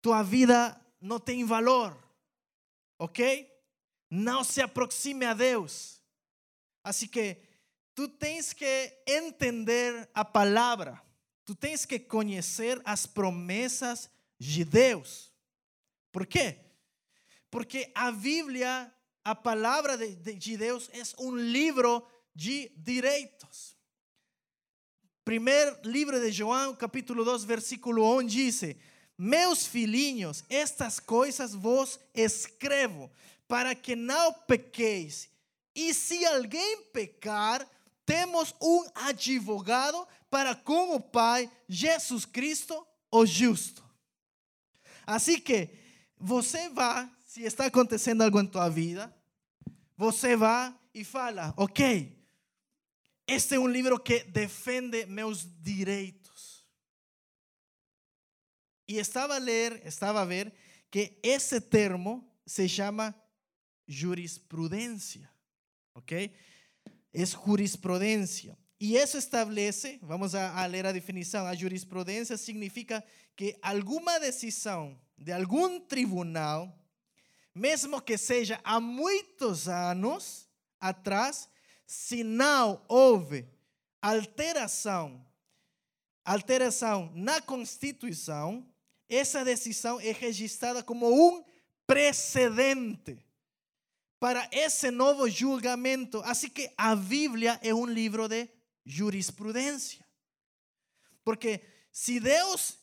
tua 0.00 0.22
vida 0.22 0.80
não 1.00 1.20
tem 1.20 1.44
valor, 1.44 1.96
ok? 2.98 3.57
Não 4.10 4.42
se 4.42 4.60
aproxime 4.60 5.24
a 5.24 5.34
Deus. 5.34 6.00
Assim 6.82 7.06
que 7.06 7.36
tu 7.94 8.08
tens 8.08 8.52
que 8.52 8.96
entender 9.06 10.08
a 10.14 10.24
palavra, 10.24 11.02
tu 11.44 11.54
tens 11.54 11.84
que 11.84 11.98
conhecer 11.98 12.80
as 12.84 13.06
promessas 13.06 14.10
de 14.38 14.64
Deus. 14.64 15.32
Por 16.12 16.26
quê? 16.26 16.58
Porque 17.50 17.90
a 17.94 18.10
Bíblia, 18.10 18.92
a 19.24 19.34
palavra 19.34 19.96
de, 19.96 20.34
de 20.34 20.56
Deus, 20.56 20.88
é 20.92 21.02
um 21.22 21.34
livro 21.34 22.06
de 22.34 22.70
direitos. 22.76 23.76
Primeiro 25.24 25.76
livro 25.84 26.18
de 26.20 26.32
João, 26.32 26.74
capítulo 26.74 27.24
2, 27.24 27.44
versículo 27.44 28.16
1 28.18 28.24
diz: 28.24 28.62
Meus 29.18 29.66
filhinhos, 29.66 30.42
estas 30.48 30.98
coisas 30.98 31.52
vos 31.52 32.00
escrevo, 32.14 33.10
para 33.48 33.74
que 33.74 33.96
não 33.96 34.32
pequeis. 34.32 35.30
E 35.74 35.94
se 35.94 36.24
alguém 36.26 36.84
pecar, 36.92 37.66
temos 38.04 38.54
um 38.60 38.86
advogado 38.94 40.06
para 40.30 40.54
com 40.54 40.94
o 40.94 41.00
Pai, 41.00 41.50
Jesus 41.68 42.26
Cristo, 42.26 42.86
o 43.10 43.24
justo. 43.24 43.82
Assim 45.06 45.40
que 45.40 45.70
você 46.18 46.68
vai, 46.68 47.10
se 47.26 47.42
está 47.42 47.66
acontecendo 47.66 48.22
algo 48.22 48.40
em 48.40 48.46
tua 48.46 48.68
vida, 48.68 49.14
você 49.96 50.36
vai 50.36 50.74
e 50.92 51.02
fala, 51.02 51.54
ok, 51.56 52.14
este 53.26 53.54
é 53.54 53.58
um 53.58 53.66
livro 53.66 53.98
que 53.98 54.24
defende 54.24 55.06
meus 55.06 55.46
direitos. 55.62 56.64
E 58.86 58.96
estava 58.96 59.36
a 59.36 59.38
ler, 59.38 59.86
estava 59.86 60.22
a 60.22 60.24
ver 60.24 60.52
que 60.90 61.18
esse 61.22 61.60
termo 61.60 62.26
se 62.46 62.68
chama 62.68 63.14
jurisprudência, 63.88 65.28
ok? 65.94 66.30
É 67.12 67.24
jurisprudência. 67.24 68.56
E 68.78 68.96
isso 68.96 69.16
estabelece, 69.16 69.98
vamos 70.02 70.34
a, 70.34 70.62
a 70.62 70.66
ler 70.66 70.86
a 70.86 70.92
definição, 70.92 71.46
a 71.46 71.54
jurisprudência 71.54 72.36
significa 72.36 73.02
que 73.34 73.56
alguma 73.60 74.20
decisão 74.20 74.96
de 75.16 75.32
algum 75.32 75.80
tribunal, 75.80 76.78
mesmo 77.52 78.00
que 78.00 78.16
seja 78.16 78.60
há 78.62 78.78
muitos 78.78 79.68
anos 79.68 80.48
atrás, 80.78 81.48
se 81.84 82.22
não 82.22 82.84
houve 82.86 83.48
alteração, 84.00 85.26
alteração 86.24 87.10
na 87.14 87.40
Constituição, 87.40 88.64
essa 89.08 89.44
decisão 89.44 89.98
é 89.98 90.12
registrada 90.12 90.82
como 90.82 91.08
um 91.08 91.42
precedente 91.86 93.18
para 94.18 94.48
esse 94.52 94.90
novo 94.90 95.28
julgamento. 95.28 96.20
Assim 96.24 96.48
que 96.48 96.70
a 96.76 96.94
Bíblia 96.94 97.58
é 97.62 97.74
um 97.74 97.86
livro 97.86 98.28
de 98.28 98.48
jurisprudência. 98.84 100.04
Porque 101.24 101.60
se 101.92 102.18
Deus 102.18 102.78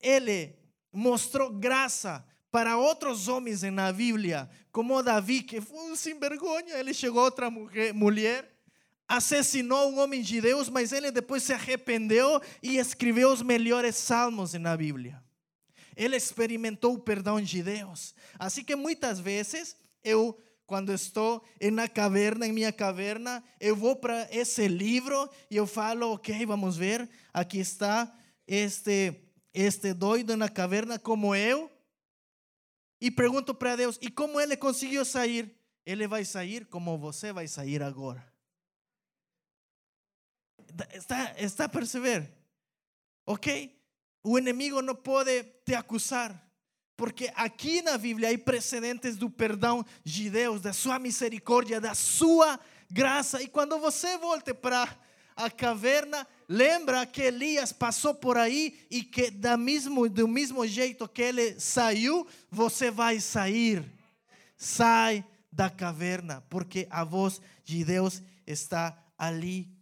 ele 0.00 0.56
mostrou 0.92 1.50
graça 1.50 2.24
para 2.50 2.76
outros 2.76 3.28
homens 3.28 3.62
na 3.62 3.92
Bíblia, 3.92 4.50
como 4.72 5.02
Davi, 5.02 5.42
que 5.42 5.60
foi 5.60 5.90
um 5.90 5.94
sem 5.94 6.18
vergonha, 6.18 6.74
ele 6.78 6.92
chegou 6.92 7.20
a 7.20 7.24
outra 7.24 7.48
mulher, 7.94 8.50
assassinou 9.06 9.90
um 9.90 10.00
homem 10.00 10.20
de 10.20 10.40
Deus, 10.40 10.68
mas 10.68 10.92
ele 10.92 11.10
depois 11.10 11.44
se 11.44 11.52
arrependeu 11.52 12.40
e 12.62 12.78
escreveu 12.78 13.32
os 13.32 13.42
melhores 13.42 13.94
salmos 13.96 14.52
na 14.54 14.76
Bíblia. 14.76 15.22
Ele 15.96 16.16
experimentou 16.16 16.94
o 16.94 16.98
perdão 16.98 17.40
de 17.40 17.62
Deus. 17.62 18.14
Assim 18.38 18.64
que 18.64 18.74
muitas 18.74 19.20
vezes 19.20 19.76
eu 20.02 20.36
quando 20.70 20.92
estou 20.92 21.44
na 21.72 21.88
caverna, 21.88 22.46
em 22.46 22.52
minha 22.52 22.72
caverna, 22.72 23.42
eu 23.58 23.74
vou 23.74 23.96
para 23.96 24.28
esse 24.30 24.68
livro 24.68 25.28
e 25.50 25.56
eu 25.56 25.66
falo, 25.66 26.12
ok, 26.12 26.46
vamos 26.46 26.76
ver, 26.76 27.10
aqui 27.34 27.58
está 27.58 28.16
este, 28.46 29.20
este 29.52 29.92
doido 29.92 30.36
na 30.36 30.48
caverna 30.48 30.96
como 30.96 31.34
eu. 31.34 31.68
E 33.00 33.10
pergunto 33.10 33.52
para 33.52 33.74
Deus, 33.74 33.98
e 34.00 34.08
como 34.12 34.40
ele 34.40 34.56
conseguiu 34.56 35.04
sair? 35.04 35.52
Ele 35.84 36.06
vai 36.06 36.24
sair 36.24 36.64
como 36.66 36.96
você 36.96 37.32
vai 37.32 37.48
sair 37.48 37.82
agora. 37.82 38.24
Está, 40.94 41.34
está 41.36 41.64
a 41.64 41.68
perceber? 41.68 42.32
Ok? 43.26 43.76
O 44.22 44.38
inimigo 44.38 44.80
não 44.80 44.94
pode 44.94 45.42
te 45.64 45.74
acusar. 45.74 46.48
Porque 47.00 47.32
aqui 47.34 47.80
na 47.80 47.96
Bíblia 47.96 48.30
há 48.30 48.38
precedentes 48.38 49.16
do 49.16 49.30
perdão 49.30 49.82
de 50.04 50.28
Deus, 50.28 50.60
da 50.60 50.74
sua 50.74 50.98
misericórdia, 50.98 51.80
da 51.80 51.94
sua 51.94 52.60
graça. 52.90 53.40
E 53.40 53.48
quando 53.48 53.78
você 53.78 54.18
volte 54.18 54.52
para 54.52 54.86
a 55.34 55.50
caverna, 55.50 56.28
lembra 56.46 57.06
que 57.06 57.22
Elias 57.22 57.72
passou 57.72 58.14
por 58.14 58.36
aí 58.36 58.86
e 58.90 59.02
que 59.02 59.30
da 59.30 59.56
mesmo, 59.56 60.10
do 60.10 60.28
mesmo 60.28 60.66
jeito 60.66 61.08
que 61.08 61.22
ele 61.22 61.58
saiu, 61.58 62.28
você 62.50 62.90
vai 62.90 63.18
sair. 63.18 63.82
Sai 64.54 65.24
da 65.50 65.70
caverna, 65.70 66.42
porque 66.50 66.86
a 66.90 67.02
voz 67.02 67.40
de 67.64 67.82
Deus 67.82 68.20
está 68.46 69.02
ali. 69.16 69.74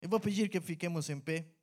Eu 0.00 0.08
vou 0.08 0.20
pedir 0.20 0.48
que 0.48 0.60
fiquemos 0.60 1.10
em 1.10 1.18
pé. 1.18 1.53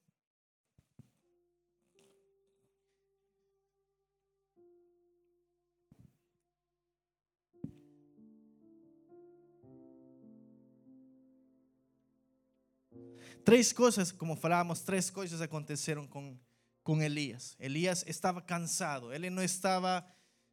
Três 13.44 13.74
coisas, 13.74 14.12
como 14.12 14.36
falamos, 14.36 14.82
três 14.82 15.10
coisas 15.10 15.42
aconteceram 15.42 16.06
com, 16.08 16.38
com 16.84 17.02
Elias. 17.02 17.56
Elias 17.60 18.04
estava 18.08 18.42
cansado, 18.42 19.12
ele 19.12 19.30
não 19.30 19.44
estava 19.44 20.06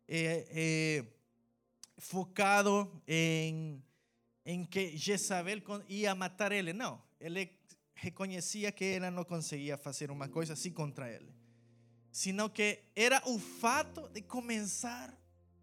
eh, 0.07 0.47
eh, 0.51 1.05
focado 1.99 2.91
em, 3.07 3.83
em 4.45 4.65
que 4.65 4.97
Jezabel 4.97 5.61
ia 5.87 6.15
matar 6.15 6.51
ele. 6.51 6.73
Não, 6.73 7.03
ele 7.21 7.59
reconhecia 7.95 8.73
que 8.73 8.85
ela 8.85 9.11
não 9.11 9.25
conseguia 9.25 9.77
fazer 9.77 10.11
uma 10.11 10.29
coisa 10.29 10.55
assim 10.55 10.71
contra 10.71 11.11
ele, 11.11 11.35
sino 12.11 12.49
que 12.49 12.85
era 12.97 13.23
o 13.27 13.39
fato 13.39 14.09
de 14.09 14.23
começar 14.23 15.13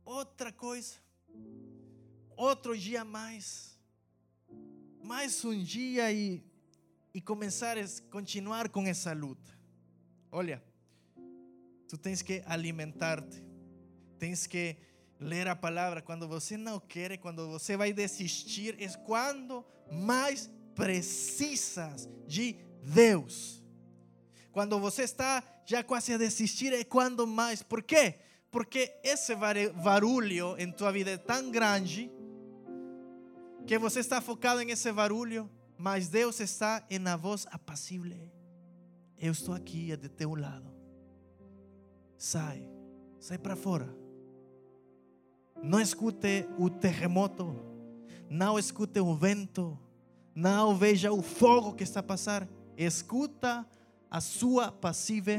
outra 0.04 0.52
coisa, 0.52 0.96
outro 2.36 2.78
dia 2.78 3.04
mais, 3.04 3.80
mais 5.02 5.44
um 5.44 5.64
dia 5.64 6.12
e 6.12 6.44
e 7.16 7.22
começar 7.22 7.78
a 7.78 7.86
continuar 8.12 8.68
com 8.68 8.86
essa 8.86 9.14
luta. 9.14 9.58
Olha, 10.30 10.62
tu 11.88 11.98
tens 11.98 12.22
que 12.22 12.44
alimentar-te, 12.46 13.42
tens 14.20 14.46
que 14.46 14.76
ler 15.18 15.48
a 15.48 15.56
palavra. 15.56 16.02
Quando 16.02 16.28
você 16.28 16.58
não 16.58 16.78
quer, 16.78 17.18
quando 17.18 17.48
você 17.48 17.78
vai 17.78 17.94
desistir, 17.94 18.76
é 18.78 18.90
quando 19.06 19.66
mais 19.90 20.50
precisas 20.76 22.10
de 22.28 22.58
Deus. 22.84 23.64
Quando 24.52 24.78
você 24.78 25.04
está 25.04 25.42
já 25.66 25.82
quase 25.82 26.12
a 26.12 26.18
desistir, 26.18 26.74
é 26.74 26.84
quando 26.84 27.26
mais. 27.26 27.64
Por 27.64 27.82
quê? 27.82 28.16
Porque 28.52 28.94
esse 29.02 29.34
barulho 29.74 30.58
em 30.58 30.70
tua 30.70 30.92
vida 30.92 31.12
é 31.12 31.18
tão 31.18 31.50
grande 31.50 32.12
que 33.66 33.78
você 33.78 34.02
está 34.02 34.20
focado 34.20 34.62
em 34.62 34.70
esse 34.72 34.92
barulho 34.92 35.50
mas 35.78 36.08
Deus 36.08 36.40
está 36.40 36.86
em 36.90 37.00
na 37.00 37.16
voz 37.16 37.46
apacible. 37.52 38.32
Eu 39.18 39.32
estou 39.32 39.54
aqui 39.54 39.96
de 39.96 40.10
teu 40.10 40.36
lado. 40.36 40.72
Sai, 42.18 42.68
sai 43.20 43.38
para 43.38 43.56
fora. 43.56 43.94
Não 45.62 45.80
escute 45.80 46.48
o 46.58 46.70
terremoto, 46.70 47.56
não 48.30 48.60
escute 48.60 49.00
o 49.00 49.16
vento, 49.16 49.78
não 50.34 50.76
veja 50.76 51.12
o 51.12 51.22
fogo 51.22 51.74
que 51.74 51.84
está 51.84 52.02
a 52.02 52.04
passar. 52.04 52.48
Escuta 52.78 53.66
a 54.10 54.22
sua 54.22 54.72
passiva 54.72 55.32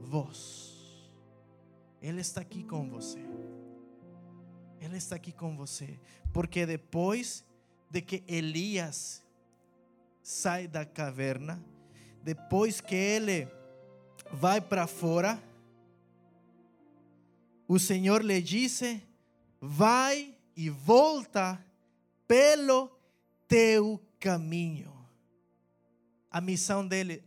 voz. 0.00 0.72
Ele 2.00 2.20
está 2.20 2.40
aqui 2.40 2.64
com 2.64 2.88
você. 2.88 3.20
Ele 4.80 4.96
está 4.96 5.16
aqui 5.16 5.32
com 5.32 5.56
você. 5.56 6.00
Porque 6.32 6.66
depois 6.66 7.44
de 7.88 8.00
que 8.00 8.24
Elias 8.26 9.21
sai 10.22 10.68
da 10.68 10.84
caverna, 10.84 11.62
depois 12.22 12.80
que 12.80 12.94
ele 12.94 13.48
vai 14.32 14.60
para 14.60 14.86
fora, 14.86 15.42
o 17.66 17.78
Senhor 17.78 18.24
lhe 18.24 18.40
disse: 18.40 19.02
Vai 19.60 20.34
e 20.56 20.70
volta 20.70 21.64
pelo 22.26 22.90
teu 23.48 24.00
caminho. 24.20 24.92
A 26.30 26.40
missão 26.40 26.86
dele, 26.86 27.22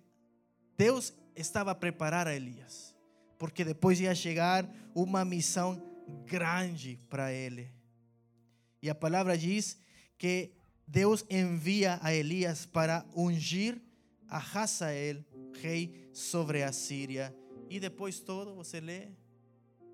Deus 0.77 1.13
estava 1.35 1.71
a 1.71 1.75
preparar 1.75 2.27
a 2.27 2.35
Elias, 2.35 2.95
porque 3.37 3.63
depois 3.63 3.99
ia 3.99 4.15
chegar 4.15 4.67
uma 4.95 5.25
missão 5.25 5.81
grande 6.25 6.99
para 7.09 7.31
ele. 7.31 7.69
E 8.81 8.89
a 8.89 8.95
palavra 8.95 9.37
diz 9.37 9.77
que 10.17 10.54
Deus 10.87 11.25
envia 11.29 11.99
a 12.01 12.13
Elias 12.13 12.65
para 12.65 13.05
ungir 13.15 13.81
a 14.27 14.37
Hazael, 14.37 15.23
rei 15.61 16.09
sobre 16.13 16.63
a 16.63 16.71
Síria. 16.71 17.35
E 17.69 17.79
depois 17.79 18.19
todo, 18.19 18.55
você 18.55 18.79
lê, 18.79 19.09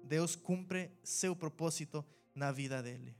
Deus 0.03 0.35
cumpre 0.35 0.91
seu 1.03 1.35
propósito 1.35 2.05
na 2.35 2.51
vida 2.51 2.81
dele. 2.81 3.15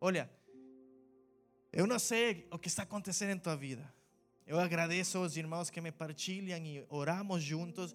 Olha, 0.00 0.30
eu 1.72 1.86
não 1.86 1.98
sei 1.98 2.46
o 2.50 2.58
que 2.58 2.68
está 2.68 2.82
acontecendo 2.82 3.32
em 3.32 3.38
tua 3.38 3.56
vida. 3.56 3.92
Eu 4.46 4.60
agradeço 4.60 5.18
aos 5.18 5.36
irmãos 5.36 5.70
que 5.70 5.80
me 5.80 5.90
partilham 5.90 6.64
e 6.64 6.84
oramos 6.88 7.42
juntos. 7.42 7.94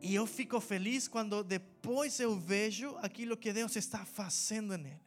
E 0.00 0.14
eu 0.14 0.26
fico 0.26 0.60
feliz 0.60 1.08
quando 1.08 1.42
depois 1.42 2.20
eu 2.20 2.38
vejo 2.38 2.96
aquilo 2.98 3.36
que 3.36 3.52
Deus 3.52 3.74
está 3.74 4.04
fazendo 4.04 4.78
neles. 4.78 5.00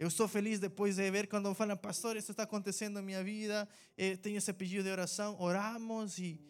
Eu 0.00 0.08
estou 0.08 0.26
feliz 0.26 0.58
depois 0.58 0.96
de 0.96 1.10
ver 1.10 1.28
quando 1.28 1.52
falam, 1.52 1.76
pastor, 1.76 2.16
isso 2.16 2.30
está 2.30 2.44
acontecendo 2.44 2.94
na 2.94 3.02
minha 3.02 3.22
vida. 3.22 3.68
Eu 3.98 4.16
tenho 4.16 4.38
esse 4.38 4.50
pedido 4.50 4.84
de 4.84 4.90
oração. 4.90 5.36
Oramos 5.38 6.18
e, 6.18 6.40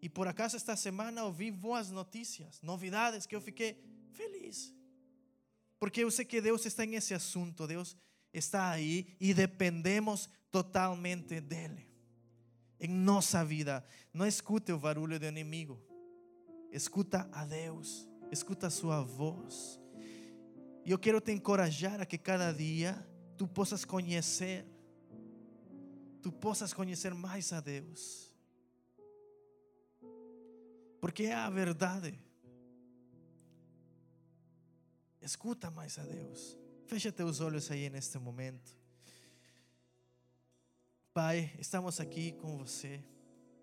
e 0.00 0.08
por 0.08 0.28
acaso 0.28 0.54
esta 0.54 0.76
semana 0.76 1.24
ouvi 1.24 1.50
boas 1.50 1.90
notícias, 1.90 2.62
novidades 2.62 3.26
que 3.26 3.34
eu 3.34 3.40
fiquei 3.40 3.82
feliz. 4.12 4.72
Porque 5.76 6.04
eu 6.04 6.10
sei 6.12 6.24
que 6.24 6.40
Deus 6.40 6.64
está 6.64 6.84
em 6.84 6.94
esse 6.94 7.12
assunto. 7.12 7.66
Deus 7.66 7.96
está 8.32 8.70
aí 8.70 9.16
e 9.18 9.34
dependemos 9.34 10.30
totalmente 10.48 11.40
dele. 11.40 11.90
Em 12.78 12.86
nossa 12.86 13.44
vida, 13.44 13.84
não 14.14 14.24
escute 14.24 14.70
o 14.70 14.78
barulho 14.78 15.18
do 15.18 15.26
inimigo. 15.26 15.82
Escuta 16.70 17.28
a 17.32 17.44
Deus, 17.44 18.08
escuta 18.30 18.68
a 18.68 18.70
sua 18.70 19.02
voz. 19.02 19.79
E 20.84 20.90
eu 20.90 20.98
quero 20.98 21.20
te 21.20 21.32
encorajar 21.32 22.00
a 22.00 22.06
que 22.06 22.18
cada 22.18 22.52
dia 22.52 23.06
tu 23.36 23.46
possas 23.46 23.84
conhecer, 23.84 24.66
tu 26.22 26.32
possas 26.32 26.72
conhecer 26.72 27.14
mais 27.14 27.52
a 27.52 27.60
Deus. 27.60 28.30
Porque 31.00 31.24
é 31.24 31.34
a 31.34 31.48
verdade. 31.48 32.18
Escuta 35.20 35.70
mais 35.70 35.98
a 35.98 36.02
Deus. 36.02 36.56
Fecha 36.86 37.12
teus 37.12 37.40
olhos 37.40 37.70
aí 37.70 37.88
neste 37.88 38.18
momento. 38.18 38.76
Pai, 41.12 41.52
estamos 41.58 42.00
aqui 42.00 42.32
com 42.32 42.56
você, 42.58 43.02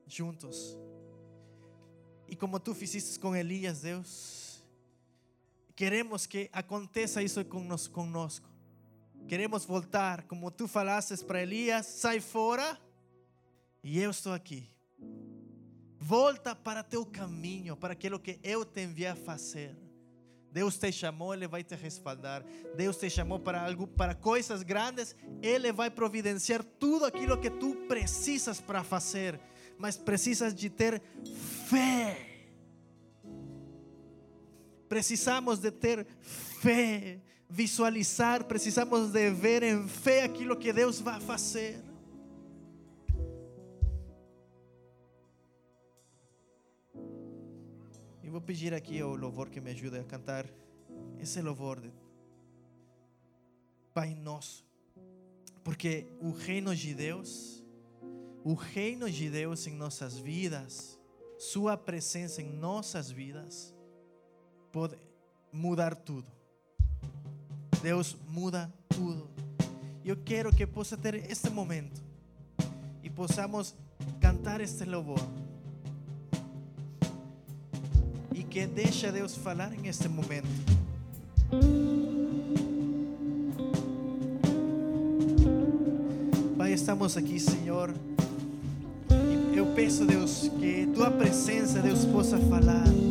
juntos. 0.06 0.78
E 2.28 2.36
como 2.36 2.60
tu 2.60 2.76
fizeste 2.76 3.20
com 3.20 3.36
Elias, 3.36 3.82
Deus, 3.82 4.47
queremos 5.78 6.26
que 6.26 6.50
aconteça 6.52 7.22
isso 7.22 7.46
conosco. 7.46 8.50
Queremos 9.28 9.64
voltar, 9.64 10.24
como 10.24 10.50
tu 10.50 10.68
falaste 10.68 11.16
para 11.24 11.44
Elias, 11.44 11.86
sai 11.86 12.20
fora 12.20 12.78
e 13.84 14.00
eu 14.02 14.10
estou 14.10 14.34
aqui. 14.34 14.68
Volta 16.00 16.56
para 16.56 16.84
teu 16.84 17.06
caminho, 17.06 17.78
para 17.78 17.94
aquilo 17.94 18.20
que 18.20 18.40
eu 18.44 18.66
te 18.66 18.82
enviei 18.82 19.10
a 19.10 19.16
fazer. 19.16 19.78
Deus 20.52 20.80
te 20.80 20.92
chamou, 20.92 21.32
Ele 21.32 21.48
vai 21.48 21.64
te 21.64 21.76
respaldar. 21.76 22.44
Deus 22.76 22.98
te 22.98 23.08
chamou 23.08 23.40
para 23.40 23.64
algo, 23.64 23.86
para 23.86 24.16
coisas 24.16 24.64
grandes, 24.64 25.16
Ele 25.44 25.72
vai 25.72 25.92
providenciar 25.92 26.64
tudo 26.64 27.06
aquilo 27.06 27.40
que 27.40 27.52
tu 27.52 27.76
precisas 27.88 28.60
para 28.60 28.84
fazer, 28.84 29.40
mas 29.78 29.96
precisas 29.96 30.56
de 30.56 30.72
ter 30.72 31.00
fé. 31.70 32.27
Precisamos 34.88 35.60
de 35.60 35.72
ter 35.72 36.06
fé, 36.22 37.20
visualizar, 37.50 38.46
precisamos 38.46 39.12
de 39.12 39.30
ver 39.32 39.64
em 39.64 39.88
fé 39.88 40.24
aquilo 40.24 40.56
que 40.56 40.72
Deus 40.72 41.00
vai 41.00 41.20
fazer. 41.20 41.84
E 48.24 48.30
vou 48.30 48.42
pedir 48.42 48.74
aqui 48.74 49.00
ao 49.00 49.16
louvor 49.16 49.50
que 49.50 49.62
me 49.62 49.72
ajude 49.72 49.98
a 49.98 50.04
cantar 50.04 50.46
esse 51.20 51.42
louvor 51.42 51.80
de 51.80 51.92
Pai 53.94 54.14
Nosso. 54.14 54.66
Porque 55.64 56.08
o 56.20 56.32
reino 56.32 56.76
de 56.76 56.94
Deus, 56.94 57.64
o 58.44 58.54
reino 58.54 59.10
de 59.10 59.30
Deus 59.30 59.66
em 59.68 59.76
nossas 59.76 60.18
vidas, 60.18 61.00
Sua 61.38 61.78
presença 61.78 62.42
em 62.42 62.52
nossas 62.52 63.12
vidas, 63.12 63.77
pode 64.78 64.96
mudar 65.52 65.96
tudo. 65.96 66.28
Deus 67.82 68.16
muda 68.30 68.72
tudo. 68.88 69.28
Eu 70.06 70.16
quero 70.18 70.56
que 70.56 70.68
possa 70.68 70.96
ter 70.96 71.16
este 71.16 71.50
momento 71.50 72.00
e 73.02 73.10
possamos 73.10 73.74
cantar 74.22 74.62
este 74.62 74.86
louvor. 74.86 75.20
E 78.32 78.44
que 78.44 78.68
deixa 78.68 79.12
Deus 79.12 79.36
falar 79.36 79.74
em 79.74 79.88
este 79.88 80.08
momento. 80.08 80.48
Pai, 86.56 86.74
estamos 86.74 87.18
aqui, 87.18 87.40
Senhor. 87.40 87.92
Eu 89.56 89.74
peço, 89.74 90.06
Deus, 90.06 90.52
que 90.60 90.86
tua 90.94 91.10
presença, 91.10 91.82
Deus, 91.82 92.06
possa 92.06 92.38
falar. 92.38 93.07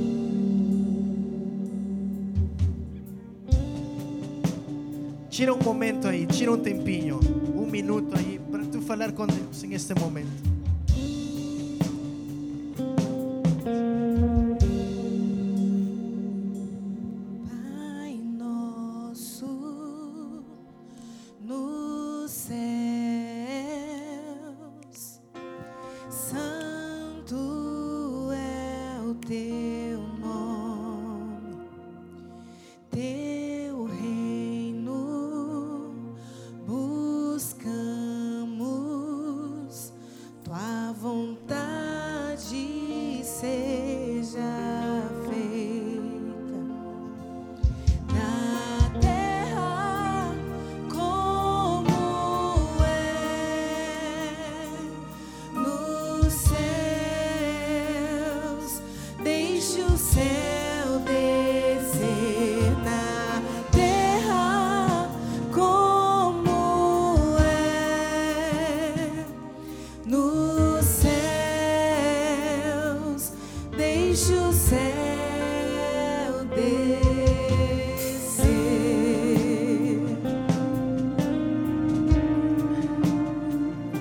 Tira 5.37 5.53
um 5.53 5.63
momento 5.63 6.09
aí, 6.09 6.25
tira 6.25 6.51
um 6.51 6.57
tempinho, 6.57 7.21
um 7.55 7.67
minuto 7.67 8.17
aí, 8.17 8.41
para 8.51 8.65
tu 8.65 8.81
falar 8.81 9.13
com 9.13 9.27
Deus 9.27 9.63
em 9.65 9.75
este 9.75 9.93
momento. 9.93 10.56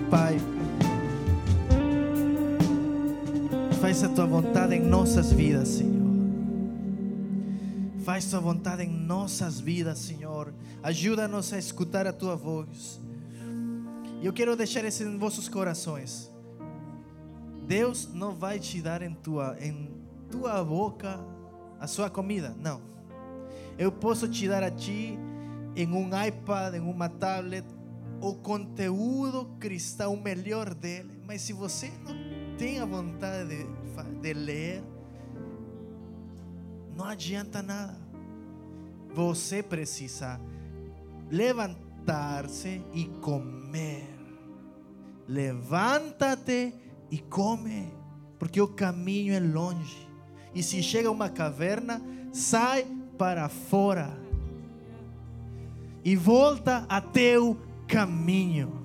Pai, 0.10 0.38
faz 3.82 4.04
a 4.04 4.10
tua 4.10 4.26
vontade 4.26 4.76
em 4.76 4.82
nossas 4.82 5.32
vidas, 5.32 5.68
Senhor. 5.68 5.96
Faz 8.06 8.26
tua 8.30 8.40
vontade 8.40 8.84
em 8.84 8.90
nossas 8.90 9.60
vidas, 9.60 10.00
Senhor. 10.00 10.54
Ajuda-nos 10.82 11.52
a 11.52 11.58
escutar 11.58 12.08
a 12.08 12.14
tua 12.14 12.38
voz. 12.38 13.02
E 14.22 14.26
eu 14.26 14.32
quero 14.32 14.56
deixar 14.56 14.86
isso 14.86 15.04
em 15.04 15.18
vossos 15.18 15.50
corações. 15.50 16.32
Deus 17.68 18.08
não 18.14 18.34
vai 18.34 18.60
te 18.60 18.82
dar 18.82 19.02
em 19.02 19.14
tua, 19.14 19.58
em 19.60 19.90
tua 20.30 20.64
boca 20.64 21.35
a 21.80 21.88
sua 21.88 22.10
comida, 22.10 22.56
não. 22.60 22.82
Eu 23.78 23.92
posso 23.92 24.28
te 24.28 24.48
dar 24.48 24.64
a 24.64 24.72
ti 24.72 25.18
em 25.76 25.88
um 25.92 26.10
iPad, 26.26 26.76
em 26.76 26.80
uma 26.80 27.10
tablet, 27.10 27.66
o 28.22 28.34
conteúdo 28.36 29.46
cristão 29.60 30.16
melhor 30.16 30.74
dele. 30.74 31.22
Mas 31.26 31.42
se 31.42 31.54
você 31.54 31.92
não 32.04 32.16
tem 32.58 32.80
a 32.80 32.86
vontade 32.86 33.50
de, 33.50 34.22
de 34.22 34.34
ler, 34.34 34.84
não 36.96 37.06
adianta 37.06 37.62
nada. 37.62 38.00
Você 39.14 39.62
precisa 39.62 40.40
levantar-se 41.30 42.82
e 42.94 43.06
comer. 43.22 44.10
Levanta-te 45.28 46.74
e 47.12 47.18
come, 47.18 47.92
porque 48.40 48.62
o 48.62 48.68
caminho 48.68 49.34
é 49.34 49.40
longe 49.40 50.05
E 50.56 50.64
se 50.64 50.82
chega 50.82 51.10
a 51.10 51.12
uma 51.12 51.30
caverna, 51.30 52.02
sai 52.32 52.88
para 53.18 53.50
fora 53.50 54.18
e 56.04 56.16
volta 56.16 56.86
a 56.88 57.02
teu 57.02 57.58
caminho, 57.88 58.82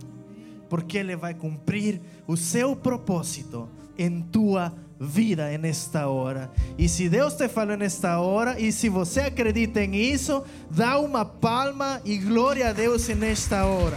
porque 0.68 0.98
Ele 0.98 1.14
vai 1.14 1.34
cumprir 1.34 2.00
o 2.26 2.36
seu 2.36 2.74
propósito 2.74 3.68
em 3.96 4.22
tua 4.22 4.72
vida 4.98 5.56
nesta 5.58 6.08
hora. 6.08 6.50
E 6.78 6.88
se 6.88 7.08
Deus 7.08 7.34
te 7.34 7.48
falou 7.48 7.76
nesta 7.76 8.18
hora, 8.20 8.58
e 8.58 8.72
se 8.72 8.88
você 8.88 9.20
acredita 9.20 9.82
em 9.82 9.94
isso, 9.94 10.42
dá 10.70 10.98
uma 10.98 11.24
palma 11.24 12.00
e 12.04 12.18
glória 12.18 12.70
a 12.70 12.72
Deus 12.72 13.06
nesta 13.08 13.64
hora. 13.64 13.96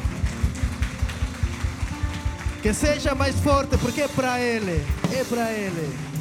Que 2.62 2.74
seja 2.74 3.16
mais 3.16 3.38
forte, 3.40 3.78
porque 3.78 4.02
é 4.02 4.08
para 4.08 4.40
Ele, 4.40 4.82
é 5.18 5.24
para 5.26 5.52
Ele. 5.52 6.13